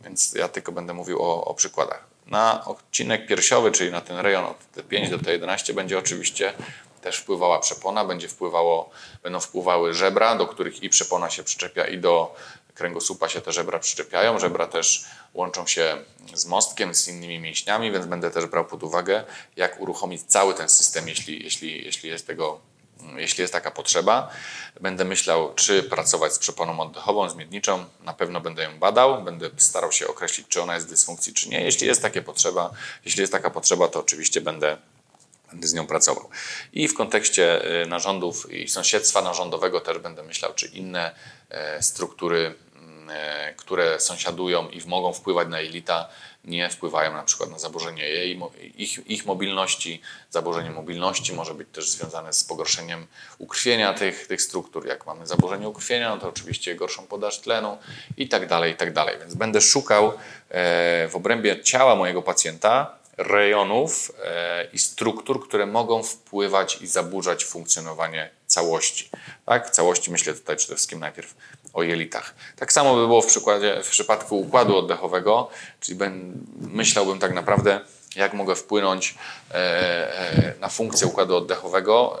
[0.00, 2.04] Więc ja tylko będę mówił o, o przykładach.
[2.26, 6.52] Na odcinek piersiowy, czyli na ten rejon od T5 do T11 będzie oczywiście
[7.00, 8.90] też wpływała przepona, będzie wpływało,
[9.22, 12.34] będą wpływały żebra, do których i przepona się przyczepia i do
[12.80, 14.38] kręgosłupa się te żebra przyczepiają.
[14.38, 15.04] Żebra też
[15.34, 15.96] łączą się
[16.34, 19.24] z mostkiem, z innymi mięśniami, więc będę też brał pod uwagę,
[19.56, 22.60] jak uruchomić cały ten system, jeśli, jeśli, jeśli jest tego
[23.16, 24.30] jeśli jest taka potrzeba.
[24.80, 27.84] Będę myślał, czy pracować z przeponą oddechową, z miedniczą.
[28.04, 31.48] Na pewno będę ją badał, będę starał się określić, czy ona jest w dysfunkcji, czy
[31.48, 31.60] nie.
[31.60, 32.70] Jeśli jest takie potrzeba,
[33.04, 34.76] jeśli jest taka potrzeba, to oczywiście będę
[35.50, 36.28] będę z nią pracował.
[36.72, 41.14] I w kontekście y, narządów i sąsiedztwa narządowego też będę myślał, czy inne
[41.50, 42.54] e, struktury,
[43.56, 46.08] które sąsiadują i mogą wpływać na jelita,
[46.44, 48.40] nie wpływają na przykład na zaburzenie jej,
[48.76, 50.00] ich, ich mobilności.
[50.30, 53.06] Zaburzenie mobilności może być też związane z pogorszeniem
[53.38, 54.86] ukrwienia tych, tych struktur.
[54.86, 57.78] Jak mamy zaburzenie ukrwienia, no to oczywiście gorszą podaż tlenu
[58.16, 59.18] i tak dalej, i tak dalej.
[59.18, 60.12] Więc będę szukał e,
[61.08, 68.30] w obrębie ciała mojego pacjenta rejonów e, i struktur, które mogą wpływać i zaburzać funkcjonowanie
[68.46, 69.10] całości.
[69.46, 69.70] Tak?
[69.70, 71.34] Całości myślę tutaj przede wszystkim najpierw
[71.72, 72.34] o jelitach.
[72.56, 77.80] Tak samo by było w, przykładzie, w przypadku układu oddechowego, czyli ben, myślałbym tak naprawdę,
[78.16, 79.14] jak mogę wpłynąć
[79.50, 82.18] e, e, na funkcję układu oddechowego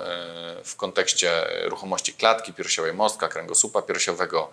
[0.64, 1.30] w kontekście
[1.64, 4.50] ruchomości klatki piersiowej, mostka, kręgosłupa piersiowego,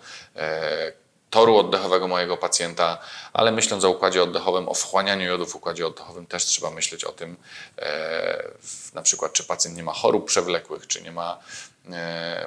[1.30, 2.98] toru oddechowego mojego pacjenta,
[3.32, 7.12] ale myśląc o układzie oddechowym, o wchłanianiu jodu w układzie oddechowym, też trzeba myśleć o
[7.12, 7.36] tym,
[7.78, 8.48] e,
[8.94, 11.67] na przykład, czy pacjent nie ma chorób przewlekłych, czy nie ma e,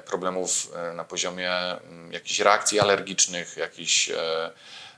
[0.06, 4.52] problemów e, na poziomie mm, jakichś reakcji alergicznych, jakichś e,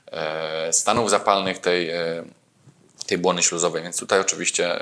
[0.06, 2.24] e, stanów zapalnych tej, e,
[3.06, 3.82] tej błony śluzowej.
[3.82, 4.80] Więc tutaj oczywiście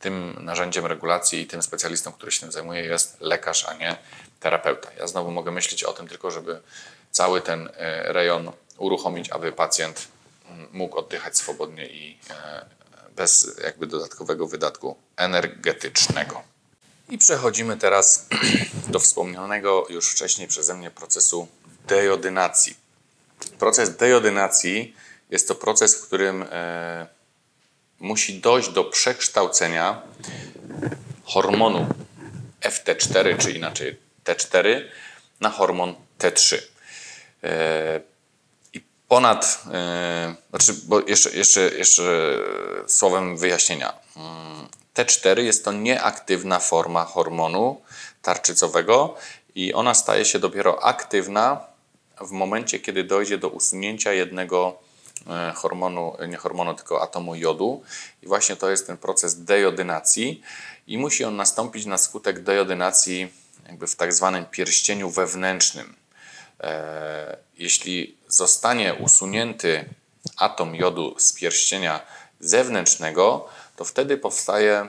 [0.00, 3.96] tym narzędziem regulacji i tym specjalistą, który się tym zajmuje, jest lekarz, a nie
[4.40, 4.88] terapeuta.
[4.98, 6.60] Ja znowu mogę myśleć o tym tylko, żeby
[7.10, 10.08] cały ten e, rejon uruchomić, aby pacjent
[10.48, 12.64] mm, mógł oddychać swobodnie i e,
[13.16, 16.42] bez jakby dodatkowego wydatku energetycznego.
[17.08, 18.26] I przechodzimy teraz
[18.92, 21.48] do wspomnianego już wcześniej przeze mnie procesu
[21.86, 22.76] dejodynacji.
[23.58, 24.94] Proces dejodynacji
[25.30, 27.06] jest to proces, w którym e,
[28.00, 30.02] musi dojść do przekształcenia
[31.24, 31.86] hormonu
[32.60, 34.82] FT4, czy inaczej T4,
[35.40, 36.56] na hormon T3.
[37.42, 38.00] E,
[38.72, 42.38] I ponad, e, znaczy, bo jeszcze, jeszcze, jeszcze
[42.86, 43.94] słowem wyjaśnienia.
[44.96, 47.80] Mm, T4 jest to nieaktywna forma hormonu
[48.22, 49.14] tarczycowego
[49.54, 51.66] i ona staje się dopiero aktywna
[52.20, 54.78] w momencie, kiedy dojdzie do usunięcia jednego
[55.30, 57.82] e, hormonu, nie hormonu, tylko atomu jodu.
[58.22, 60.42] I właśnie to jest ten proces dejodynacji
[60.86, 63.28] i musi on nastąpić na skutek dejodynacji
[63.66, 65.94] jakby w tak zwanym pierścieniu wewnętrznym.
[66.60, 69.84] E, jeśli zostanie usunięty
[70.36, 72.00] atom jodu z pierścienia
[72.40, 74.88] zewnętrznego, to wtedy powstaje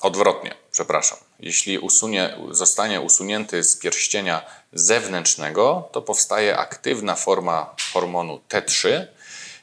[0.00, 1.18] odwrotnie, przepraszam.
[1.40, 9.06] Jeśli usunie, zostanie usunięty z pierścienia zewnętrznego, to powstaje aktywna forma hormonu T3.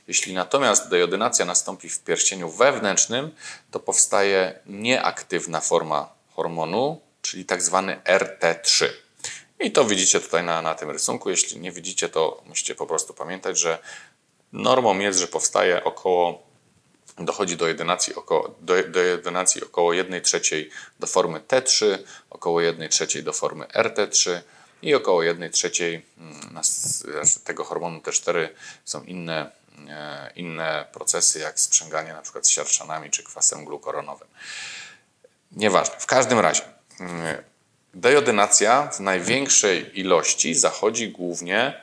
[0.07, 3.31] Jeśli natomiast dejodynacja nastąpi w pierścieniu wewnętrznym,
[3.71, 8.85] to powstaje nieaktywna forma hormonu, czyli tak zwany RT3.
[9.59, 11.29] I to widzicie tutaj na, na tym rysunku.
[11.29, 13.79] Jeśli nie widzicie, to musicie po prostu pamiętać, że
[14.53, 16.43] normą jest, że powstaje około,
[17.17, 20.69] dochodzi do jedynacji około, do, do jedynacji około 1 trzeciej
[20.99, 21.97] do formy T3,
[22.29, 24.39] około 1 trzeciej do formy RT3
[24.81, 26.61] i około 1 trzeciej mm,
[27.43, 28.47] tego hormonu T4
[28.85, 29.51] są inne,
[29.89, 34.27] e, inne procesy, jak sprzęganie przykład z siarczanami czy kwasem glukoronowym.
[35.51, 35.95] Nieważne.
[35.99, 36.63] W każdym razie
[36.99, 37.43] mm,
[37.93, 41.81] Dejodynacja w największej ilości zachodzi głównie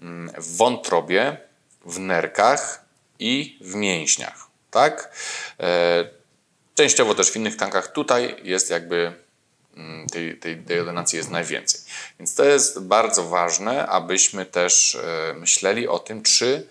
[0.00, 1.36] mm, w wątrobie,
[1.84, 2.84] w nerkach
[3.18, 4.49] i w mięśniach.
[4.70, 5.12] Tak?
[5.60, 6.04] E,
[6.74, 7.92] częściowo też w innych tankach.
[7.92, 9.12] Tutaj jest jakby
[9.76, 11.80] mm, tej, tej dejodynacji jest najwięcej.
[12.18, 16.66] Więc to jest bardzo ważne, abyśmy też e, myśleli o tym, czy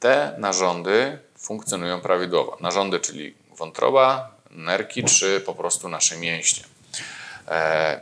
[0.00, 2.56] te narządy funkcjonują prawidłowo.
[2.60, 6.64] Narządy, czyli wątroba, nerki, czy po prostu nasze mięśnie.
[7.48, 8.00] E,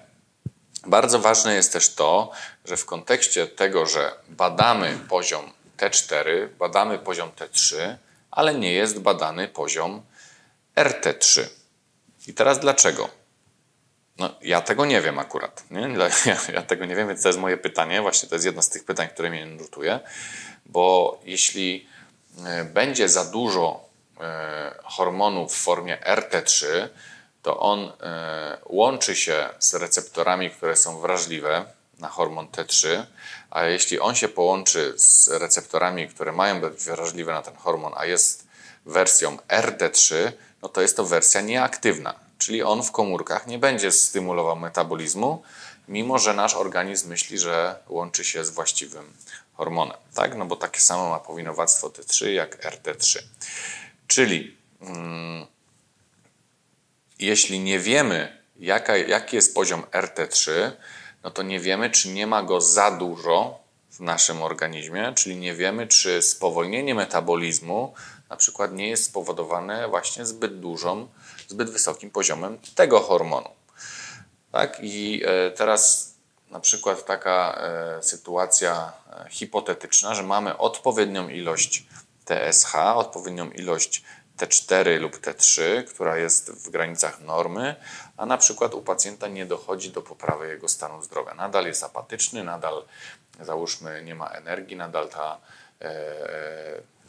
[0.86, 2.30] bardzo ważne jest też to,
[2.64, 7.96] że w kontekście tego, że badamy poziom T4, badamy poziom T3,
[8.32, 10.02] ale nie jest badany poziom
[10.76, 11.42] RT3.
[12.26, 13.08] I teraz dlaczego?
[14.18, 15.64] No, ja tego nie wiem akurat.
[15.70, 15.80] Nie?
[16.26, 18.02] Ja, ja, tego nie wiem, więc to jest moje pytanie.
[18.02, 20.00] Właśnie to jest jedno z tych pytań, które mnie nurtuje,
[20.66, 21.86] bo jeśli
[22.46, 23.84] e, będzie za dużo
[24.20, 26.66] e, hormonów w formie RT3,
[27.42, 31.64] to on e, łączy się z receptorami, które są wrażliwe
[31.98, 33.04] na hormon T3,
[33.52, 38.06] a jeśli on się połączy z receptorami, które mają być wrażliwe na ten hormon, a
[38.06, 38.46] jest
[38.86, 44.56] wersją RT3, no to jest to wersja nieaktywna, czyli on w komórkach nie będzie stymulował
[44.56, 45.42] metabolizmu,
[45.88, 49.12] mimo że nasz organizm myśli, że łączy się z właściwym
[49.52, 49.96] hormonem.
[50.14, 50.36] Tak?
[50.36, 53.18] No bo takie samo ma powinowactwo T3 jak RT3.
[54.06, 55.46] Czyli mm,
[57.18, 60.70] jeśli nie wiemy, jaka, jaki jest poziom RT3,
[61.24, 63.58] no to nie wiemy, czy nie ma go za dużo
[63.90, 67.94] w naszym organizmie, czyli nie wiemy, czy spowolnienie metabolizmu
[68.30, 71.08] na przykład nie jest spowodowane właśnie zbyt dużą,
[71.48, 73.50] zbyt wysokim poziomem tego hormonu.
[74.52, 74.78] Tak?
[74.82, 76.12] I e, teraz
[76.50, 81.86] na przykład taka e, sytuacja e, hipotetyczna, że mamy odpowiednią ilość
[82.24, 84.02] TSH, odpowiednią ilość
[84.38, 87.76] T4 lub T3, która jest w granicach normy,
[88.22, 91.34] a na przykład u pacjenta nie dochodzi do poprawy jego stanu zdrowia.
[91.34, 92.84] Nadal jest apatyczny, nadal
[93.40, 95.40] załóżmy nie ma energii, nadal ta,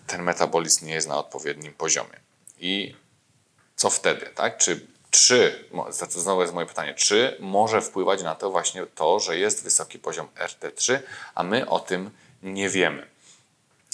[0.07, 2.19] ten metabolizm nie jest na odpowiednim poziomie.
[2.59, 2.95] I
[3.75, 4.25] co wtedy?
[4.35, 4.57] Tak?
[4.57, 5.65] Czy czy,
[6.13, 9.99] to znowu jest moje pytanie, czy może wpływać na to właśnie to, że jest wysoki
[9.99, 10.99] poziom RT3,
[11.35, 12.11] a my o tym
[12.43, 13.07] nie wiemy?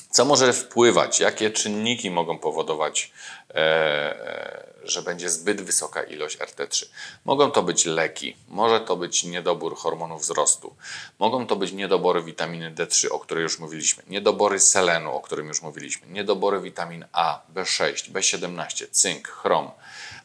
[0.10, 1.20] Co może wpływać?
[1.20, 3.12] Jakie czynniki mogą powodować,
[3.50, 6.86] e, e, że będzie zbyt wysoka ilość RT3?
[7.26, 10.76] Mogą to być leki, może to być niedobór hormonów wzrostu,
[11.20, 15.62] mogą to być niedobory witaminy D3, o której już mówiliśmy, niedobory selenu, o którym już
[15.62, 19.72] mówiliśmy, niedobory witamin A, B6, B17, cynk, chrom.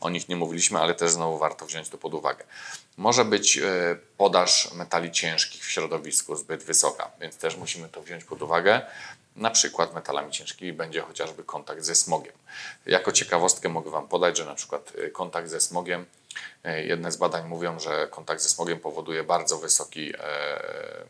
[0.01, 2.44] O nich nie mówiliśmy, ale też znowu warto wziąć to pod uwagę.
[2.97, 3.62] Może być e,
[4.16, 8.82] podaż metali ciężkich w środowisku zbyt wysoka, więc też musimy to wziąć pod uwagę.
[9.36, 12.32] Na przykład metalami ciężkimi będzie chociażby kontakt ze smogiem.
[12.86, 16.06] Jako ciekawostkę mogę Wam podać, że na przykład y, kontakt ze smogiem,
[16.66, 21.05] y, jedne z badań mówią, że kontakt ze smogiem powoduje bardzo wysoki, e,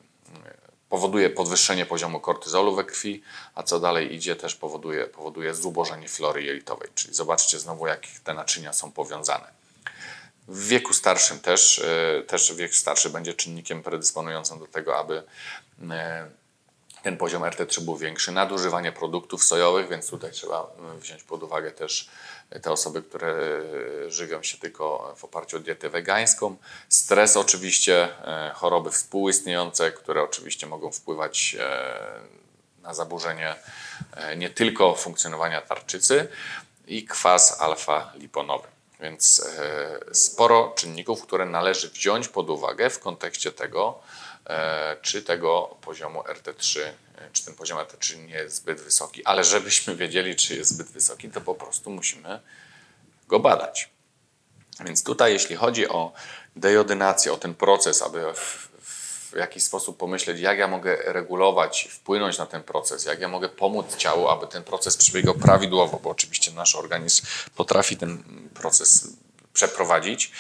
[0.89, 3.23] powoduje podwyższenie poziomu kortyzolu we krwi,
[3.55, 6.89] a co dalej idzie też powoduje, powoduje zubożenie flory jelitowej.
[6.95, 9.47] Czyli zobaczcie znowu, jak te naczynia są powiązane.
[10.49, 15.23] W wieku starszym też, y, też wiek starszy będzie czynnikiem predysponującym do tego, aby
[17.05, 21.71] ten poziom RT3 był większy, nadużywanie produktów sojowych, więc tutaj trzeba mm, wziąć pod uwagę
[21.71, 22.09] też
[22.63, 23.35] te osoby, które
[24.07, 26.57] e, żywią się tylko w oparciu o dietę wegańską.
[26.89, 31.95] Stres oczywiście, e, choroby współistniejące, które oczywiście mogą wpływać e,
[32.83, 33.55] na zaburzenie
[34.37, 36.29] nie tylko funkcjonowania tarczycy
[36.87, 38.69] i kwas alfa-liponowy.
[39.01, 39.51] Więc
[40.13, 44.24] sporo czynników, które należy wziąć pod uwagę w kontekście tego, E,
[45.03, 46.93] czy tego poziomu RT3, e,
[47.33, 51.31] czy ten poziom RT3 nie jest zbyt wysoki, ale żebyśmy wiedzieli, czy jest zbyt wysoki,
[51.31, 52.41] to po prostu musimy
[53.29, 53.91] go badać.
[54.81, 56.13] Więc tutaj, jeśli chodzi o
[56.57, 58.69] dejodynację, o ten proces, aby w,
[59.33, 63.49] w jakiś sposób pomyśleć, jak ja mogę regulować, wpłynąć na ten proces, jak ja mogę
[63.49, 67.27] pomóc ciału, aby ten proces przebiegał prawidłowo, bo oczywiście nasz organizm
[67.57, 68.23] potrafi ten
[68.55, 69.09] proces
[69.55, 70.33] przeprowadzić,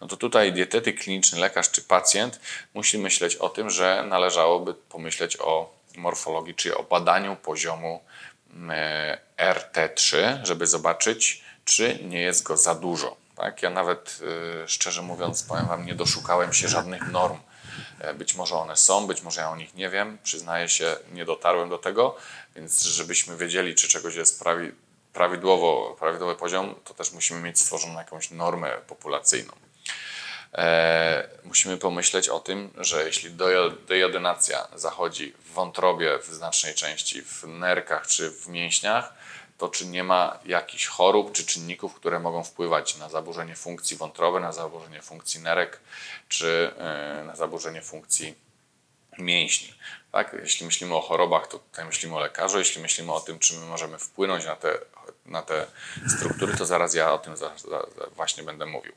[0.00, 2.40] no to tutaj dietetyk kliniczny, lekarz czy pacjent
[2.74, 8.00] musi myśleć o tym, że należałoby pomyśleć o morfologii, czyli o badaniu poziomu
[8.70, 13.16] e, RT3, żeby zobaczyć, czy nie jest go za dużo.
[13.36, 13.62] Tak?
[13.62, 14.20] Ja nawet
[14.62, 17.38] e, szczerze mówiąc, powiem Wam, nie doszukałem się żadnych norm.
[18.00, 20.18] E, być może one są, być może ja o nich nie wiem.
[20.22, 22.16] Przyznaję się, nie dotarłem do tego,
[22.56, 24.72] więc żebyśmy wiedzieli, czy czegoś jest prawie
[25.12, 29.52] prawidłowo, prawidłowy poziom, to też musimy mieć stworzoną jakąś normę populacyjną.
[30.54, 33.30] E, musimy pomyśleć o tym, że jeśli
[33.88, 39.14] dejodynacja zachodzi w wątrobie w znacznej części, w nerkach czy w mięśniach,
[39.58, 44.40] to czy nie ma jakichś chorób czy czynników, które mogą wpływać na zaburzenie funkcji wątroby,
[44.40, 45.80] na zaburzenie funkcji nerek
[46.28, 48.34] czy e, na zaburzenie funkcji
[49.18, 49.74] mięśni.
[50.12, 50.36] Tak?
[50.42, 52.58] Jeśli myślimy o chorobach, to tutaj myślimy o lekarzu.
[52.58, 54.78] Jeśli myślimy o tym, czy my możemy wpłynąć na te
[55.26, 55.66] na te
[56.16, 58.92] struktury, to zaraz ja o tym za, za, właśnie będę mówił.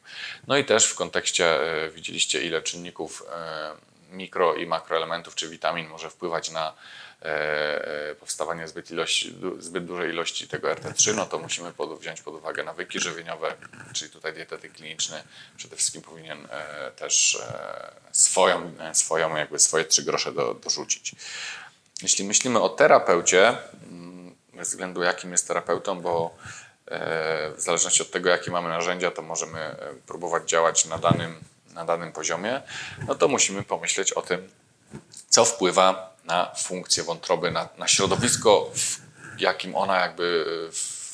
[0.48, 3.72] No i też w kontekście e, widzieliście, ile czynników e,
[4.11, 6.73] mikro i makroelementów czy witamin może wpływać na
[8.20, 12.64] powstawanie zbyt, ilości, zbyt dużej ilości tego RT3, no to musimy pod, wziąć pod uwagę
[12.64, 13.56] nawyki żywieniowe,
[13.94, 15.24] czyli tutaj dietetyk kliniczny
[15.58, 16.48] przede wszystkim powinien
[16.95, 17.41] też
[18.12, 21.16] swoją, swoją jakby swoje trzy grosze do, dorzucić.
[22.02, 23.58] Jeśli myślimy o terapeucie,
[24.54, 26.36] bez względu jakim jest terapeutą, bo
[26.88, 29.78] e, w zależności od tego, jakie mamy narzędzia, to możemy e,
[30.08, 31.36] próbować działać na danym,
[31.74, 32.62] na danym poziomie,
[33.08, 34.50] no to musimy pomyśleć o tym,
[35.30, 40.45] co wpływa na funkcję wątroby, na, na środowisko, w jakim ona jakby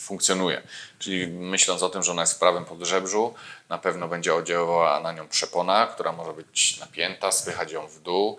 [0.10, 0.62] funkcjonuje.
[1.00, 3.34] Czyli myśląc o tym, że ona jest w prawym podżebrzu,
[3.70, 8.38] na pewno będzie oddziaływała na nią przepona, która może być napięta, słychać ją w dół.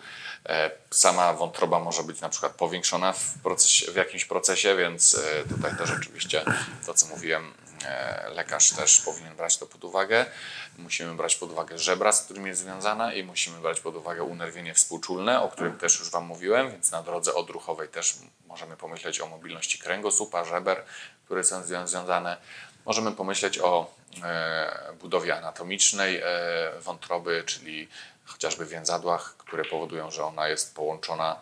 [0.49, 5.49] E, sama wątroba może być na przykład powiększona w, procesie, w jakimś procesie, więc e,
[5.49, 6.45] tutaj też oczywiście
[6.87, 7.53] to, co mówiłem,
[8.35, 10.27] lekarz też powinien brać to pod uwagę.
[10.79, 14.75] Musimy brać pod uwagę żebra, z którymi jest związana i musimy brać pod uwagę unerwienie
[14.75, 18.15] współczulne, o którym też już Wam mówiłem, więc na drodze odruchowej też
[18.47, 20.85] możemy pomyśleć o mobilności kręgosłupa, żeber,
[21.25, 22.37] które są związane.
[22.85, 26.25] Możemy pomyśleć o e, budowie anatomicznej e,
[26.81, 27.89] wątroby, czyli
[28.25, 31.37] chociażby więzadłach, które powodują, że ona jest połączona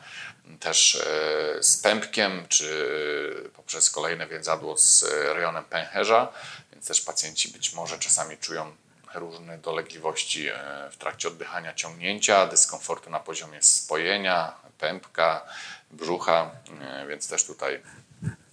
[0.60, 5.02] też e, z pępkiem, czy poprzez kolejne więzadło z
[5.34, 6.32] rejonem pęcherza,
[6.72, 8.72] więc też pacjenci być może czasami czują
[9.14, 10.48] różne dolegliwości
[10.92, 15.46] w trakcie oddychania, ciągnięcia, dyskomfortu na poziomie spojenia, pępka,
[15.90, 16.50] brzucha,
[17.08, 17.82] więc też tutaj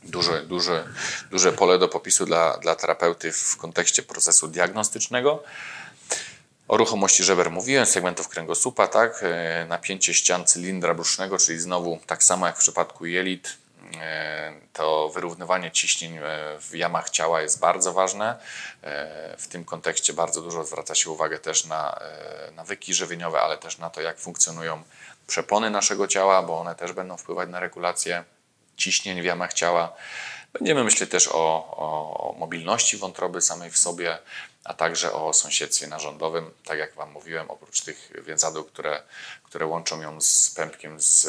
[0.04, 0.88] duże, duże,
[1.32, 5.44] duże pole do popisu dla, dla terapeuty w kontekście procesu diagnostycznego.
[6.68, 12.24] O ruchomości żeber mówiłem, segmentów kręgosłupa, tak, e, napięcie ścian cylindra brzusznego, czyli znowu tak
[12.24, 13.58] samo jak w przypadku jelit,
[14.02, 16.22] e, to wyrównywanie ciśnień e,
[16.60, 18.36] w jamach ciała jest bardzo ważne.
[19.38, 22.00] W tym kontekście bardzo dużo zwraca się uwagę też na
[22.56, 24.84] nawyki żywieniowe, ale też na to, jak funkcjonują
[25.28, 28.24] przepony naszego ciała, bo one też będą wpływać na regulację
[28.78, 29.94] ciśnień w jamach ciała.
[30.54, 34.18] Będziemy myśleć też o, o, mobilności wątroby samej w sobie,
[34.66, 36.52] a także o sąsiedztwie narządowym.
[36.66, 39.04] Tak jak Wam mówiłem, oprócz tych więzadeł, które,
[39.44, 41.28] które łączą ją z pępkiem z,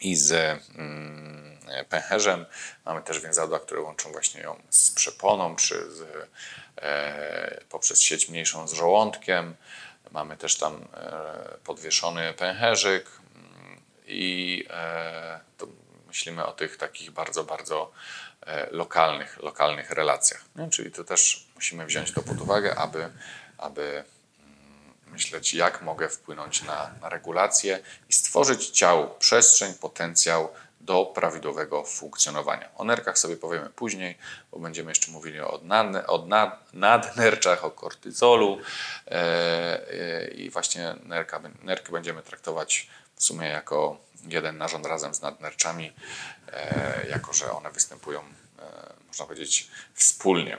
[0.00, 0.32] i z
[0.74, 1.58] mm,
[1.88, 2.46] pęcherzem,
[2.84, 6.28] mamy też więzadła, które łączą właśnie ją z przeponą, czy z,
[6.76, 9.56] e, poprzez sieć mniejszą z żołądkiem.
[10.10, 15.40] Mamy też tam e, podwieszony pęcherzyk mm, i e,
[16.06, 17.92] myślimy o tych takich bardzo, bardzo
[18.70, 20.44] lokalnych, lokalnych relacjach.
[20.56, 20.70] Nie?
[20.70, 23.08] Czyli to też musimy wziąć to pod uwagę, aby,
[23.58, 24.04] aby mm,
[25.06, 30.48] myśleć, jak mogę wpłynąć na, na regulację i stworzyć ciału przestrzeń, potencjał
[30.84, 32.68] do prawidłowego funkcjonowania.
[32.76, 34.18] O nerkach sobie powiemy później,
[34.52, 38.58] bo będziemy jeszcze mówili o, nad, o nad, nadnerczach, o kortyzolu
[39.06, 42.88] e, e, i właśnie nerka, nerki będziemy traktować
[43.24, 43.96] w sumie jako
[44.28, 45.92] jeden narząd razem z nadnerczami,
[46.52, 48.24] e, jako że one występują, e,
[49.08, 50.58] można powiedzieć, wspólnie.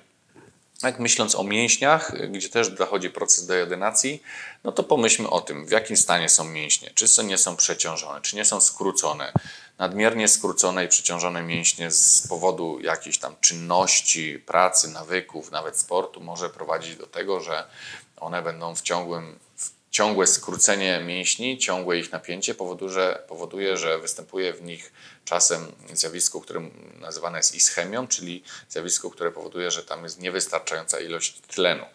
[0.84, 4.24] Jak myśląc o mięśniach, gdzie też dochodzi proces dejodynacji,
[4.64, 6.92] no to pomyślmy o tym, w jakim stanie są mięśnie.
[6.96, 9.34] Czy nie są przeciążone, czy nie są skrócone.
[9.78, 16.50] Nadmiernie skrócone i przeciążone mięśnie z powodu jakiejś tam czynności, pracy, nawyków, nawet sportu może
[16.50, 17.64] prowadzić do tego, że
[18.18, 19.40] one będą w ciągłym
[19.96, 24.94] ciągłe skrócenie mięśni, ciągłe ich napięcie powoduje, że, powoduje, że występuje w nich
[25.26, 26.61] czasem zjawisko, które
[26.99, 31.85] nazywane jest ischemią, czyli zjawisko, które powoduje, że tam jest niewystarczająca ilość tlenu.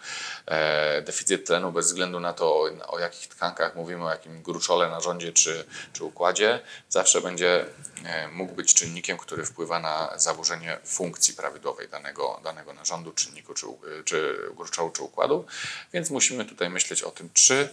[0.46, 5.32] E, deficyt tlenu bez względu na to, o, jakich tkankach mówimy, o jakim gruczole, narządzie
[5.32, 7.66] czy, czy układzie, zawsze będzie
[8.04, 13.66] e, mógł być czynnikiem, który wpływa na zaburzenie funkcji prawidłowej danego, danego narządu, czynniku czy,
[14.04, 15.44] czy gruczołu czy układu.
[15.92, 17.68] Więc musimy tutaj myśleć o tym, czy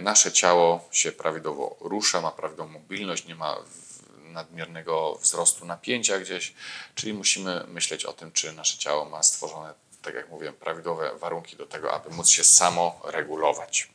[0.00, 3.56] nasze ciało się prawidłowo rusza, ma prawidłową mobilność, nie ma
[4.32, 6.54] nadmiernego wzrostu napięcia gdzieś,
[6.94, 11.56] czyli musimy myśleć o tym, czy nasze ciało ma stworzone, tak jak mówiłem, prawidłowe warunki
[11.56, 13.88] do tego, aby móc się samo regulować.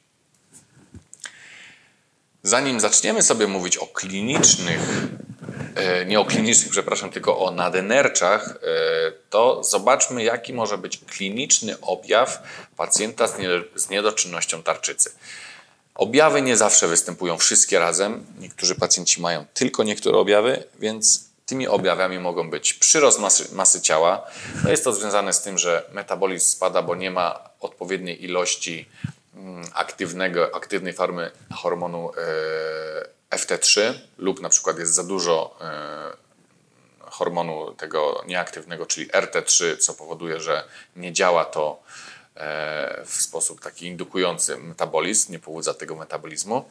[2.43, 4.81] Zanim zaczniemy sobie mówić o klinicznych,
[5.75, 11.81] e, nie o klinicznych, przepraszam, tylko o nadenerczach, e, to zobaczmy, jaki może być kliniczny
[11.81, 12.43] objaw
[12.77, 13.27] pacjenta
[13.75, 15.11] z niedoczynnością tarczycy.
[15.97, 18.25] Objawy nie zawsze występują wszystkie razem.
[18.39, 24.25] Niektórzy pacjenci mają tylko niektóre objawy, więc tymi objawami mogą być przyrost masy, masy ciała.
[24.63, 28.89] No jest to związane z tym, że metabolizm spada, bo nie ma odpowiedniej ilości
[29.35, 32.11] mm, aktywnego, aktywnej formy hormonu
[33.31, 36.27] e, FT3 lub na przykład jest za dużo e,
[37.09, 40.63] hormonu tego nieaktywnego, czyli RT3, co powoduje, że
[40.95, 41.79] nie działa to
[43.05, 46.65] w sposób taki indukujący metabolizm, nie pobudza tego metabolizmu.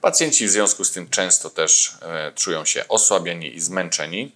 [0.00, 4.32] Pacjenci w związku z tym często też e, czują się osłabieni i zmęczeni.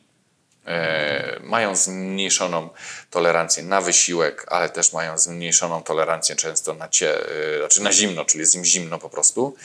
[0.67, 2.69] E, mają zmniejszoną
[3.11, 7.19] tolerancję na wysiłek, ale też mają zmniejszoną tolerancję często na, cie,
[7.59, 9.57] znaczy na zimno, czyli jest im zimno po prostu.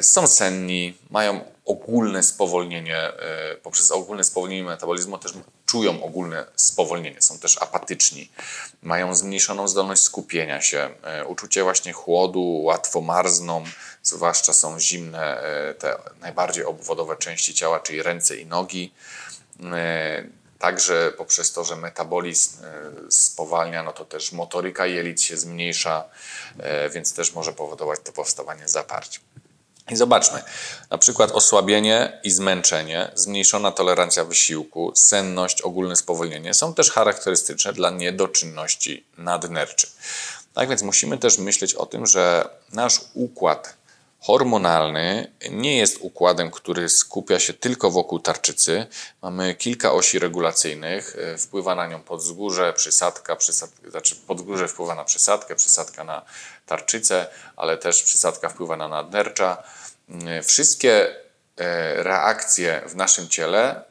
[0.00, 3.12] Są senni, mają ogólne spowolnienie,
[3.62, 5.32] poprzez ogólne spowolnienie metabolizmu też
[5.72, 8.30] czują ogólne spowolnienie, są też apatyczni,
[8.82, 13.64] mają zmniejszoną zdolność skupienia się, e, uczucie właśnie chłodu, łatwo marzną,
[14.02, 18.94] zwłaszcza są zimne e, te najbardziej obwodowe części ciała, czyli ręce i nogi.
[19.72, 20.24] E,
[20.58, 22.56] także poprzez to, że metabolizm
[23.10, 26.04] spowalnia, no to też motoryka jelit się zmniejsza,
[26.94, 29.20] więc też może powodować to powstawanie zaparć.
[29.90, 30.42] I zobaczmy,
[30.90, 37.90] na przykład osłabienie i zmęczenie, zmniejszona tolerancja wysiłku, senność, ogólne spowolnienie są też charakterystyczne dla
[37.90, 39.86] niedoczynności nadnerczy.
[40.54, 43.74] Tak więc musimy też myśleć o tym, że nasz układ
[44.22, 48.86] hormonalny nie jest układem, który skupia się tylko wokół tarczycy.
[49.22, 55.04] Mamy kilka osi regulacyjnych, e, wpływa na nią podzgórze, przysadka, przysadka znaczy podgórze wpływa na
[55.04, 56.22] przysadkę, przysadka na
[56.66, 57.26] tarczycę,
[57.56, 59.62] ale też przysadka wpływa na nadnercza.
[60.26, 61.16] E, wszystkie
[61.56, 63.84] e, reakcje w naszym ciele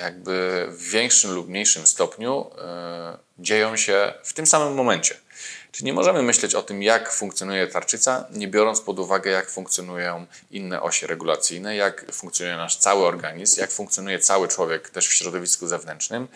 [0.00, 2.50] jakby w większym lub mniejszym stopniu
[3.38, 5.16] dzieją się w tym samym momencie.
[5.76, 10.26] Czyli nie możemy myśleć o tym, jak funkcjonuje tarczyca, nie biorąc pod uwagę, jak funkcjonują
[10.50, 15.66] inne osie regulacyjne, jak funkcjonuje nasz cały organizm, jak funkcjonuje cały człowiek też w środowisku
[15.66, 16.28] zewnętrznym.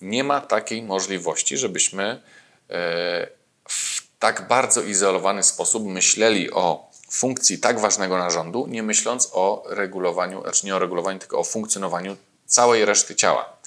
[0.00, 2.20] Nie ma takiej możliwości, żebyśmy e,
[3.68, 10.42] w tak bardzo izolowany sposób myśleli o funkcji tak ważnego narządu, nie myśląc o regulowaniu,
[10.42, 13.58] znaczy nie o regulowaniu, tylko o funkcjonowaniu całej reszty ciała.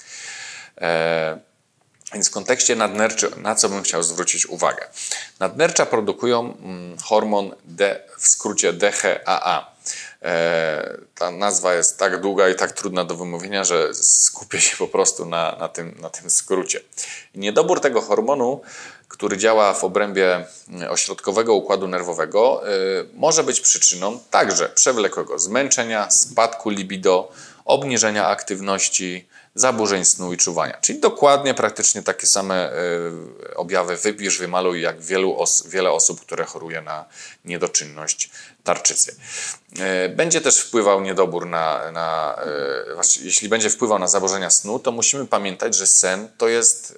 [2.14, 4.88] Więc w kontekście nadnerczy, na co bym chciał zwrócić uwagę?
[5.40, 9.72] Nadnercza produkują mm, hormon D, w skrócie DHAA.
[10.22, 14.88] E, ta nazwa jest tak długa i tak trudna do wymówienia, że skupię się po
[14.88, 16.80] prostu na, na, tym, na tym skrócie.
[17.36, 18.62] Niedobór tego hormonu,
[19.08, 22.72] który działa w obrębie mm, ośrodkowego układu nerwowego, e,
[23.14, 27.32] może być przyczyną także przewlekłego zmęczenia, spadku libido,
[27.66, 30.78] obniżenia aktywności, zaburzeń snu i czuwania.
[30.82, 36.46] Czyli dokładnie praktycznie takie same y, objawy wypisz, wymaluj jak wielu os wiele osób, które
[36.46, 37.06] choruje na
[37.46, 38.30] niedoczynność
[38.64, 39.16] tarczycy.
[40.06, 42.40] Y, będzie też wpływał niedobór na, na
[43.20, 46.98] y, jeśli będzie wpływał na zaburzenia snu, to musimy pamiętać, że sen to jest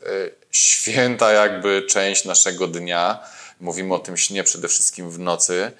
[0.51, 3.19] święta jakby część naszego dnia.
[3.59, 5.71] Mówimy o tym śnie przede wszystkim w nocy.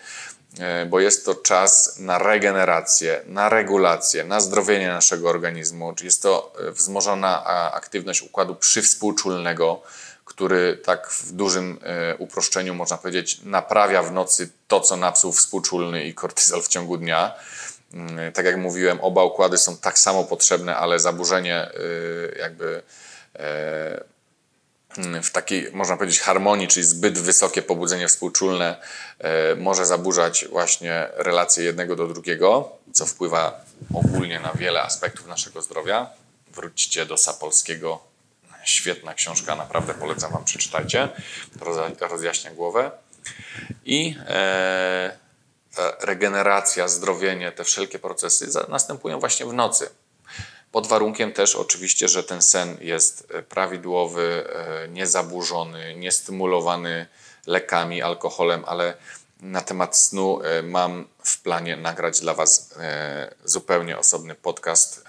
[0.60, 5.96] E, bo jest to czas na regenerację, na regulację, na zdrowienie naszego organizmu.
[6.04, 9.82] Jest to e, wzmożona aktywność układu przywspółczulnego,
[10.26, 16.04] który tak w dużym e, uproszczeniu można powiedzieć naprawia w nocy to, co napsuł współczulny
[16.04, 17.36] i kortyzol w ciągu dnia.
[17.94, 21.70] Mm, tak jak mówiłem, oba układy są tak samo potrzebne, ale zaburzenie
[22.40, 22.84] jakby
[25.24, 28.82] w takiej, można powiedzieć, harmonii, czyli zbyt wysokie pobudzenie współczulne
[29.20, 35.62] e, może zaburzać właśnie relacje jednego do drugiego, co wpływa ogólnie na wiele aspektów naszego
[35.62, 36.10] zdrowia.
[36.52, 38.04] Wróćcie do Sapolskiego.
[38.64, 41.10] Świetna książka, naprawdę polecam Wam, przeczytajcie.
[42.00, 42.92] Rozjaśnia głowę.
[43.86, 45.18] I e,
[46.02, 49.90] regeneracja, zdrowienie, te wszelkie procesy następują właśnie w nocy.
[50.74, 57.06] Pod warunkiem też oczywiście, że ten sen jest e, prawidłowy, e, niezaburzony, niestymulowany
[57.48, 58.94] lekami, alkoholem, ale
[59.42, 62.76] na temat snu e, mam w planie nagrać dla Was
[63.44, 65.06] zupełnie osobny podcast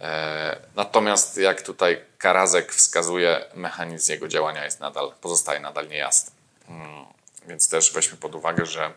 [0.02, 6.32] E, natomiast jak tutaj Karazek wskazuje, mechanizm jego działania jest nadal, pozostaje nadal niejasny.
[6.68, 7.06] Hmm,
[7.48, 8.94] więc też weźmy pod uwagę, że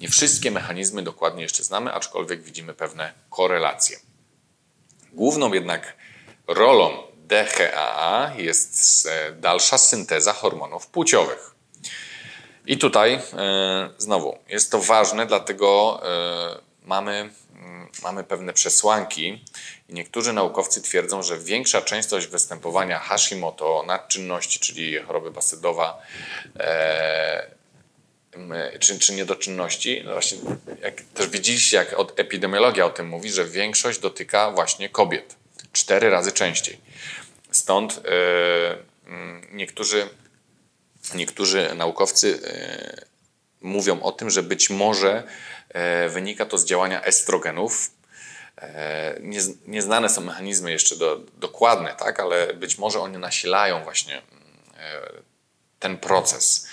[0.00, 3.98] nie wszystkie mechanizmy dokładnie jeszcze znamy, aczkolwiek widzimy pewne korelacje.
[5.12, 5.96] Główną jednak
[6.46, 9.08] rolą DHA jest
[9.40, 11.54] dalsza synteza hormonów płciowych.
[12.66, 13.20] I tutaj e,
[13.98, 19.44] znowu jest to ważne, dlatego e, mamy, mm, mamy pewne przesłanki.
[19.90, 26.02] Niektórzy naukowcy twierdzą, że większa częstość występowania Hashimoto, nadczynności, czyli choroby basydowa,
[26.60, 27.50] e,
[28.78, 30.38] czy, czy niedoczynności, no właśnie,
[30.82, 35.36] jak też widzieliście, jak od epidemiologia o tym mówi, że większość dotyka właśnie kobiet.
[35.72, 36.80] Cztery razy częściej.
[37.50, 38.00] Stąd
[39.52, 40.08] niektórzy
[41.14, 43.04] Niektórzy naukowcy e,
[43.60, 45.22] mówią o tym, że być może
[45.68, 47.90] e, wynika to z działania estrogenów.
[48.60, 49.20] E,
[49.66, 54.22] nieznane są mechanizmy jeszcze do, dokładne, tak, ale być może one nasilają właśnie
[55.78, 56.66] ten proces,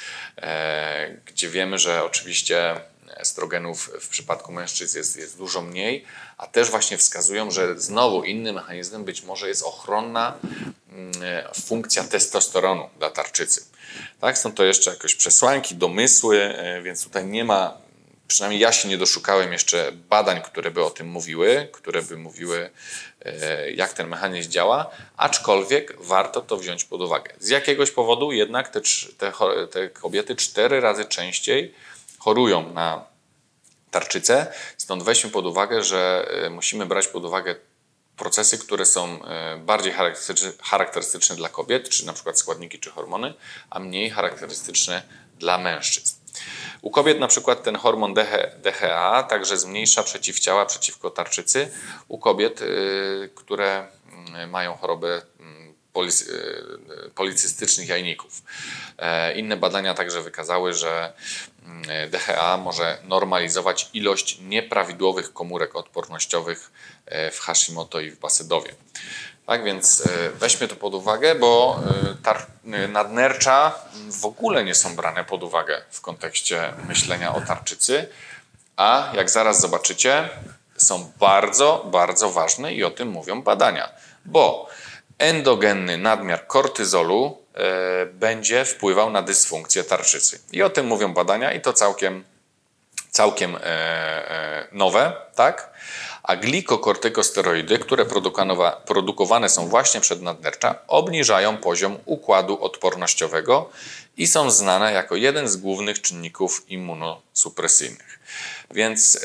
[1.25, 2.75] gdzie wiemy, że oczywiście
[3.17, 6.05] estrogenów w przypadku mężczyzn jest, jest dużo mniej,
[6.37, 10.37] a też właśnie wskazują, że znowu innym mechanizmem być może jest ochronna
[10.89, 11.13] mm,
[11.65, 13.65] funkcja testosteronu dla tarczycy.
[14.21, 17.77] Tak, są to jeszcze jakieś przesłanki, domysły, e, więc tutaj nie ma,
[18.27, 22.69] przynajmniej ja się nie doszukałem jeszcze badań, które by o tym mówiły, które by mówiły,
[23.25, 27.33] e, jak ten mechanizm działa, aczkolwiek warto to wziąć pod uwagę.
[27.39, 28.81] Z jakiegoś powodu jednak te,
[29.17, 29.31] te,
[29.71, 31.73] te kobiety cztery razy częściej
[32.19, 33.05] chorują na
[33.91, 37.55] tarczycę, stąd weźmy pod uwagę, że e, musimy brać pod uwagę
[38.17, 39.93] procesy, które są e, bardziej
[40.61, 43.33] charakterystyczne dla kobiet, czy na przykład składniki czy hormony,
[43.69, 45.03] a mniej charakterystyczne
[45.39, 46.16] dla mężczyzn.
[46.81, 48.13] U kobiet na przykład ten hormon
[48.63, 51.71] DHA także zmniejsza przeciwciała przeciwko tarczycy.
[52.07, 53.87] U kobiet, y, które
[54.29, 55.21] mm, mają chorobę
[55.97, 58.41] y, policystycznych jajników.
[58.97, 61.13] E, inne badania także wykazały, że
[62.09, 66.71] DHA może normalizować ilość nieprawidłowych komórek odpornościowych
[67.07, 68.75] E, w Hashimoto i w Basedowie.
[69.47, 71.79] Tak więc e, weźmy to pod uwagę, bo
[72.65, 73.75] e, nadnercza
[74.21, 78.09] w ogóle nie są brane pod uwagę w kontekście myślenia o tarczycy,
[78.75, 80.29] a jak zaraz zobaczycie,
[80.77, 83.89] są bardzo, bardzo ważne i o tym mówią badania,
[84.25, 84.69] bo
[85.17, 87.37] endogenny nadmiar kortyzolu
[88.13, 90.39] będzie wpływał na dysfunkcję tarczycy.
[90.51, 92.23] I o tym mówią badania i to całkiem,
[93.09, 93.57] całkiem
[94.71, 95.69] nowe, tak?
[96.27, 98.05] A glikokortykosteroidy, które
[98.85, 103.69] produkowane są właśnie przed nadnercza, obniżają poziom układu odpornościowego
[104.17, 108.19] i są znane jako jeden z głównych czynników immunosupresyjnych.
[108.71, 109.21] Więc yy,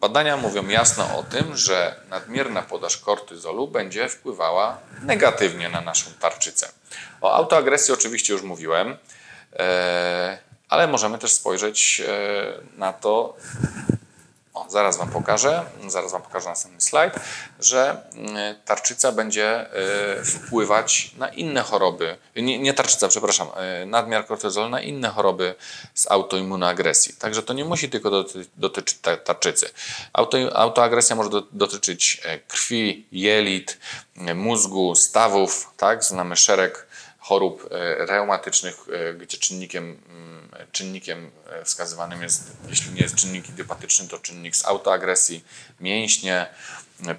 [0.00, 6.68] badania mówią jasno o tym, że nadmierna podaż kortyzolu będzie wpływała negatywnie na naszą tarczycę.
[7.20, 8.88] O autoagresji oczywiście już mówiłem.
[9.52, 9.58] Yy,
[10.68, 13.36] ale możemy też spojrzeć e, na to
[14.60, 17.14] o, zaraz Wam pokażę, zaraz Wam pokażę następny slajd,
[17.60, 19.66] że mm, tarczyca będzie
[20.20, 23.48] y, wpływać na inne choroby, nie, nie tarczyca, przepraszam,
[23.82, 25.54] y, nadmiar kortyzolu na inne choroby
[25.94, 27.14] z autoimmunoagresji.
[27.14, 29.70] Także to nie musi tylko doty, dotyczyć tarczycy.
[30.12, 33.78] Auto, autoagresja może dotyczyć e, krwi, jelit,
[34.34, 36.04] mózgu, stawów, tak?
[36.04, 36.89] Znamy szereg
[37.30, 43.48] chorób e, reumatycznych, e, gdzie czynnikiem mm, czynnikiem e, wskazywanym jest, jeśli nie jest czynnik
[43.48, 45.44] idiopatyczny, to czynnik z autoagresji,
[45.80, 46.46] mięśnie,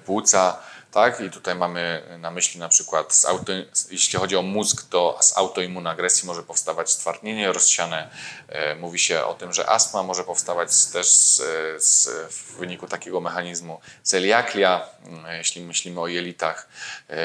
[0.04, 0.58] płuca.
[0.90, 1.20] Tak?
[1.20, 3.52] I tutaj mamy na myśli na przykład, z auto,
[3.90, 8.10] jeśli chodzi o mózg, to z autoimmunagresji może powstawać stwardnienie rozsiane.
[8.80, 11.42] Mówi się o tym, że astma może powstawać też z,
[11.84, 13.80] z, w wyniku takiego mechanizmu.
[14.02, 14.88] Celiaklia,
[15.38, 16.68] jeśli myślimy o jelitach,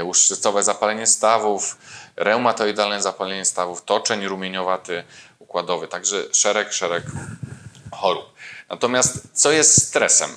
[0.03, 1.77] łuszczycowe zapalenie stawów,
[2.17, 5.03] reumatoidalne zapalenie stawów, toczeń rumieniowaty,
[5.39, 7.03] układowy, także szereg, szereg
[7.91, 8.25] chorób.
[8.69, 10.29] Natomiast co jest stresem?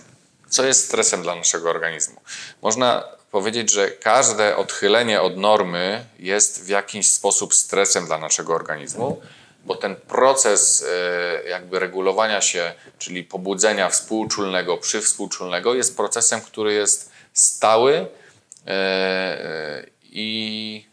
[0.48, 2.20] Co jest stresem dla naszego organizmu?
[2.62, 9.20] Można powiedzieć, że każde odchylenie od normy jest w jakiś sposób stresem dla naszego organizmu,
[9.65, 17.12] bo ten proces e, jakby regulowania się, czyli pobudzenia współczulnego, przywspółczulnego jest procesem, który jest
[17.32, 18.07] stały
[18.66, 20.90] e, e, i,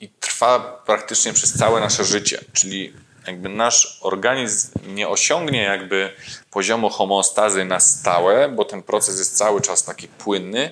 [0.00, 2.44] i trwa praktycznie przez całe nasze życie.
[2.52, 2.92] Czyli
[3.26, 6.12] jakby nasz organizm nie osiągnie jakby
[6.50, 10.70] poziomu homeostazy na stałe, bo ten proces jest cały czas taki płynny,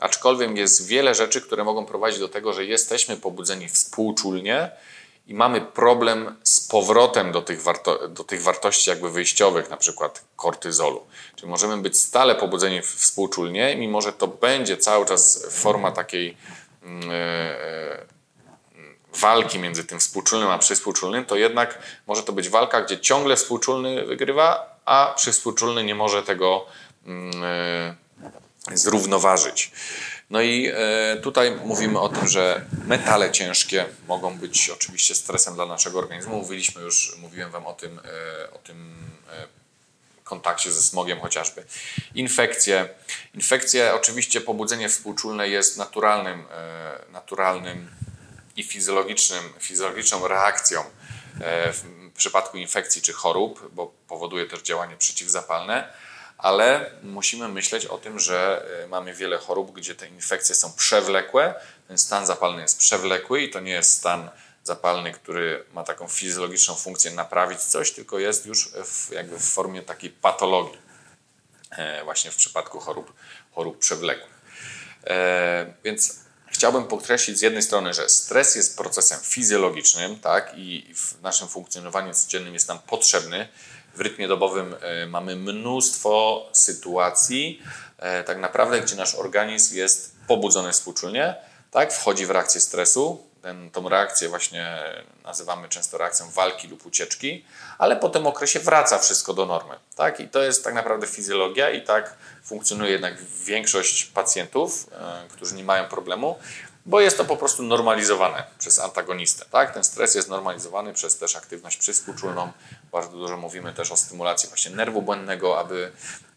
[0.00, 4.70] aczkolwiek jest wiele rzeczy, które mogą prowadzić do tego, że jesteśmy pobudzeni współczulnie
[5.26, 10.24] i mamy problem z powrotem do tych, warto do tych wartości jakby wyjściowych, na przykład
[10.36, 11.06] kortyzolu.
[11.36, 16.36] Czyli możemy być stale pobudzeni współczulnie, mimo że to będzie cały czas forma takiej
[16.82, 16.98] yy,
[19.14, 24.04] walki między tym współczulnym a przyspółczulnym, to jednak może to być walka, gdzie ciągle współczulny
[24.04, 26.66] wygrywa, a przyspółczulny nie może tego
[27.42, 27.94] e,
[28.72, 29.72] zrównoważyć.
[30.30, 35.66] No i e, tutaj mówimy o tym, że metale ciężkie mogą być oczywiście stresem dla
[35.66, 36.36] naszego organizmu.
[36.36, 38.94] Mówiliśmy już, mówiłem Wam o tym, e, o tym
[40.24, 41.64] kontakcie ze smogiem chociażby.
[42.14, 42.88] Infekcje.
[43.34, 46.44] Infekcje, oczywiście pobudzenie współczulne jest naturalnym,
[47.12, 47.90] naturalnym
[48.58, 50.84] i fizjologicznym, fizjologiczną reakcją
[51.72, 55.92] w przypadku infekcji czy chorób, bo powoduje też działanie przeciwzapalne
[56.38, 61.54] ale musimy myśleć o tym, że y, mamy wiele chorób, gdzie te infekcje są przewlekłe.
[61.88, 64.30] Ten stan zapalny jest przewlekły i to nie jest stan
[64.64, 69.82] zapalny, który ma taką fizjologiczną funkcję naprawić coś, tylko jest już w, jakby w formie
[69.82, 70.78] takiej patologii,
[71.70, 73.12] e, właśnie w przypadku chorób,
[73.52, 74.40] chorób przewlekłych.
[75.06, 76.20] E, więc
[76.58, 82.14] chciałbym podkreślić z jednej strony, że stres jest procesem fizjologicznym, tak, i w naszym funkcjonowaniu
[82.14, 83.48] codziennym jest nam potrzebny
[83.94, 87.62] w rytmie dobowym e, mamy mnóstwo sytuacji,
[87.98, 91.34] e, tak naprawdę, gdzie nasz organizm jest pobudzony współczulnie,
[91.70, 91.92] tak?
[91.92, 93.24] wchodzi w reakcję stresu.
[93.42, 94.78] Ten, tą reakcję właśnie
[95.24, 97.44] nazywamy często reakcją walki lub ucieczki,
[97.78, 99.74] ale po tym okresie wraca wszystko do normy.
[99.96, 100.20] Tak?
[100.20, 102.16] I to jest tak naprawdę fizjologia i tak
[102.48, 106.36] funkcjonuje jednak większość pacjentów, e, którzy nie mają problemu
[106.88, 109.44] bo jest to po prostu normalizowane przez antagonistę.
[109.50, 109.74] Tak?
[109.74, 112.52] Ten stres jest normalizowany przez też aktywność przyspółczulną.
[112.92, 115.92] Bardzo dużo mówimy też o stymulacji właśnie nerwu błędnego, aby,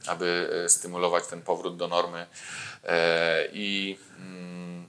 [0.08, 2.28] aby e, stymulować ten powrót do normy.
[2.84, 4.88] E, I mm,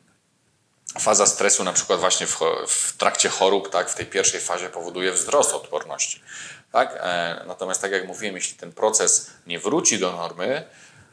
[0.99, 5.13] faza stresu na przykład właśnie w, w trakcie chorób, tak, w tej pierwszej fazie powoduje
[5.13, 6.23] wzrost odporności.
[6.73, 7.03] Tak?
[7.47, 10.65] Natomiast tak jak mówiłem, jeśli ten proces nie wróci do normy,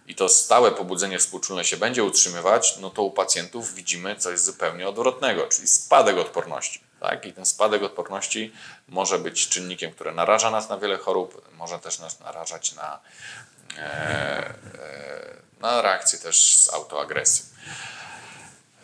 [0.09, 4.89] i to stałe pobudzenie współczulne się będzie utrzymywać, no to u pacjentów widzimy coś zupełnie
[4.89, 6.81] odwrotnego, czyli spadek odporności.
[6.99, 7.25] Tak?
[7.25, 8.53] I ten spadek odporności
[8.87, 12.99] może być czynnikiem, który naraża nas na wiele chorób, może też nas narażać na,
[13.77, 14.53] e, e,
[15.59, 17.45] na reakcję też z autoagresją.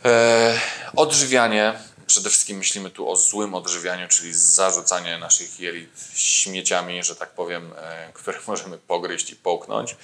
[0.05, 0.59] E,
[0.95, 1.73] odżywianie
[2.07, 7.73] Przede wszystkim myślimy tu o złym odżywianiu, czyli zarzucanie naszych jelit śmieciami, że tak powiem,
[7.77, 9.95] e, które możemy pogryźć i połknąć.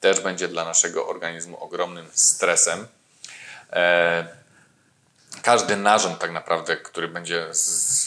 [0.00, 2.88] Też będzie dla naszego organizmu ogromnym stresem.
[3.72, 4.28] E,
[5.42, 7.46] każdy narząd tak naprawdę, który będzie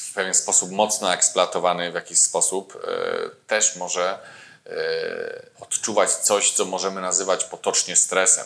[0.09, 4.19] w pewien sposób mocno eksploatowany w jakiś sposób, e, też może
[5.59, 8.45] odczuwać coś, co możemy nazywać potocznie stresem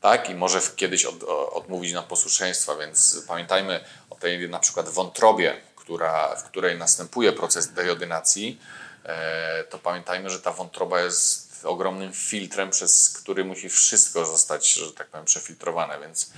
[0.00, 0.30] tak?
[0.30, 1.22] I może kiedyś od,
[1.52, 7.72] odmówić nam posłuszeństwa, więc pamiętajmy o tej na przykład wątrobie, która, w której następuje proces
[7.72, 8.60] dejodynacji,
[9.04, 14.92] e, to pamiętajmy, że ta wątroba jest ogromnym filtrem, przez który musi wszystko zostać, że
[14.92, 16.30] tak powiem, przefiltrowane, więc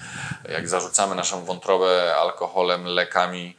[0.48, 3.56] jak zarzucamy naszą wątrobę alkoholem, lekami,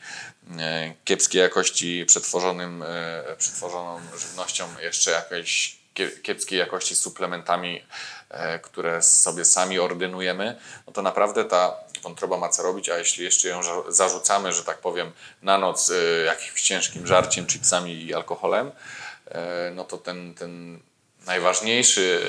[0.60, 5.84] e, kiepskiej jakości przetworzonym, e, przetworzoną żywnością, jeszcze jakieś
[6.24, 7.84] kiepskiej jakości suplementami,
[8.30, 13.24] e, które sobie sami ordynujemy, no to naprawdę ta wątroba ma co robić, a jeśli
[13.24, 15.12] jeszcze ją zarzucamy, że tak powiem,
[15.42, 15.92] na noc
[16.26, 18.72] jakimś ciężkim żarciem, chipsami i alkoholem,
[19.76, 20.80] no to ten, ten
[21.26, 22.22] najważniejszy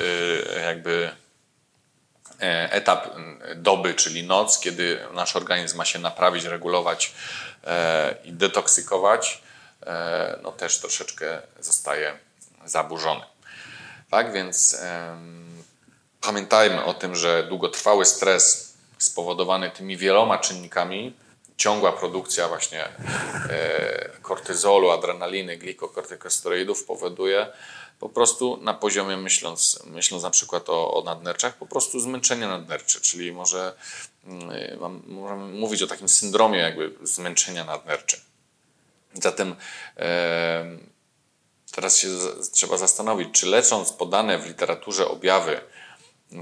[0.63, 1.11] jakby
[2.69, 3.07] etap
[3.55, 7.13] doby, czyli noc, kiedy nasz organizm ma się naprawić, regulować
[8.23, 9.41] i detoksykować,
[10.43, 12.19] no też troszeczkę zostaje
[12.65, 13.21] zaburzony.
[14.09, 14.77] Tak więc
[16.21, 21.13] pamiętajmy o tym, że długotrwały stres spowodowany tymi wieloma czynnikami,
[21.57, 27.47] ciągła produkcja właśnie e, kortyzolu, adrenaliny, glikokortykosteroidów powoduje
[27.99, 33.01] po prostu na poziomie, myśląc, myśląc na przykład o, o nadnerczach, po prostu zmęczenie nadnercze,
[33.01, 33.73] czyli może
[34.25, 38.17] mm, możemy mówić o takim syndromie jakby zmęczenia nadnercze.
[39.13, 39.55] Zatem
[39.97, 40.95] e,
[41.75, 42.07] Teraz się
[42.51, 45.61] trzeba zastanowić, czy lecząc podane w literaturze objawy,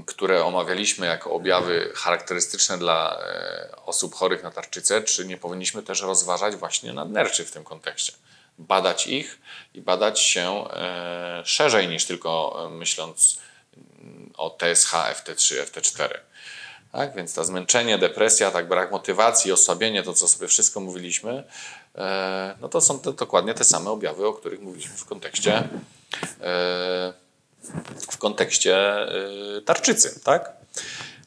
[0.06, 6.00] które omawialiśmy jako objawy charakterystyczne dla e, osób chorych na tarczycę, czy nie powinniśmy też
[6.00, 8.12] rozważać właśnie nadnerczy w tym kontekście?
[8.58, 9.38] Badać ich
[9.74, 13.38] i badać się e, szerzej niż tylko e, myśląc
[13.76, 16.08] mm, o TSH, FT3, FT4.
[16.92, 17.14] Tak?
[17.14, 21.44] Więc to zmęczenie, depresja, tak brak motywacji, osłabienie, to co sobie wszystko mówiliśmy,
[21.94, 25.68] e, no to są te, dokładnie te same objawy, o których mówiliśmy w kontekście
[28.10, 28.96] w kontekście
[29.64, 30.52] tarczycy, tak?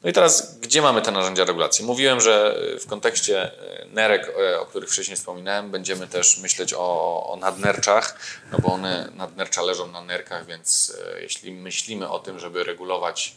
[0.08, 1.86] No i teraz, gdzie mamy te narzędzia regulacji?
[1.86, 3.52] Mówiłem, że w kontekście
[3.92, 8.20] nerek, o których wcześniej wspominałem, będziemy też myśleć o, o nadnerczach,
[8.52, 13.36] no bo one, nadnercza leżą na nerkach, więc jeśli myślimy o tym, żeby regulować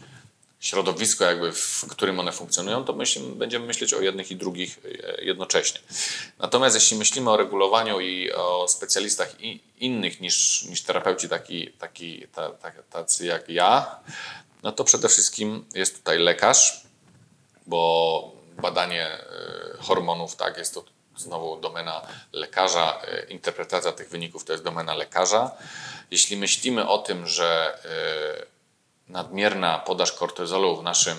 [0.61, 4.79] środowisko, jakby w którym one funkcjonują, to myśl, będziemy myśleć o jednych i drugich
[5.23, 5.81] jednocześnie.
[6.39, 12.27] Natomiast jeśli myślimy o regulowaniu i o specjalistach i, innych niż, niż terapeuci taki, taki,
[12.35, 14.01] ta, ta, tacy jak ja,
[14.62, 16.81] no to przede wszystkim jest tutaj lekarz,
[17.66, 19.23] bo badanie e,
[19.81, 20.85] hormonów, tak, jest to
[21.16, 25.51] znowu domena lekarza, e, interpretacja tych wyników to jest domena lekarza.
[26.11, 28.47] Jeśli myślimy o tym, że e,
[29.12, 31.16] nadmierna podaż kortyzolu w naszym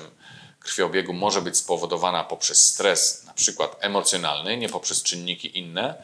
[0.59, 6.03] krwiobiegu może być spowodowana poprzez stres, na przykład emocjonalny, nie poprzez czynniki inne,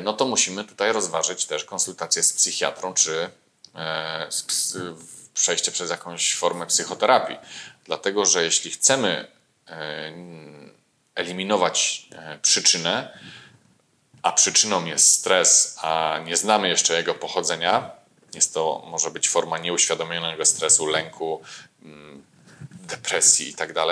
[0.00, 3.30] no to musimy tutaj rozważyć też konsultację z psychiatrą czy
[5.34, 7.36] przejście przez jakąś formę psychoterapii.
[7.84, 9.28] Dlatego, że jeśli chcemy
[9.68, 10.12] E,
[11.14, 13.18] eliminować e, przyczynę,
[14.22, 17.90] a przyczyną jest stres, a nie znamy jeszcze jego pochodzenia,
[18.34, 21.42] jest to może być forma nieuświadomionego stresu, lęku,
[21.82, 22.24] mm,
[22.70, 23.88] depresji itd., tak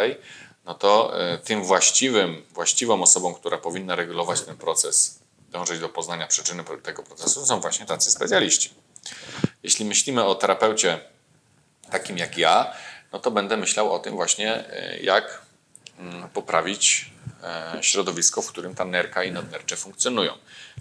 [0.65, 5.19] no to e, tym właściwym, właściwą osobą, która powinna regulować ten proces,
[5.51, 8.71] dążyć do poznania przyczyny tego procesu, są właśnie tacy specjaliści.
[9.63, 11.01] Jeśli myślimy o terapeucie
[11.91, 12.73] takim jak ja,
[13.13, 14.65] no to będę myślał o tym właśnie,
[15.03, 15.41] jak
[16.01, 17.11] Mm, poprawić
[17.43, 20.33] e, środowisko, w którym ta nerka i nadnercze funkcjonują.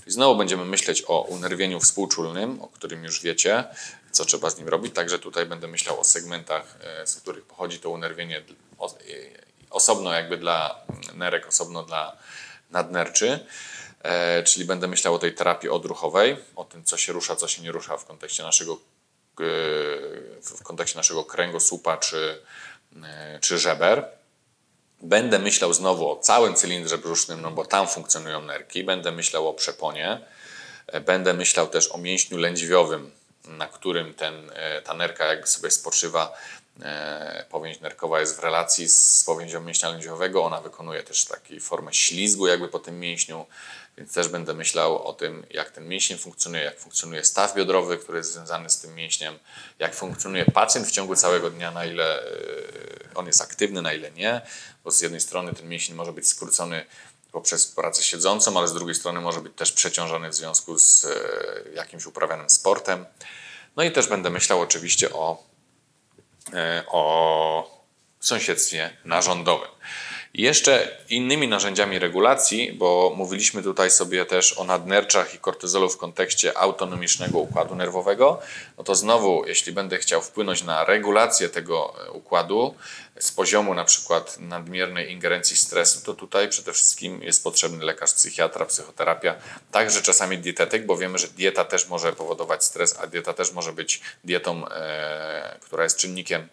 [0.08, 3.64] I znowu będziemy myśleć o unerwieniu współczulnym, o którym już wiecie,
[4.12, 4.96] co trzeba z nim robić.
[4.96, 8.44] Także tutaj będę myślał o segmentach, e, z których pochodzi to unerwienie e,
[9.70, 12.18] osobno jakby dla nerek, osobno dla
[12.72, 13.46] nadnerczy.
[14.46, 17.72] Czyli będę myślał o tej terapii odruchowej, o tym, co się rusza, co się nie
[17.72, 18.78] rusza w kontekście naszego,
[20.44, 22.42] w kontekście naszego kręgosłupa czy,
[23.42, 24.06] czy żeber.
[25.02, 28.84] Będę myślał znowu o całym cylindrze brzusznym, no bo tam funkcjonują nerki.
[28.84, 30.22] Będę myślał o przeponie.
[30.88, 33.12] E, będę myślał też o mięśniu lędźwiowym,
[33.46, 36.34] na którym ten, e, ta nerka jakby sobie spoczywa.
[36.82, 40.44] E, powięź nerkowa jest w relacji z powięzią mięśnia lędźwiowego.
[40.44, 43.46] Ona wykonuje też taką formę ślizgu jakby po tym mięśniu,
[43.98, 48.18] więc też będę myślał o tym, jak ten mięsień funkcjonuje, jak funkcjonuje staw biodrowy, który
[48.18, 49.40] jest związany z tym mięśniem,
[49.80, 52.24] jak funkcjonuje pacjent w ciągu całego dnia, na ile
[53.16, 54.42] on jest aktywny, na ile nie,
[54.84, 56.86] bo z jednej strony ten mięsień może być skrócony
[57.32, 61.10] poprzez pracę siedzącą, ale z drugiej strony może być też przeciążony w związku z e,
[61.76, 63.06] jakimś uprawianym sportem.
[63.76, 65.49] No i też będę myślał oczywiście o, e,
[66.88, 67.80] o
[68.20, 69.70] sąsiedztwie narządowym.
[70.34, 76.58] Jeszcze innymi narzędziami regulacji, bo mówiliśmy tutaj sobie też o nadnerczach i kortyzolu w kontekście
[76.58, 78.40] autonomicznego układu nerwowego,
[78.78, 82.76] no to znowu, jeśli będę chciał wpłynąć na regulację tego e, układu
[83.20, 88.66] z poziomu na przykład nadmiernej ingerencji stresu, to tutaj przede wszystkim jest potrzebny lekarz, psychiatra,
[88.66, 89.36] psychoterapia,
[89.72, 93.74] także czasami dietetyk, bo wiemy, że dieta też może powodować stres, a dieta też może
[93.74, 96.48] być dietą, e, która jest czynnikiem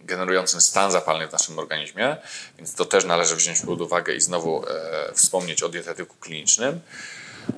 [0.00, 2.16] generującym stan zapalny w naszym organizmie,
[2.58, 6.80] więc to też należy wziąć pod uwagę i znowu e, wspomnieć o dietetyku klinicznym.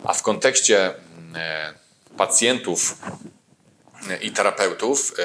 [0.05, 1.75] A w kontekście mm, e,
[2.17, 2.99] pacjentów
[4.11, 5.23] e, i terapeutów, e,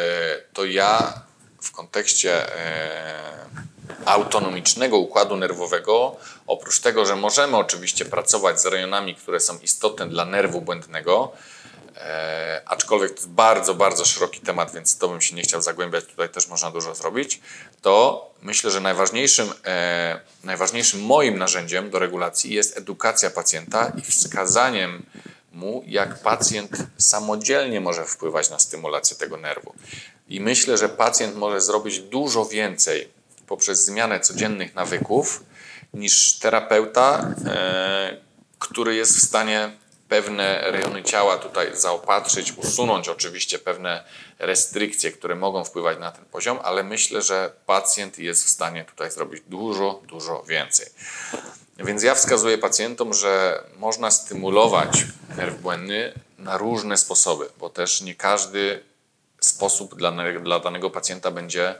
[0.53, 1.21] to ja
[1.61, 3.45] w kontekście e,
[4.05, 6.15] autonomicznego układu nerwowego,
[6.47, 11.31] oprócz tego, że możemy oczywiście pracować z rejonami, które są istotne dla nerwu błędnego,
[11.97, 16.05] E, aczkolwiek to jest bardzo, bardzo szeroki temat, więc to bym się nie chciał zagłębiać,
[16.05, 17.41] tutaj też można dużo zrobić,
[17.81, 25.05] to myślę, że najważniejszym, e, najważniejszym moim narzędziem do regulacji jest edukacja pacjenta i wskazaniem
[25.51, 29.73] mu, jak pacjent samodzielnie może wpływać na stymulację tego nerwu.
[30.27, 33.09] I myślę, że pacjent może zrobić dużo więcej
[33.47, 35.43] poprzez zmianę codziennych nawyków
[35.93, 38.17] niż terapeuta, e,
[38.59, 39.71] który jest w stanie
[40.09, 44.03] pewne rejony ciała tutaj zaopatrzyć, usunąć oczywiście pewne
[44.39, 49.11] restrykcje, które mogą wpływać na ten poziom, ale myślę, że pacjent jest w stanie tutaj
[49.11, 50.87] zrobić dużo, dużo więcej.
[51.77, 55.05] Więc ja wskazuję pacjentom, że można stymulować
[55.37, 58.83] nerw błędny na różne sposoby, bo też nie każdy
[59.39, 60.11] sposób dla,
[60.43, 61.75] dla danego pacjenta będzie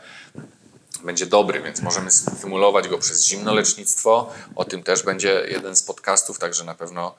[1.04, 4.34] będzie dobry, więc możemy stymulować go przez zimnolecznictwo.
[4.56, 7.16] O tym też będzie jeden z podcastów, także na pewno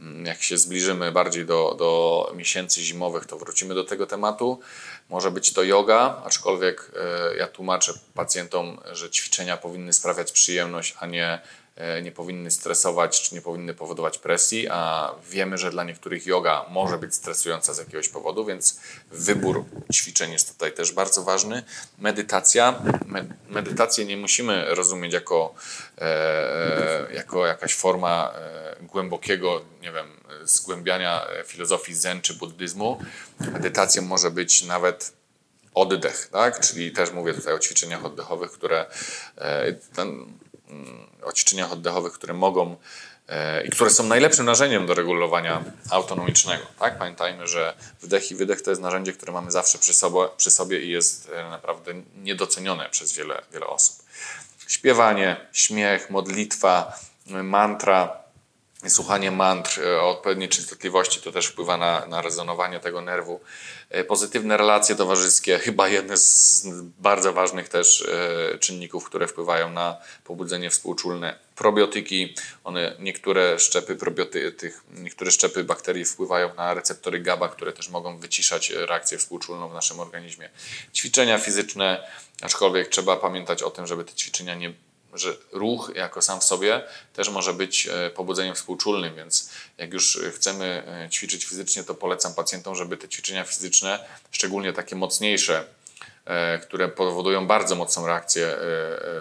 [0.00, 4.60] mm, jak się zbliżymy bardziej do, do miesięcy zimowych, to wrócimy do tego tematu.
[5.08, 11.06] Może być to yoga, aczkolwiek e, ja tłumaczę pacjentom, że ćwiczenia powinny sprawiać przyjemność, a
[11.06, 11.40] nie
[12.02, 16.98] nie powinny stresować czy nie powinny powodować presji, a wiemy, że dla niektórych yoga może
[16.98, 18.80] być stresująca z jakiegoś powodu, więc
[19.10, 21.62] wybór ćwiczeń jest tutaj też bardzo ważny.
[21.98, 22.82] Medytacja.
[23.48, 25.54] Medytację nie musimy rozumieć jako,
[25.98, 28.34] e, e, jako jakaś forma
[28.80, 30.06] głębokiego, nie wiem,
[30.44, 33.00] zgłębiania filozofii zen czy buddyzmu.
[33.40, 35.12] Medytacją może być nawet
[35.74, 36.60] oddech, tak?
[36.60, 38.86] Czyli też mówię tutaj o ćwiczeniach oddechowych, które
[39.96, 40.26] ten,
[41.22, 42.76] o ćwiczeniach oddechowych, które mogą
[43.64, 46.66] i które są najlepszym narzędziem do regulowania autonomicznego.
[46.78, 46.98] Tak?
[46.98, 50.82] Pamiętajmy, że wdech i wydech to jest narzędzie, które mamy zawsze przy sobie, przy sobie
[50.82, 54.06] i jest naprawdę niedocenione przez wiele, wiele osób.
[54.68, 58.26] Śpiewanie, śmiech, modlitwa, mantra,
[58.88, 63.40] słuchanie mantr e, o odpowiedniej częstotliwości to też wpływa na, na rezonowanie tego nerwu.
[63.90, 66.66] E, pozytywne relacje towarzyskie, chyba jedne z
[66.98, 71.38] bardzo ważnych też e, czynników, które wpływają na pobudzenie współczulne.
[71.56, 72.34] Probiotyki,
[72.64, 78.18] one, niektóre szczepy probioty, tych, niektóre szczepy bakterii wpływają na receptory GABA, które też mogą
[78.18, 80.50] wyciszać reakcję współczulną w naszym organizmie.
[80.94, 82.10] Ćwiczenia fizyczne,
[82.42, 84.72] aczkolwiek trzeba pamiętać o tym, żeby te ćwiczenia nie
[85.18, 86.82] że ruch jako sam w sobie
[87.12, 92.34] też może być e, pobudzeniem współczulnym, więc jak już chcemy e, ćwiczyć fizycznie, to polecam
[92.34, 93.98] pacjentom, żeby te ćwiczenia fizyczne,
[94.30, 95.64] szczególnie takie mocniejsze,
[96.24, 98.56] e, które powodują bardzo mocną reakcję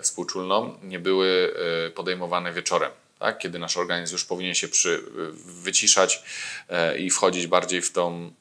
[0.01, 1.53] współczulną, nie były
[1.95, 2.91] podejmowane wieczorem.
[3.19, 3.37] Tak?
[3.37, 5.03] Kiedy nasz organizm już powinien się przy,
[5.45, 6.23] wyciszać
[6.97, 8.31] i wchodzić bardziej w tą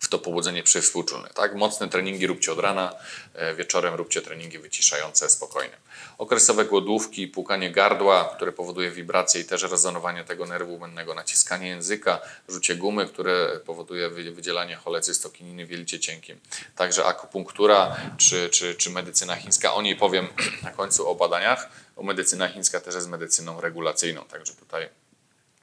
[0.00, 1.28] w to pobudzenie przywspółczulne.
[1.34, 1.54] Tak?
[1.54, 2.94] Mocne treningi róbcie od rana,
[3.34, 5.76] e, wieczorem róbcie treningi wyciszające, spokojne.
[6.18, 12.20] Okresowe głodówki, płukanie gardła, które powoduje wibracje i też rezonowanie tego nerwu błędnego, naciskanie języka,
[12.48, 16.40] rzucie gumy, które powoduje wydzielanie cholecystokininy w jelicie cienkim.
[16.76, 20.28] Także akupunktura czy, czy, czy medycyna chińska, o niej powiem
[20.62, 21.68] na końcu o badaniach.
[21.96, 24.88] O medycyna chińska też jest medycyną regulacyjną, także tutaj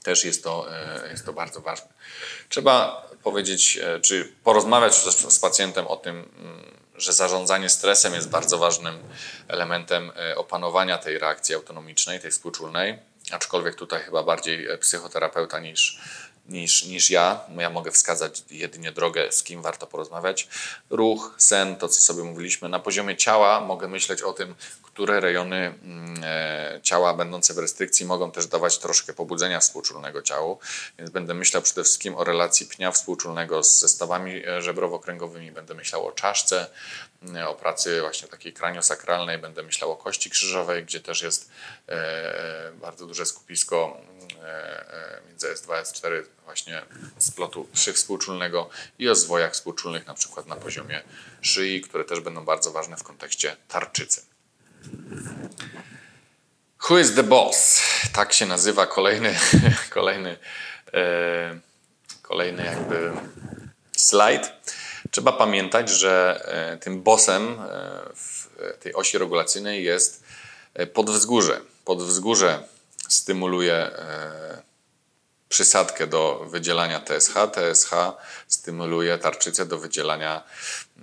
[0.07, 0.67] też jest to,
[1.05, 1.87] e, jest to bardzo ważne.
[2.49, 4.95] Trzeba powiedzieć, e, czy porozmawiać
[5.29, 6.63] z pacjentem o tym, mm,
[6.95, 8.99] że zarządzanie stresem jest bardzo ważnym
[9.47, 12.99] elementem e, opanowania tej reakcji autonomicznej, tej współczulnej,
[13.31, 15.99] aczkolwiek tutaj chyba bardziej psychoterapeuta niż,
[16.49, 17.39] niż, niż ja.
[17.57, 20.47] Ja mogę wskazać jedynie drogę, z kim warto porozmawiać.
[20.89, 22.69] Ruch, sen, to co sobie mówiliśmy.
[22.69, 24.55] Na poziomie ciała mogę myśleć o tym,
[24.97, 30.59] które rejony mm, e, ciała będące w restrykcji mogą też dawać troszkę pobudzenia współczulnego ciału.
[30.97, 36.07] Więc będę myślał przede wszystkim o relacji pnia współczulnego z zestawami e, żebrowo-kręgowymi, będę myślał
[36.07, 36.67] o czaszce,
[37.23, 41.49] mm, o pracy właśnie takiej kraniosakralnej, będę myślał o kości krzyżowej, gdzie też jest
[41.89, 43.97] e, bardzo duże skupisko
[45.27, 46.81] między S2 S4 właśnie
[47.17, 48.69] splotu przywspółczulnego
[48.99, 51.03] i o zwojach współczulnych na przykład na poziomie
[51.41, 54.26] szyi, które też będą bardzo ważne w kontekście tarczycy.
[56.89, 57.81] Who is the boss?
[58.13, 59.35] Tak się nazywa kolejny,
[59.89, 60.37] kolejny,
[60.93, 61.59] e,
[62.21, 63.11] kolejny jakby
[63.97, 64.51] slajd.
[65.11, 67.55] Trzeba pamiętać, że e, tym bossem e,
[68.15, 68.47] w
[68.79, 70.23] tej osi regulacyjnej jest
[70.73, 71.61] e, podwzgórze.
[71.85, 72.63] Podwzgórze
[73.09, 74.61] stymuluje e,
[75.49, 77.33] przysadkę do wydzielania TSH.
[77.51, 77.91] TSH
[78.47, 80.43] stymuluje tarczycę do wydzielania,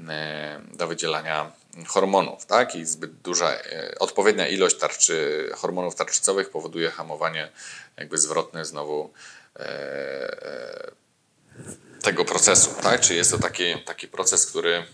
[0.09, 1.52] e, do wydzielania
[1.86, 2.74] hormonów, tak?
[2.74, 7.51] I zbyt duża, e, odpowiednia ilość tarczy, hormonów tarczycowych powoduje hamowanie
[7.96, 9.12] jakby zwrotne znowu
[9.56, 10.92] e, e,
[12.02, 13.01] tego procesu, tak?
[13.01, 14.86] Czyli jest to taki, taki proces, który, mm,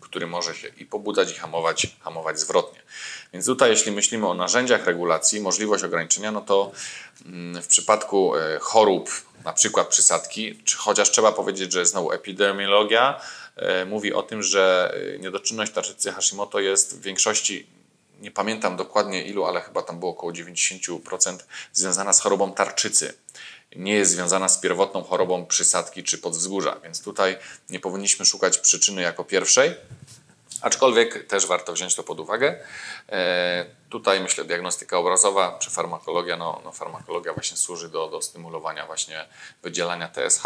[0.00, 2.82] który może się i pobudzać, i hamować, hamować zwrotnie.
[3.32, 6.72] Więc tutaj, jeśli myślimy o narzędziach regulacji, możliwość ograniczenia, no to
[7.26, 9.10] mm, w przypadku chorób,
[9.44, 13.43] na przykład przysadki, czy chociaż trzeba powiedzieć, że znowu epidemiologia, E,
[13.86, 17.66] mówi o tym, że e, niedoczynność tarczycy Hashimoto jest w większości,
[18.20, 21.38] nie pamiętam dokładnie ilu, ale chyba tam było około 90%
[21.72, 23.14] związana z chorobą tarczycy.
[23.76, 27.38] Nie jest związana z pierwotną chorobą przysadki czy podwzgórza, więc tutaj
[27.70, 29.74] nie powinniśmy szukać przyczyny jako pierwszej,
[30.64, 32.58] aczkolwiek też warto wziąć to pod uwagę.
[33.08, 38.86] E, tutaj myślę diagnostyka obrazowa czy farmakologia, no, no farmakologia właśnie służy do, do stymulowania
[38.86, 39.26] właśnie
[39.62, 40.42] wydzielania TSH.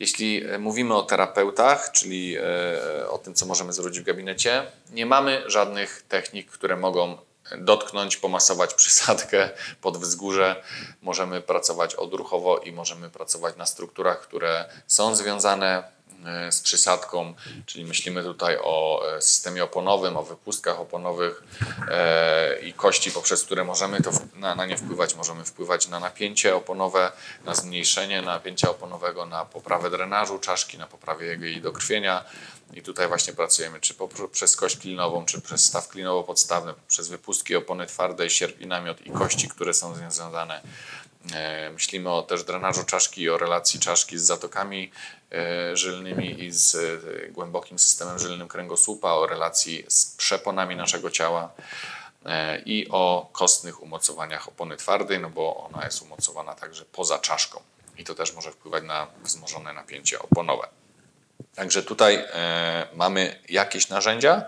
[0.00, 5.06] Jeśli e, mówimy o terapeutach, czyli e, o tym, co możemy zrobić w gabinecie, nie
[5.06, 7.18] mamy żadnych technik, które mogą
[7.58, 9.50] dotknąć, pomasować przysadkę
[9.80, 10.62] pod wzgórze.
[11.02, 15.93] Możemy pracować odruchowo i możemy pracować na strukturach, które są związane
[16.50, 17.34] z przysadką,
[17.66, 21.42] czyli myślimy tutaj o e, systemie oponowym, o wypustkach oponowych
[21.88, 25.14] e, i kości, poprzez które możemy to na, na nie wpływać.
[25.14, 27.12] Możemy wpływać na napięcie oponowe,
[27.44, 32.24] na zmniejszenie napięcia oponowego, na poprawę drenażu czaszki, na poprawę jej dokrwienia.
[32.74, 33.94] I tutaj właśnie pracujemy czy
[34.32, 39.10] przez kość klinową, czy przez staw klinowo-podstawny, przez wypustki opony twardej, sierp i namiot i
[39.10, 40.60] kości, które są związane
[41.32, 44.90] E, myślimy o też drenażu czaszki o relacji czaszki z zatokami
[45.23, 45.23] e,
[45.72, 51.52] żylnymi i z e, głębokim systemem żylnym kręgosłupa, o relacji z przeponami naszego ciała
[52.66, 57.60] i o kostnych umocowaniach opony twardej, no bo ona jest umocowana także poza czaszką
[57.98, 60.68] i to też może wpływać na wzmożone napięcie oponowe.
[61.54, 62.24] Także tutaj
[62.94, 64.46] mamy jakieś narzędzia,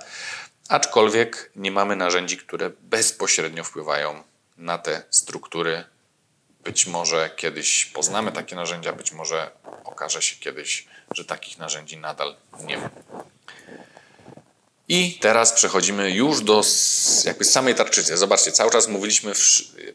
[0.69, 4.23] aczkolwiek nie mamy narzędzi, które bezpośrednio wpływają
[4.57, 5.85] na te struktury.
[6.67, 9.51] Być może kiedyś poznamy takie narzędzia, być może
[9.85, 12.91] okaże się kiedyś, że takich narzędzi nadal nie ma.
[14.89, 16.63] I teraz przechodzimy już do
[17.25, 18.17] jakby samej tarczycy.
[18.17, 19.33] Zobaczcie, cały czas mówiliśmy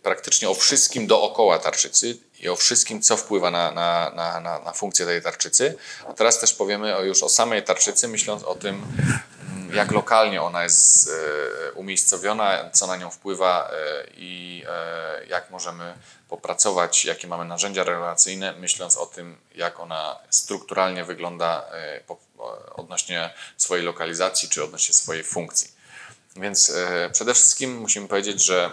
[0.03, 5.05] praktycznie o wszystkim dookoła tarczycy i o wszystkim, co wpływa na, na, na, na, funkcję
[5.05, 5.77] tej tarczycy.
[6.07, 8.81] A teraz też powiemy już o samej tarczycy, myśląc o tym,
[9.73, 15.93] jak lokalnie ona jest e, umiejscowiona, co na nią wpływa e, i e, jak możemy
[16.29, 21.65] popracować, jakie mamy narzędzia relacyjne, myśląc o tym, jak ona strukturalnie wygląda
[22.75, 25.71] odnośnie swojej lokalizacji czy odnośnie swojej funkcji.
[26.35, 26.73] Więc
[27.11, 28.71] przede wszystkim musimy powiedzieć, że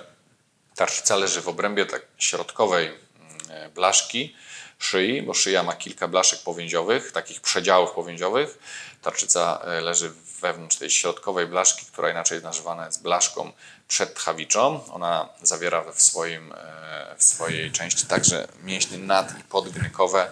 [0.75, 3.09] tarczyca leży w obrębie tak środkowej
[3.51, 4.35] E, blaszki
[4.79, 8.59] szyi, bo szyja ma kilka blaszek powięziowych, takich przedziałów powięziowych.
[9.03, 13.53] Tarczyca leży wewnątrz tej środkowej blaszki, która inaczej nazywana jest blaszką
[13.89, 14.85] przedtchawiczą.
[14.93, 20.31] Ona zawiera w, swoim, e, w swojej części także mięśnie nad- i podgnykowe.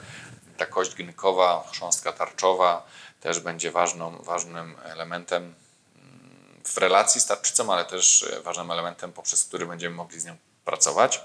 [0.57, 2.87] Ta kość gnykowa, chrząstka tarczowa
[3.21, 9.45] też będzie ważną, ważnym elementem mm, w relacji z tarczycą, ale też ważnym elementem, poprzez
[9.45, 11.21] który będziemy mogli z nią pracować.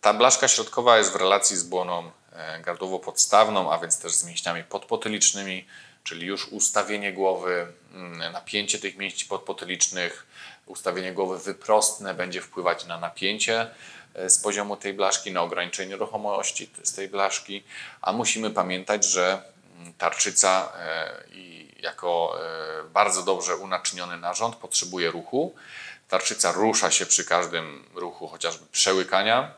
[0.00, 4.64] Ta blaszka środkowa jest w relacji z błoną e, gardłowo-podstawną, a więc też z mięśniami
[4.64, 5.66] podpotylicznymi,
[6.04, 10.26] czyli już ustawienie głowy, mm, napięcie tych mięśni podpotylicznych,
[10.66, 13.70] ustawienie głowy wyprostne będzie wpływać na napięcie
[14.14, 17.64] e, z poziomu tej blaszki, na ograniczenie ruchomości z tej blaszki,
[18.02, 19.42] a musimy pamiętać, że
[19.78, 21.24] mm, tarczyca e,
[21.80, 22.38] jako
[22.92, 25.54] bardzo dobrze unaczyniony narząd potrzebuje ruchu.
[26.08, 29.54] Tarczyca rusza się przy każdym ruchu, chociażby przełykania,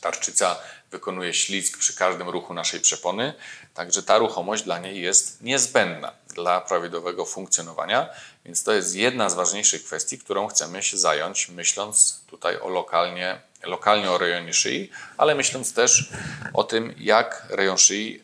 [0.00, 0.56] Tarczyca
[0.90, 3.34] wykonuje ślizg przy każdym ruchu naszej przepony,
[3.74, 8.08] także ta ruchomość dla niej jest niezbędna dla prawidłowego funkcjonowania,
[8.44, 13.40] więc to jest jedna z ważniejszych kwestii, którą chcemy się zająć, myśląc tutaj o lokalnie,
[13.62, 16.10] lokalnie o rejonie szyi, ale myśląc też
[16.54, 18.22] o tym, jak rejon szyi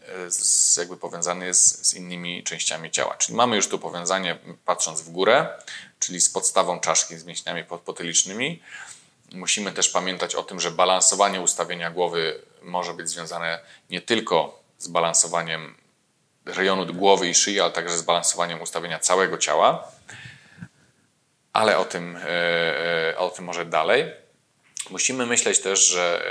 [0.76, 3.14] e, jakby powiązany jest z innymi częściami ciała.
[3.14, 5.48] Czyli mamy już tu powiązanie patrząc w górę,
[5.98, 8.62] czyli z podstawą czaszki z mięśniami podpotylicznymi,
[9.32, 13.60] musimy też pamiętać o tym, że balansowanie ustawienia głowy może być związane
[13.90, 15.82] nie tylko z balansowaniem
[16.44, 19.88] rejonu głowy i szyi, ale także z balansowaniem ustawienia całego ciała.
[21.52, 22.28] Ale o tym, e,
[23.10, 24.12] e, o tym może dalej.
[24.90, 26.22] Musimy myśleć też, że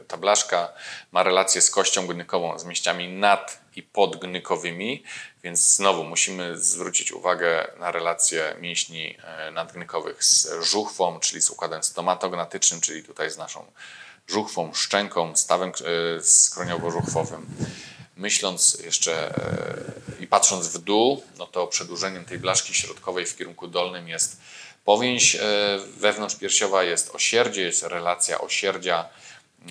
[0.00, 0.72] e, ta blaszka
[1.12, 5.04] ma relację z kością gnykową, z mięśniami nad i podgnykowymi,
[5.42, 9.18] więc znowu musimy zwrócić uwagę na relacje mięśni
[9.52, 13.66] nadgnykowych z żuchwą, czyli z układem stomatognatycznym, czyli tutaj z naszą
[14.28, 17.40] żuchwą, szczęką, stawem e, skroniowo-żuchwowym.
[18.16, 19.34] Myśląc jeszcze
[20.20, 24.36] i patrząc w dół, no to przedłużeniem tej blaszki środkowej w kierunku dolnym jest
[24.86, 25.40] Powięź e,
[25.96, 29.08] wewnątrzpiersiowa jest osierdzie, jest relacja osierdzia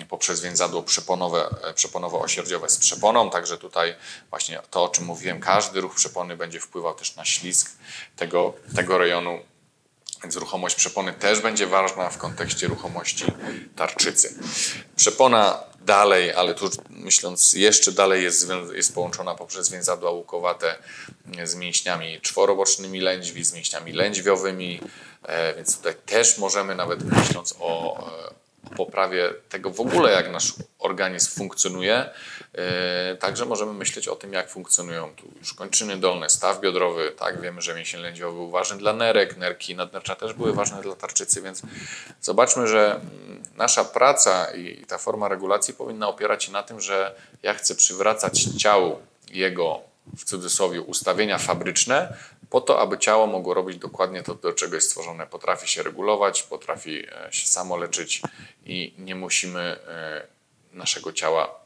[0.08, 3.94] poprzez więzadło przeponowe, e, przeponowo-osierdziowe z przeponą, także tutaj
[4.30, 7.70] właśnie to, o czym mówiłem, każdy ruch przepony będzie wpływał też na ślizg
[8.16, 9.38] tego, tego rejonu,
[10.22, 13.24] więc ruchomość przepony też będzie ważna w kontekście ruchomości
[13.76, 14.34] tarczycy.
[14.96, 20.78] Przepona dalej, ale tu myśląc jeszcze dalej jest, jest połączona poprzez więzadła łukowate
[21.44, 24.80] z mięśniami czworobocznymi lędźwi, z mięśniami lędźwiowymi,
[25.22, 28.10] e, więc tutaj też możemy nawet myśląc o, o
[28.76, 32.10] poprawie tego w ogóle, jak nasz organizm funkcjonuje,
[32.52, 37.40] e, także możemy myśleć o tym, jak funkcjonują tu już kończyny dolne, staw biodrowy, tak,
[37.40, 41.42] wiemy, że mięsień lędźwiowy był ważny dla nerek, nerki nadnercza też były ważne dla tarczycy,
[41.42, 41.62] więc
[42.20, 47.14] zobaczmy, że mm, nasza praca i ta forma regulacji powinna opierać się na tym, że
[47.42, 48.98] ja chcę przywracać ciału
[49.32, 49.80] jego
[50.16, 52.16] w cudzysłowie ustawienia fabryczne,
[52.50, 55.26] po to, aby ciało mogło robić dokładnie to, do czego jest stworzone.
[55.26, 58.22] Potrafi się regulować, potrafi e, się samo leczyć
[58.64, 60.26] i nie musimy e,
[60.72, 61.60] naszego ciała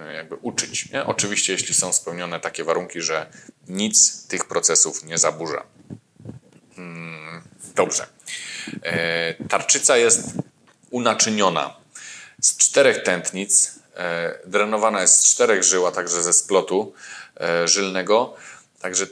[0.00, 0.90] e, jakby uczyć.
[0.90, 1.06] Nie?
[1.06, 3.26] Oczywiście, jeśli są spełnione takie warunki, że
[3.68, 5.64] nic tych procesów nie zaburza.
[6.76, 7.42] Hmm,
[7.74, 8.06] dobrze.
[9.48, 10.20] Tarczyca jest
[10.90, 11.76] unaczyniona
[12.40, 13.72] z czterech tętnic,
[14.46, 16.94] drenowana jest z czterech żył, a także ze splotu
[17.64, 18.36] żylnego.
[18.80, 19.06] Także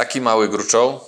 [0.00, 1.00] taki mały gruczoł,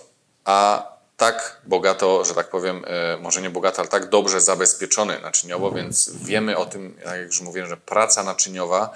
[0.45, 0.87] a
[1.17, 6.17] tak bogato, że tak powiem, e, może nie bogato, ale tak dobrze zabezpieczony naczyniowo, więc
[6.17, 8.91] wiemy o tym, jak już mówiłem, że praca naczyniowa,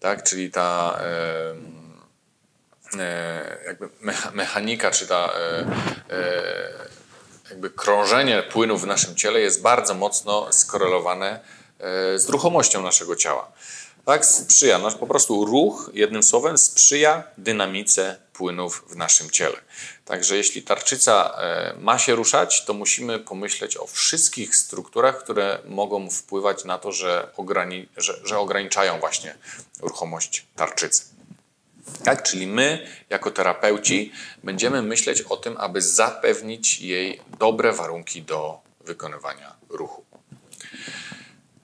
[0.00, 3.88] tak, czyli ta e, e, jakby
[4.32, 5.30] mechanika, czy ta
[7.50, 11.40] jakby krążenie płynów w naszym ciele jest bardzo mocno skorelowane
[12.16, 13.52] z ruchomością naszego ciała.
[14.04, 19.56] Tak, sprzyja, no, po prostu ruch, jednym słowem, sprzyja dynamice płynów w naszym ciele.
[20.04, 26.10] Także jeśli tarczyca e, ma się ruszać, to musimy pomyśleć o wszystkich strukturach, które mogą
[26.10, 29.34] wpływać na to, że, ograni że, że ograniczają właśnie
[29.80, 31.04] ruchomość tarczycy.
[32.04, 34.12] Tak, czyli my, jako terapeuci,
[34.44, 40.04] będziemy myśleć o tym, aby zapewnić jej dobre warunki do wykonywania ruchu.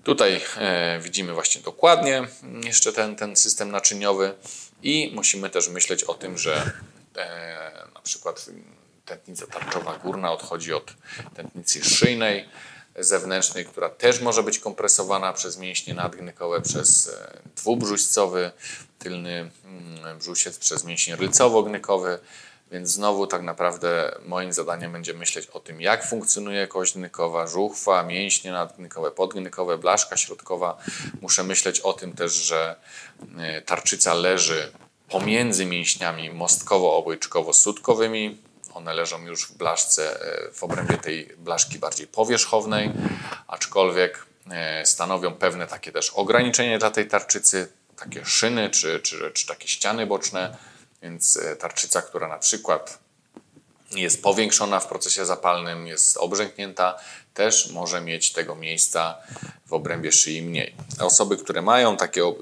[0.05, 2.23] Tutaj e, widzimy właśnie dokładnie
[2.65, 4.35] jeszcze ten, ten system naczyniowy
[4.83, 6.73] i musimy też myśleć o tym, że
[7.17, 8.47] e, na przykład
[9.05, 10.95] tętnica tarczowa górna odchodzi od
[11.35, 12.49] tętnicy szyjnej
[12.99, 18.51] zewnętrznej, która też może być kompresowana przez mięśnie nadgnykowe, przez e, dwubrzuścowy,
[18.99, 22.19] tylny mm, brzusiec, przez mięsień rylcowo-gnykowy.
[22.73, 28.03] Więc znowu tak naprawdę moim zadaniem będzie myśleć o tym, jak funkcjonuje kość gnykowa, żuchwa,
[28.03, 30.79] mięśnie nadgnykowe, podgnykowe, blaszka środkowa.
[31.21, 32.77] Muszę myśleć o tym też, że
[33.39, 34.73] e, tarczyca leży
[35.09, 38.37] pomiędzy mięśniami mostkowo-obojczykowo-sutkowymi.
[38.75, 42.91] One leżą już w blaszce, e, w obrębie tej blaszki bardziej powierzchownej,
[43.49, 49.47] aczkolwiek e, stanowią pewne takie też ograniczenie dla tej tarczycy, takie szyny czy, czy, czy
[49.47, 50.72] takie ściany boczne
[51.03, 52.99] więc e, tarczyca, która na przykład
[53.95, 56.99] jest powiększona w procesie zapalnym, jest obrzęknięta,
[57.35, 59.19] też może mieć tego miejsca
[59.67, 60.75] w obrębie szyi mniej.
[61.01, 62.35] Osoby, które mają takie, e,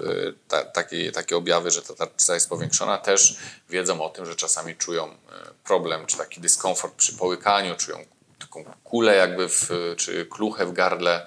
[0.48, 3.36] ta, takie, takie objawy, że ta tarczyca jest powiększona, też
[3.68, 5.16] wiedzą o tym, że czasami czują e,
[5.64, 7.98] problem czy taki dyskomfort przy połykaniu, czują
[8.38, 11.26] taką kulę jakby w, czy kluchę w gardle,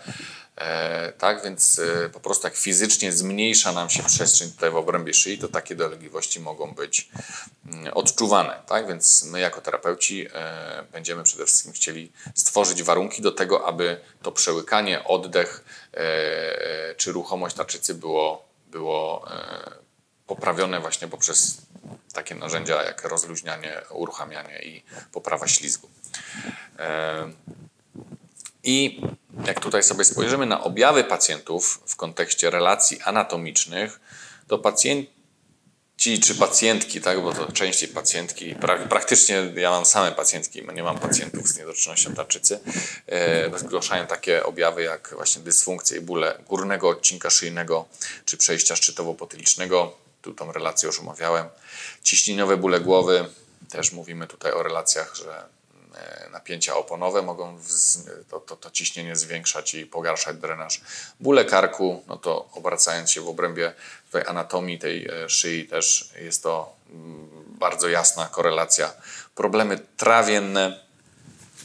[1.18, 5.38] tak, więc e, po prostu jak fizycznie zmniejsza nam się przestrzeń tutaj w obrębie szyi,
[5.38, 7.10] to takie dolegliwości mogą być
[7.66, 8.62] mm, odczuwane.
[8.68, 8.88] Tak?
[8.88, 14.32] Więc my jako terapeuci e, będziemy przede wszystkim chcieli stworzyć warunki do tego, aby to
[14.32, 15.64] przełykanie, oddech
[16.98, 19.28] czy ruchomość tarczycy było, było
[20.28, 21.58] poprawione właśnie poprzez
[22.14, 25.90] takie narzędzia jak rozluźnianie, uruchamianie i poprawa ślizgu.
[28.64, 29.02] I
[29.46, 34.00] jak tutaj sobie spojrzymy na objawy pacjentów w kontekście relacji anatomicznych,
[34.48, 35.08] to pacjenci
[36.24, 38.56] czy pacjentki, tak, bo to częściej pacjentki,
[38.90, 42.60] praktycznie ja mam same pacjentki, nie mam pacjentów z niedoczynnością tarczycy,
[43.08, 47.86] e, zgłaszają takie objawy jak właśnie dysfunkcje i bóle górnego odcinka szyjnego
[48.26, 49.92] czy przejścia szczytowo-potylicznego.
[50.22, 51.48] Tu tą relację już omawiałem.
[52.04, 53.26] Ciśnieniowe bóle głowy,
[53.70, 55.44] też mówimy tutaj o relacjach, że
[56.32, 57.60] napięcia oponowe mogą
[58.30, 60.82] to, to, to, ciśnienie zwiększać i pogarszać drenaż.
[61.20, 63.74] Bóle karku, no to obracając się w obrębie
[64.12, 68.94] tej anatomii tej e, szyi też jest to mm, bardzo jasna korelacja.
[69.36, 70.80] Problemy trawienne,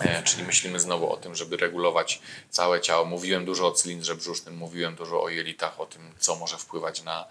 [0.00, 3.04] e, czyli myślimy znowu o tym, żeby regulować całe ciało.
[3.04, 7.24] Mówiłem dużo o cylindrze brzusznym, mówiłem dużo o jelitach, o tym, co może wpływać na
[7.24, 7.26] E,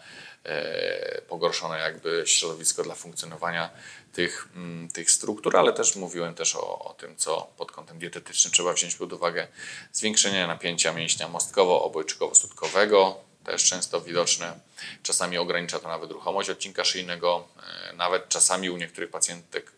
[1.28, 3.70] pogorszone jakby środowisko dla funkcjonowania
[4.14, 8.54] tych, mm, tych struktur, ale też mówiłem też o, o tym, co pod kątem dietetycznym
[8.54, 9.48] trzeba wziąć pod uwagę.
[9.94, 13.14] Zwiększenie napięcia mięśnia mostkowo-obojczykowo-sutkowego,
[13.44, 14.60] też często widoczne.
[15.04, 17.48] Czasami ogranicza to nawet ruchomość odcinka szyjnego,
[17.90, 19.72] e, nawet czasami u niektórych pacjentek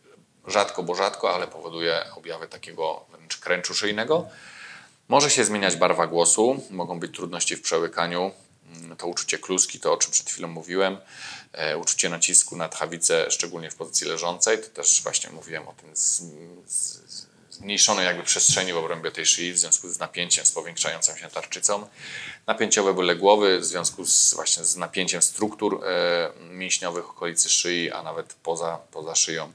[0.48, 4.28] rzadko, bo rzadko, ale powoduje objawy takiego wręcz kręczu szyjnego.
[5.08, 8.32] Może się zmieniać barwa głosu, mogą być trudności w przełykaniu,
[8.98, 10.98] to uczucie kluski, to o czym przed chwilą mówiłem,
[11.54, 15.90] e, uczucie nacisku na tchawicę, szczególnie w pozycji leżącej, to też właśnie mówiłem o tym
[17.50, 21.88] zmniejszonej jakby przestrzeni w obrębie tej szyi w związku z napięciem, z powiększającą się tarczycą.
[22.48, 28.04] Napięciowe bóle głowy w związku z właśnie z napięciem struktur e, mięśniowych okolicy szyi, a
[28.04, 29.54] nawet poza, poza szyją.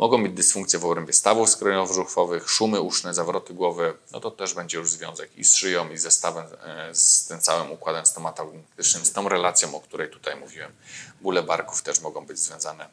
[0.00, 3.94] Mogą być dysfunkcje w obrębie stawów skroniowo-brzuchowych, szumy uszne, zawroty głowy.
[4.12, 7.40] No to też będzie już związek i z szyją, i ze stawem, e, z tym
[7.40, 10.72] całym układem stomatologicznym, z tą relacją, o której tutaj mówiłem.
[11.20, 12.88] Bóle barków też mogą być związane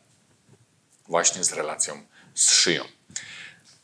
[1.07, 2.01] właśnie z relacją
[2.35, 2.83] z szyją.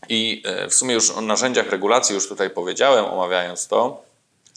[0.10, 4.04] I e, w sumie już o narzędziach regulacji już tutaj powiedziałem, omawiając to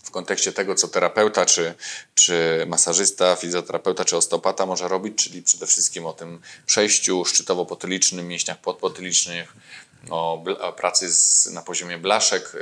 [0.06, 1.74] w kontekście tego, co terapeuta, czy,
[2.14, 8.60] czy masażysta, fizjoterapeuta, czy osteopata może robić, czyli przede wszystkim o tym przejściu szczytowo-potylicznym, mięśniach
[8.60, 9.52] podpotylicznych,
[10.10, 10.44] o,
[10.76, 12.58] pracy z, na poziomie blaszek y,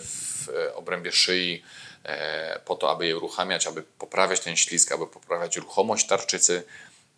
[0.00, 1.62] w obrębie szyi,
[2.04, 6.62] e, po to, aby je uruchamiać, aby poprawiać ten ślizg, aby poprawiać ruchomość tarczycy,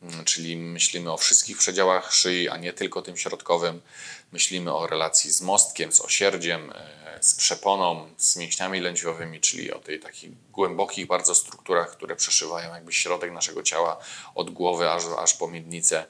[0.03, 3.81] mm, czyli myślimy o wszystkich przedziałach szyi, a nie tylko tym środkowym.
[4.33, 9.79] Myślimy o relacji z mostkiem, z osierdziem, e, z przeponą, z mięśniami lędźwiowymi, czyli o
[9.79, 13.99] tej takich głębokich bardzo strukturach, które przeszywają jakby środek naszego ciała
[14.35, 16.07] od głowy aż, aż po miednicę.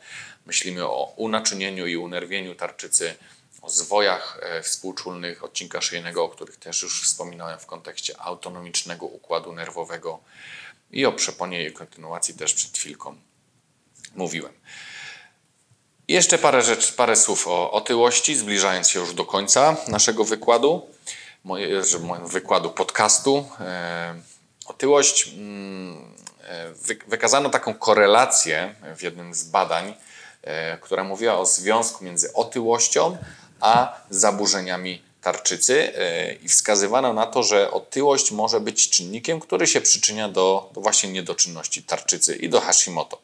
[0.46, 3.14] Myślimy o unaczynieniu i unerwieniu tarczycy,
[3.62, 9.52] o zwojach e, współczulnych odcinka szyjnego, o których też już wspominałem w kontekście autonomicznego układu
[9.52, 10.20] nerwowego
[10.90, 13.16] i o przeponie i kontynuacji też przed chwilką
[14.14, 14.52] mówiłem.
[16.10, 20.86] Jeszcze parę, rzeczy, parę słów o otyłości, zbliżając się już do końca naszego wykładu,
[21.44, 21.82] moje,
[22.24, 23.48] wykładu podcastu.
[23.60, 24.14] E,
[24.66, 26.72] otyłość, mm, e,
[27.06, 29.94] wykazano taką korelację w jednym z badań,
[30.42, 33.16] e, która mówiła o związku między otyłością
[33.60, 35.92] a zaburzeniami tarczycy
[36.42, 41.12] i wskazywano na to, że otyłość może być czynnikiem, który się przyczynia do, do właśnie
[41.12, 43.18] niedoczynności tarczycy i do Hashimoto.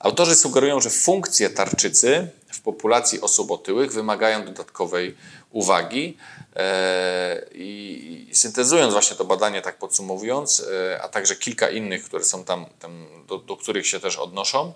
[0.00, 5.16] Autorzy sugerują, że funkcje tarczycy w populacji osób otyłych wymagają dodatkowej
[5.50, 6.16] uwagi
[6.56, 12.44] e, i, syntezując właśnie to badanie, tak podsumowując, e, a także kilka innych, które są
[12.44, 14.72] tam, tam do, do których się też odnoszą,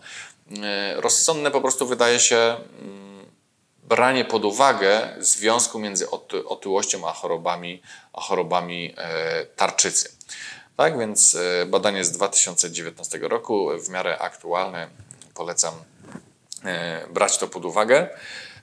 [0.62, 2.36] e, rozsądne po prostu wydaje się
[2.80, 3.26] mm,
[3.84, 6.10] branie pod uwagę związku między
[6.46, 7.82] otyłością a chorobami,
[8.12, 8.94] a chorobami
[9.56, 10.08] tarczycy.
[10.76, 11.36] Tak więc
[11.66, 14.88] badanie z 2019 roku, w miarę aktualne,
[15.34, 15.74] polecam
[16.64, 18.08] e, brać to pod uwagę.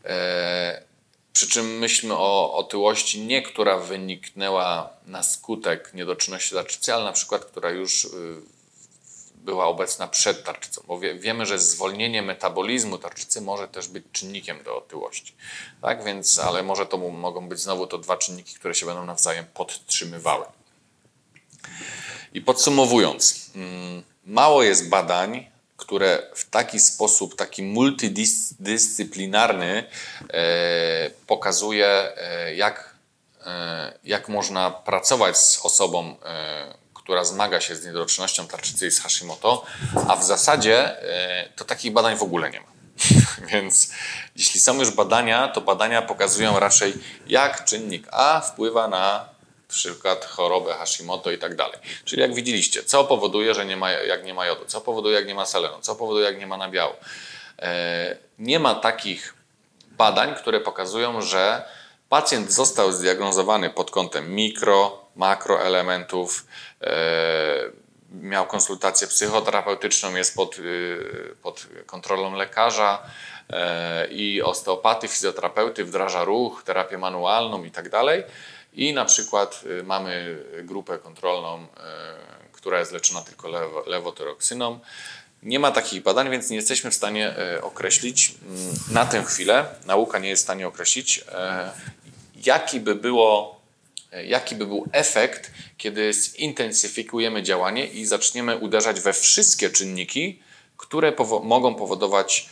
[0.06, 0.92] E,
[1.34, 7.46] przy czym myślmy o otyłości nie, która wyniknęła na skutek niedoczynności tarczycy, ale na przykład,
[7.46, 8.10] która już y,
[9.36, 14.64] była obecna przed tarczycą, bo wie, wiemy, że zwolnienie metabolizmu tarczycy może też być czynnikiem
[14.64, 15.36] do otyłości.
[15.82, 19.46] Tak więc, ale może to mogą być znowu to dwa czynniki, które się będą nawzajem
[19.54, 20.46] podtrzymywały.
[22.34, 25.51] I podsumowując, mm, mało jest badań
[25.92, 29.84] które w taki sposób, taki multidyscyplinarny
[30.30, 32.96] e, pokazuje, e, jak,
[33.46, 36.16] e, jak można pracować z osobą,
[36.94, 39.66] która zmaga się z niedoczynnością tarczycy i z Hashimoto,
[40.08, 40.98] a w zasadzie
[41.56, 42.68] to takich badań w ogóle nie ma.
[43.52, 43.92] Więc
[44.36, 46.94] jeśli są już badania, to badania pokazują raczej,
[47.28, 49.31] jak czynnik A wpływa na
[49.72, 51.80] przykład chorobę Hashimoto i tak dalej.
[52.06, 55.28] Czyli jak widzieliście, co powoduje, że nie ma, jak nie ma jodu, co powoduje, jak
[55.28, 56.94] nie ma selenu, co powoduje, jak nie ma nabiału.
[57.60, 59.34] E, nie ma takich
[59.92, 61.64] badań, które pokazują, że
[62.10, 66.46] pacjent został zdiagnozowany pod kątem mikro, makroelementów,
[66.82, 67.82] e,
[68.12, 73.04] miał konsultację psychoterapeutyczną, jest pod, y, pod kontrolą lekarza
[73.50, 78.24] e, i osteopaty, fizjoterapeuty, wdraża ruch, terapię manualną i tak dalej
[78.74, 81.68] i na przykład y, mamy grupę kontrolną, y,
[82.52, 84.80] która jest leczona tylko lewo, lewotyroksyną.
[85.44, 89.66] Nie ma takich badań, więc nie jesteśmy w stanie y, określić mm, na tę chwilę,
[89.86, 91.26] nauka nie jest w stanie określić,
[92.46, 93.62] jaki by było
[94.24, 100.40] jaki by był efekt, kiedy zintensyfikujemy działanie i zaczniemy uderzać we wszystkie czynniki,
[100.78, 102.50] które powo mogą powodować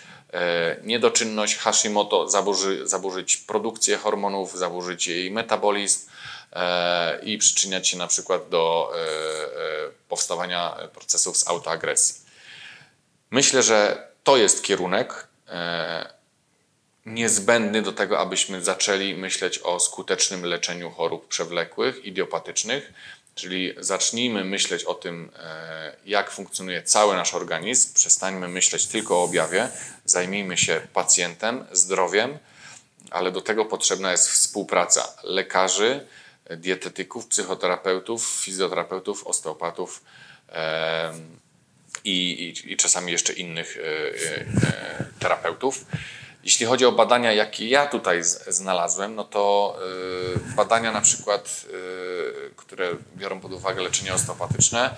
[0.83, 6.09] niedoczynność Hashimoto zaburzy, zaburzyć produkcję hormonów, zaburzyć jej metabolizm
[6.53, 8.99] e, i przyczyniać się na przykład do e,
[10.09, 12.15] powstawania procesów z autoagresji.
[13.31, 15.27] Myślę, że to jest kierunek
[17.05, 22.93] niezbędny do tego, abyśmy zaczęli myśleć o skutecznym leczeniu chorób przewlekłych, idiopatycznych,
[23.39, 29.23] Czyli zacznijmy myśleć o tym, e, jak funkcjonuje cały nasz organizm, przestańmy myśleć tylko o
[29.23, 29.69] objawie,
[30.05, 32.37] zajmijmy się pacjentem, zdrowiem,
[33.11, 36.07] ale do tego potrzebna jest współpraca lekarzy,
[36.57, 40.03] dietetyków, psychoterapeutów, fizjoterapeutów, osteopatów
[42.03, 45.85] i, i, i czasami jeszcze innych e, e, terapeutów.
[46.43, 49.75] Jeśli chodzi o badania, jakie ja tutaj znalazłem, no to
[50.35, 54.95] y, badania na przykład, y, które biorą pod uwagę leczenie osteopatyczne,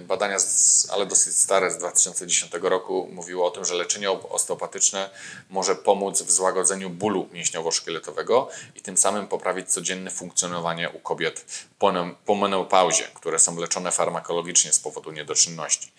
[0.00, 5.10] badania, z, ale dosyć stare z 2010 roku, mówiło o tym, że leczenie osteopatyczne
[5.50, 8.46] może pomóc w złagodzeniu bólu mięśniowo-szkieletowego
[8.76, 11.44] i tym samym poprawić codzienne funkcjonowanie u kobiet
[12.24, 15.92] po menopauzie, które są leczone farmakologicznie z powodu niedoczynności.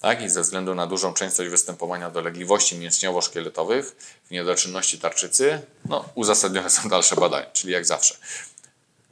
[0.00, 0.22] Tak?
[0.22, 3.84] I ze względu na dużą częstość występowania dolegliwości mięśniowo-szkieletowych
[4.24, 8.14] w niedoczynności tarczycy, no, uzasadnione są dalsze badania, czyli jak zawsze.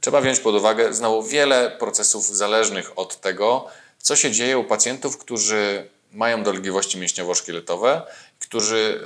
[0.01, 3.67] Trzeba wziąć pod uwagę znowu wiele procesów zależnych od tego,
[3.97, 8.01] co się dzieje u pacjentów, którzy mają dolegliwości mięśniowo-szkieletowe,
[8.39, 9.01] którzy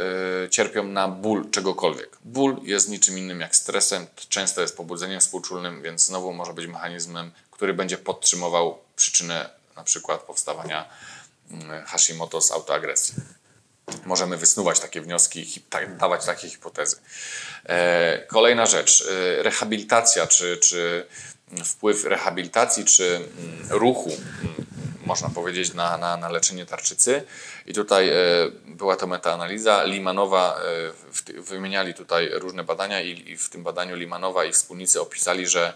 [0.46, 2.18] y, cierpią na ból czegokolwiek.
[2.26, 7.32] Ból jest niczym innym jak stresem, często jest pobudzeniem współczulnym, więc znowu może być mechanizmem,
[7.52, 10.90] który będzie podtrzymywał przyczynę na przykład powstawania
[11.52, 11.56] y,
[11.86, 13.16] Hashimoto z autoagresji.
[14.06, 16.98] Możemy wysnuwać takie wnioski, tak, dawać takie hipotezy.
[17.66, 21.06] E, kolejna rzecz, e, rehabilitacja, czy, czy
[21.66, 24.66] wpływ rehabilitacji, czy mm, ruchu, mm,
[25.06, 27.24] można powiedzieć, na, na, na leczenie tarczycy.
[27.66, 28.14] I tutaj e,
[28.66, 29.84] była to metaanaliza.
[29.84, 30.62] Limanowa,
[31.38, 35.74] wymieniali tutaj różne badania i, i w tym badaniu Limanowa i wspólnicy opisali, że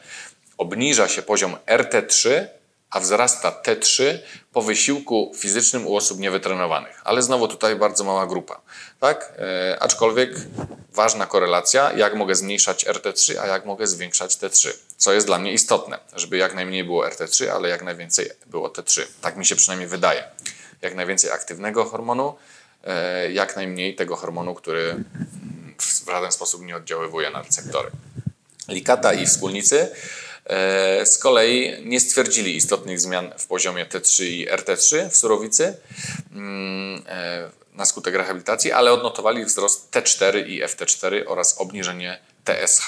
[0.57, 2.47] obniża się poziom RT3
[2.89, 4.17] a wzrasta T3
[4.53, 7.01] po wysiłku fizycznym u osób niewytrenowanych.
[7.03, 8.61] Ale znowu tutaj bardzo mała grupa.
[8.99, 9.33] Tak?
[9.37, 10.35] E, aczkolwiek
[10.93, 14.69] ważna korelacja, jak mogę zmniejszać RT3, a jak mogę zwiększać T3.
[14.97, 19.01] Co jest dla mnie istotne, żeby jak najmniej było RT3, ale jak najwięcej było T3.
[19.21, 20.23] Tak mi się przynajmniej wydaje.
[20.81, 22.35] Jak najwięcej aktywnego hormonu,
[22.83, 25.03] e, jak najmniej tego hormonu, który
[25.77, 27.91] w żaden sposób nie oddziaływuje na receptory.
[28.67, 29.89] Likata i wspólnicy
[31.05, 35.77] z kolei nie stwierdzili istotnych zmian w poziomie T3 i RT3 w surowicy
[36.31, 42.87] mm, e, na skutek rehabilitacji, ale odnotowali wzrost T4 i FT4 oraz obniżenie TSH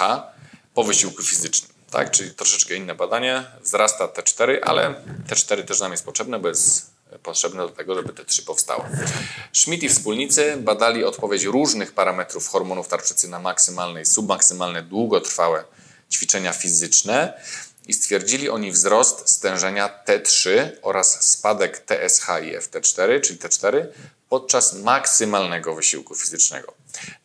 [0.74, 1.72] po wysiłku fizycznym.
[1.92, 3.46] Tak, czyli troszeczkę inne badanie.
[3.62, 4.96] Wzrasta T4, ale
[5.30, 6.92] T4 też nam jest potrzebne, bo jest
[7.24, 8.84] potrzebne do tego, żeby te trzy powstały.
[9.54, 15.64] Schmidt i wspólnicy badali odpowiedź różnych parametrów hormonów tarczycy na maksymalne i submaksymalne długotrwałe
[16.12, 17.42] ćwiczenia fizyczne
[17.88, 23.86] i stwierdzili oni wzrost stężenia T3 oraz spadek TSH i FT4, czyli T4,
[24.30, 26.74] podczas maksymalnego wysiłku fizycznego.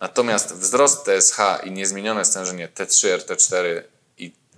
[0.01, 3.83] Natomiast wzrost TSH i niezmienione stężenie T3, RT4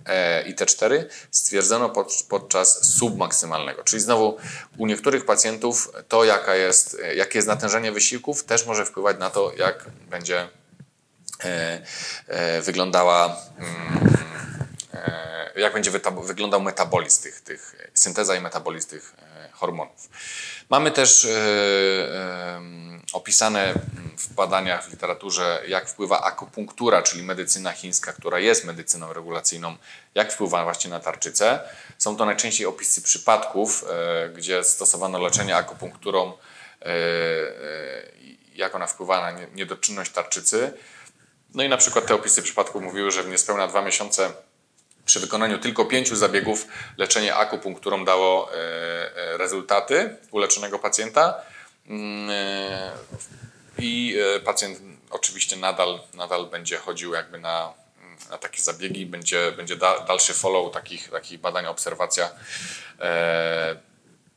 [0.07, 3.83] E, i T4 stwierdzono pod, podczas submaksymalnego.
[3.83, 4.37] Czyli znowu
[4.77, 9.51] u niektórych pacjentów to, jaka jest, jakie jest natężenie wysiłków, też może wpływać na to,
[9.57, 10.47] jak będzie e, e,
[12.61, 14.17] wyglądała mm,
[15.55, 15.91] jak będzie
[16.23, 19.13] wyglądał metabolizm tych, tych, synteza i metabolizm tych
[19.51, 20.09] hormonów.
[20.69, 21.27] Mamy też
[23.13, 23.73] opisane
[24.17, 29.75] w badaniach w literaturze, jak wpływa akupunktura, czyli medycyna chińska, która jest medycyną regulacyjną,
[30.15, 31.59] jak wpływa właśnie na tarczycę.
[31.97, 36.33] Są to najczęściej opisy przypadków, e, gdzie stosowano leczenie akupunkturą,
[36.81, 36.93] e, e,
[38.55, 40.73] jak ona wpływa na niedoczynność tarczycy.
[41.53, 44.33] No i na przykład te opisy przypadków mówiły, że w niespełna dwa miesiące
[45.05, 46.67] przy wykonaniu tylko pięciu zabiegów
[46.97, 48.49] leczenie akupunkturą dało
[49.15, 51.35] rezultaty u leczonego pacjenta.
[51.89, 52.29] Mm,
[53.79, 54.79] I pacjent
[55.09, 57.73] oczywiście nadal, nadal będzie chodził jakby na
[58.29, 62.29] na takie zabiegi, będzie, będzie da, dalszy follow takich, takich badań, obserwacja.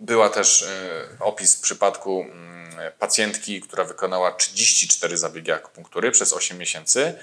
[0.01, 6.59] Była też e, opis w przypadku mm, pacjentki, która wykonała 34 zabiegi akupunktury przez 8
[6.59, 7.15] miesięcy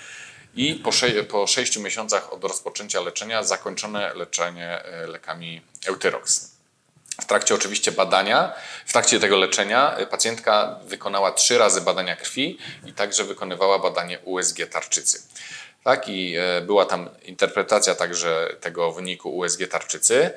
[0.56, 6.52] i po, sze po 6 miesiącach od rozpoczęcia leczenia zakończone leczenie e, lekami Eutyrox.
[7.22, 8.54] W trakcie oczywiście badania,
[8.86, 14.58] w trakcie tego leczenia pacjentka wykonała trzy razy badania krwi i także wykonywała badanie USG
[14.72, 15.22] tarczycy.
[15.84, 16.10] Tak?
[16.10, 20.32] I była tam interpretacja także tego wyniku USG tarczycy.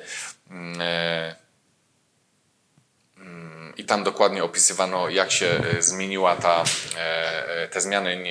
[3.77, 5.45] E, I tam dokładnie opisywano, jak się
[5.77, 6.63] e, zmieniła ta,
[7.71, 8.23] te zmiany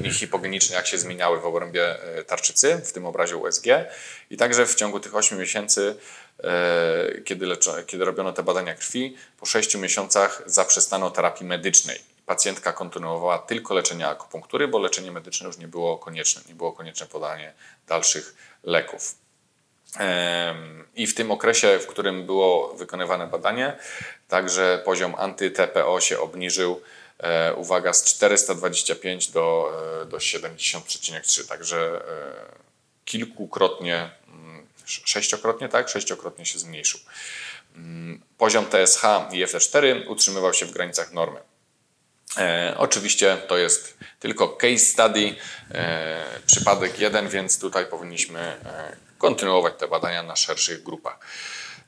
[0.00, 1.96] niehipogeniczne, nie, nie jak się zmieniały w obrębie
[2.26, 3.64] tarczycy, w tym obrazie USG.
[4.30, 5.96] I także w ciągu tych 8 miesięcy,
[7.24, 13.38] kiedy, leczo, kiedy robiono te badania krwi, po 6 miesiącach zaprzestano terapii medycznej pacjentka kontynuowała
[13.38, 17.52] tylko leczenie akupunktury, bo leczenie medyczne już nie było konieczne, nie było konieczne podanie
[17.86, 19.23] dalszych leków.
[20.96, 23.78] I w tym okresie, w którym było wykonywane badanie,
[24.28, 26.82] także poziom anty-TPO się obniżył,
[27.18, 29.72] e, uwaga, z 425 do,
[30.02, 32.64] e, do 70,3, także e,
[33.04, 35.88] kilkukrotnie, mm, sześciokrotnie, tak?
[35.88, 37.00] Sześciokrotnie się zmniejszył.
[37.76, 39.02] Mm, poziom TSH
[39.32, 41.40] i FT4 utrzymywał się w granicach normy.
[42.36, 45.34] E, oczywiście to jest tylko case study,
[45.70, 48.56] e, przypadek jeden, więc tutaj powinniśmy
[49.24, 51.18] kontynuować te badania na szerszych grupach.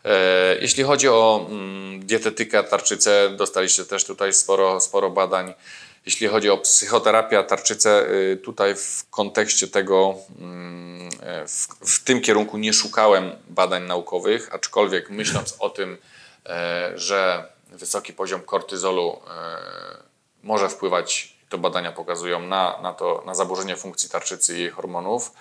[0.04, 5.54] E, jeśli chodzi o mm, dietetykę, tarczycę, dostaliście też tutaj sporo, sporo badań.
[6.06, 12.20] Jeśli chodzi o psychoterapię, tarczycę, y, tutaj w kontekście tego, mm, e, w, w tym
[12.20, 15.98] kierunku nie szukałem badań naukowych, aczkolwiek myśląc o tym,
[16.46, 19.20] e, że wysoki poziom kortyzolu
[20.42, 25.32] może wpływać, to badania pokazują, na, na, to, na zaburzenie funkcji tarczycy i hormonów.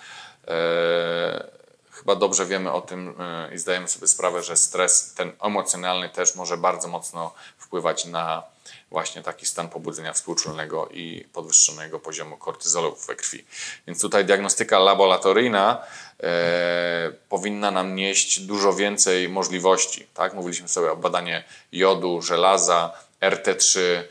[1.96, 6.34] Chyba dobrze wiemy o tym e, i zdajemy sobie sprawę, że stres ten emocjonalny też
[6.34, 8.42] może bardzo mocno wpływać na
[8.90, 13.44] właśnie taki stan pobudzenia współczulnego i podwyższonego poziomu kortyzolu we krwi.
[13.86, 15.82] Więc tutaj diagnostyka laboratoryjna
[16.22, 20.06] e, powinna nam nieść dużo więcej możliwości.
[20.14, 20.34] Tak?
[20.34, 24.04] Mówiliśmy sobie o badanie jodu, żelaza, RT3, E,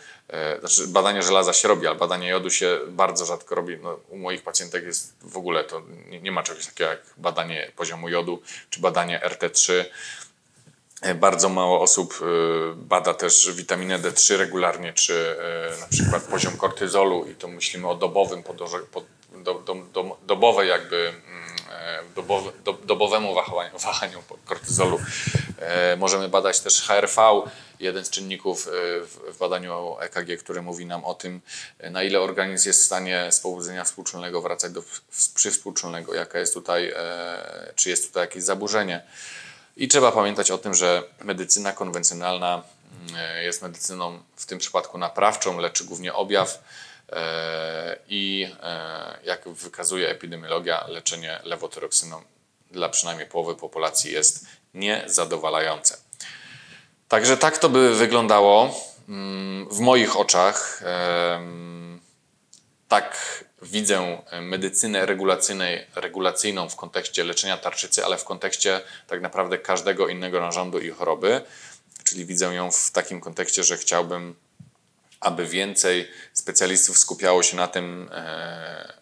[0.59, 3.77] znaczy badanie żelaza się robi, ale badanie jodu się bardzo rzadko robi.
[3.77, 7.71] No, u moich pacjentek jest w ogóle to nie, nie ma czegoś takiego jak badanie
[7.75, 9.85] poziomu jodu czy badanie RT3.
[11.01, 12.25] E, bardzo mało osób e,
[12.75, 15.35] bada też witaminę D3 regularnie, czy
[15.81, 18.43] na przykład poziom kortyzolu i to myślimy o dobowym,
[19.43, 21.34] do, do, do, dobowej jakby mm,
[22.63, 23.35] do, dobowemu
[23.73, 24.99] wahaniu, kortyzolu
[25.97, 27.21] Możemy badać też HRV,
[27.79, 28.69] jeden z czynników
[29.33, 31.41] w badaniu EKG, który mówi nam o tym,
[31.91, 34.83] na ile organizm jest w stanie z pobudzenia współczulnego wracać do
[35.35, 36.93] przywspółczulnego, jaka jest tutaj,
[37.75, 39.01] czy jest tutaj jakieś zaburzenie.
[39.77, 42.63] I trzeba pamiętać o tym, że medycyna konwencjonalna
[43.09, 46.84] mm, jest medycyną w tym przypadku naprawczą, leczy głównie objaw e,
[48.07, 52.21] i e, jak wykazuje epidemiologia, leczenie lewotyroksyną
[52.71, 55.97] dla przynajmniej połowy populacji jest niezadowalające.
[57.07, 60.83] Także tak to by wyglądało mm, w moich oczach.
[62.87, 65.05] Tak widzę medycynę
[65.95, 71.41] regulacyjną w kontekście leczenia tarczycy, ale w kontekście tak naprawdę każdego innego narządu i choroby.
[72.03, 74.35] Czyli widzę ją w takim kontekście, że chciałbym,
[75.19, 76.07] aby więcej
[76.45, 78.93] specjalistów skupiało się na tym, e,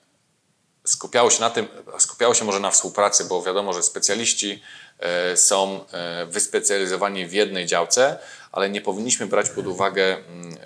[0.83, 1.67] skupiało się na tym,
[1.99, 4.61] skupiało się może na współpracy, bo wiadomo, że specjaliści
[4.99, 8.19] e, są e, wyspecjalizowani w jednej działce,
[8.51, 10.57] ale nie powinniśmy brać pod uwagę, mm,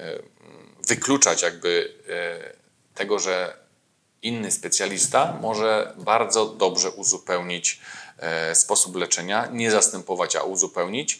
[0.87, 1.93] wykluczać jakby
[2.95, 3.57] tego, że
[4.21, 7.81] inny specjalista może bardzo dobrze uzupełnić
[8.53, 11.19] sposób leczenia, nie zastępować, a uzupełnić.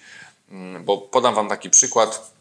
[0.50, 2.37] Mm, bo podam Wam taki przykład.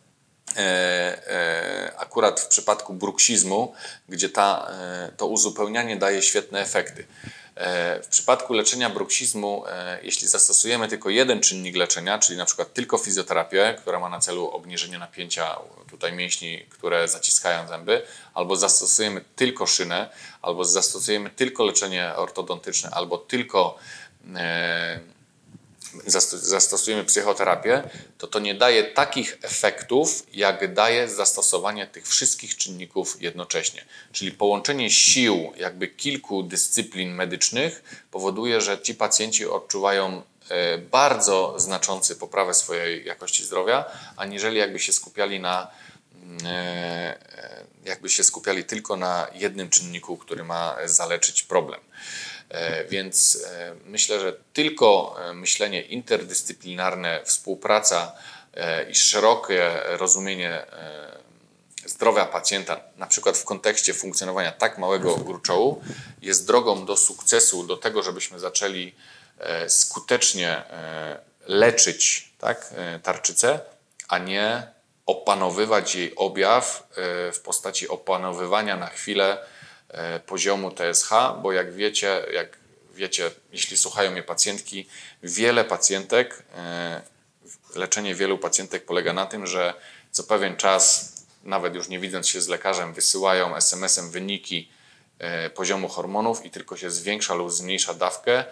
[0.57, 3.75] E, e, akurat w przypadku bruksizmu,
[4.09, 4.71] gdzie ta,
[5.17, 7.07] to uzupełnianie daje świetne efekty.
[7.57, 12.75] E, w przypadku leczenia bruksizmu, e, jeśli zastosujemy tylko jeden czynnik leczenia, czyli na przykład
[12.75, 15.57] tylko fizjoterapię, która ma na celu obniżenie napięcia
[15.91, 18.03] tutaj mięśni, które zaciskają zęby,
[18.35, 20.11] albo zastosujemy tylko szynę,
[20.43, 23.79] albo zastosujemy tylko leczenie ortodontyczne, albo tylko
[24.37, 25.01] e,
[26.37, 27.83] zastosujemy psychoterapię,
[28.19, 33.85] to to nie daje takich efektów, jak daje zastosowanie tych wszystkich czynników jednocześnie.
[34.13, 42.17] Czyli połączenie sił jakby kilku dyscyplin medycznych powoduje, że ci pacjenci odczuwają e, bardzo znaczący
[42.17, 43.85] poprawę swojej jakości zdrowia,
[44.17, 45.71] aniżeli jakby się skupiali na
[46.45, 51.81] e, e, jakby się skupiali tylko na jednym czynniku, który ma zaleczyć problem.
[52.49, 58.13] E, więc e, myślę, że tylko e, myślenie interdyscyplinarne, współpraca
[58.91, 60.67] i szerokie rozumienie
[61.87, 65.83] zdrowia pacjenta, na przykład w kontekście funkcjonowania tak małego gruczołu,
[66.23, 68.95] jest drogą do sukcesu, do tego, żebyśmy zaczęli
[69.69, 70.63] skutecznie
[71.47, 73.61] leczyć tak, tarczycę,
[74.09, 74.67] a nie
[75.07, 76.89] opanowywać jej objaw
[77.33, 79.39] w postaci opanowywania na chwilę
[80.27, 81.11] poziomu TSH,
[81.43, 82.59] bo jak wiecie, jak
[82.97, 84.87] wiecie, jeśli słuchają mnie pacjentki,
[85.23, 87.03] wiele pacjentek, e,
[87.75, 89.75] leczenie wielu pacjentek polega na tym, że
[90.11, 91.13] co pewien czas,
[91.45, 94.69] nawet już nie widząc się z lekarzem, wysyłają SMS-em wyniki
[95.19, 98.45] e, poziomu hormonów i tylko się zwiększa lub zmniejsza dawkę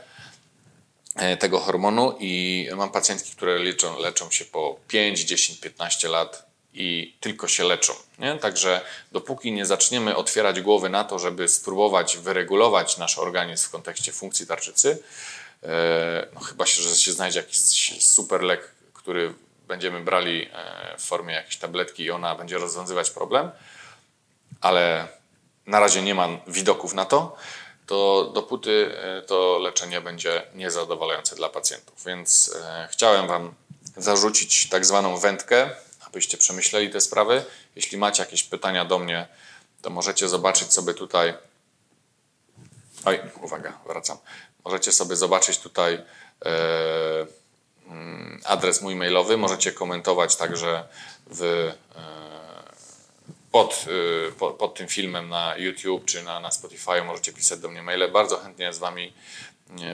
[1.39, 7.15] tego hormonu i mam pacjentki, które leczą, leczą się po 5, 10, 15 lat i
[7.21, 7.93] tylko się leczą.
[8.19, 8.39] Nie?
[8.39, 8.81] Także
[9.13, 14.47] dopóki nie zaczniemy otwierać głowy na to, żeby spróbować wyregulować nasz organizm w kontekście funkcji
[14.47, 15.03] tarczycy,
[15.63, 17.59] e, no chyba się, że się znajdzie jakiś
[18.03, 19.35] super lek, który
[19.69, 23.51] będziemy brali e, w formie jakiejś tabletki i ona będzie rozwiązywać problem,
[24.61, 25.09] ale
[25.67, 27.37] na razie nie mam widoków na to,
[27.87, 32.05] to dopóty e, to leczenie będzie niezadowalające dla pacjentów.
[32.07, 32.57] Więc
[32.91, 33.55] chciałem Wam
[33.97, 35.71] zarzucić tak zwaną wędkę,
[36.15, 37.45] abyście przemyśleli te sprawy.
[37.77, 39.29] Jeśli macie jakieś pytania do mnie,
[39.83, 41.35] to możecie zobaczyć sobie tutaj.
[43.05, 44.19] Oj, uwaga, wracam.
[44.65, 46.03] Możecie sobie zobaczyć tutaj e,
[47.87, 49.37] mm, adres mój mailowy.
[49.37, 50.89] Możecie komentować także
[51.27, 51.75] w, e,
[53.51, 53.85] pod,
[54.29, 57.03] e, pod, pod, tym filmem na YouTube czy na, na Spotify.
[57.05, 58.11] Możecie pisać do mnie maile.
[58.13, 59.13] Bardzo chętnie z Wami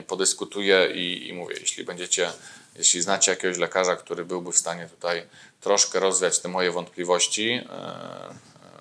[0.07, 2.31] podyskutuję i, i mówię, jeśli będziecie
[2.75, 5.27] jeśli znacie jakiegoś lekarza, który byłby w stanie tutaj
[5.61, 8.35] troszkę rozwiać te moje wątpliwości, e, e,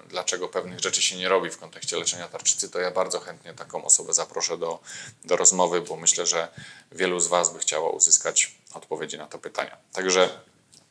[0.09, 3.85] dlaczego pewnych rzeczy się nie robi w kontekście leczenia tarczycy, to ja bardzo chętnie taką
[3.85, 4.79] osobę zaproszę do,
[5.25, 6.49] do rozmowy, bo myślę, że
[6.93, 9.77] wielu z Was by chciało uzyskać odpowiedzi na to pytania.
[9.93, 10.31] Także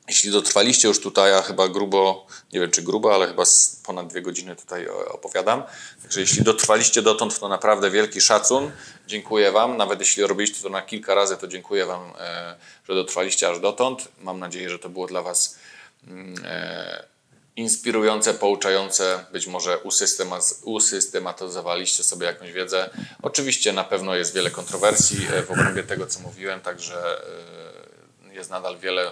[0.09, 3.43] jeśli dotrwaliście już tutaj, a chyba grubo, nie wiem czy grubo, ale chyba
[3.85, 5.63] ponad dwie godziny tutaj opowiadam.
[6.01, 8.71] Także jeśli dotrwaliście dotąd, to naprawdę wielki szacun.
[9.07, 9.77] Dziękuję Wam.
[9.77, 12.55] Nawet jeśli robiliście to na kilka razy, to dziękuję Wam, e,
[12.87, 14.07] że dotrwaliście aż dotąd.
[14.21, 15.78] Mam nadzieję, że to było dla Was e,
[17.55, 19.25] inspirujące, pouczające.
[19.31, 19.77] Być może
[20.63, 22.89] usystematyzowaliście sobie jakąś wiedzę.
[23.21, 27.21] Oczywiście na pewno jest wiele kontrowersji e, w obrębie tego, co mówiłem, także
[28.31, 29.11] jest nadal wiele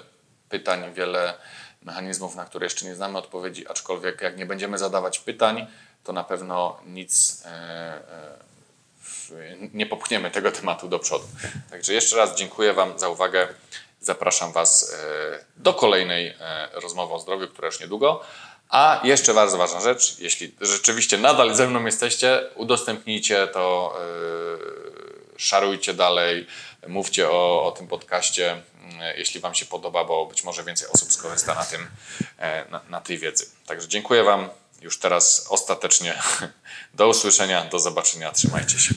[0.50, 1.34] pytań, wiele
[1.82, 5.68] mechanizmów, na które jeszcze nie znamy odpowiedzi, aczkolwiek jak nie będziemy zadawać pytań,
[6.04, 8.48] to na pewno nic e, e,
[9.74, 11.26] nie popchniemy tego tematu do przodu.
[11.70, 13.48] Także jeszcze raz dziękuję Wam za uwagę.
[14.08, 14.96] Zapraszam Was
[15.58, 16.34] do kolejnej
[16.74, 18.22] rozmowy o zdrowiu, która już niedługo.
[18.70, 25.94] A jeszcze bardzo ważna rzecz, jeśli rzeczywiście nadal ze mną jesteście, udostępnijcie to, yy, szarujcie
[25.94, 26.48] dalej,
[26.88, 28.62] mówcie o, o tym podcaście,
[29.18, 31.88] jeśli Wam się podoba, bo być może więcej osób skorzysta na, tym,
[32.70, 33.46] na, na tej wiedzy.
[33.66, 34.50] Także dziękuję Wam
[34.82, 36.22] już teraz ostatecznie.
[36.94, 38.94] Do usłyszenia, do zobaczenia, trzymajcie się.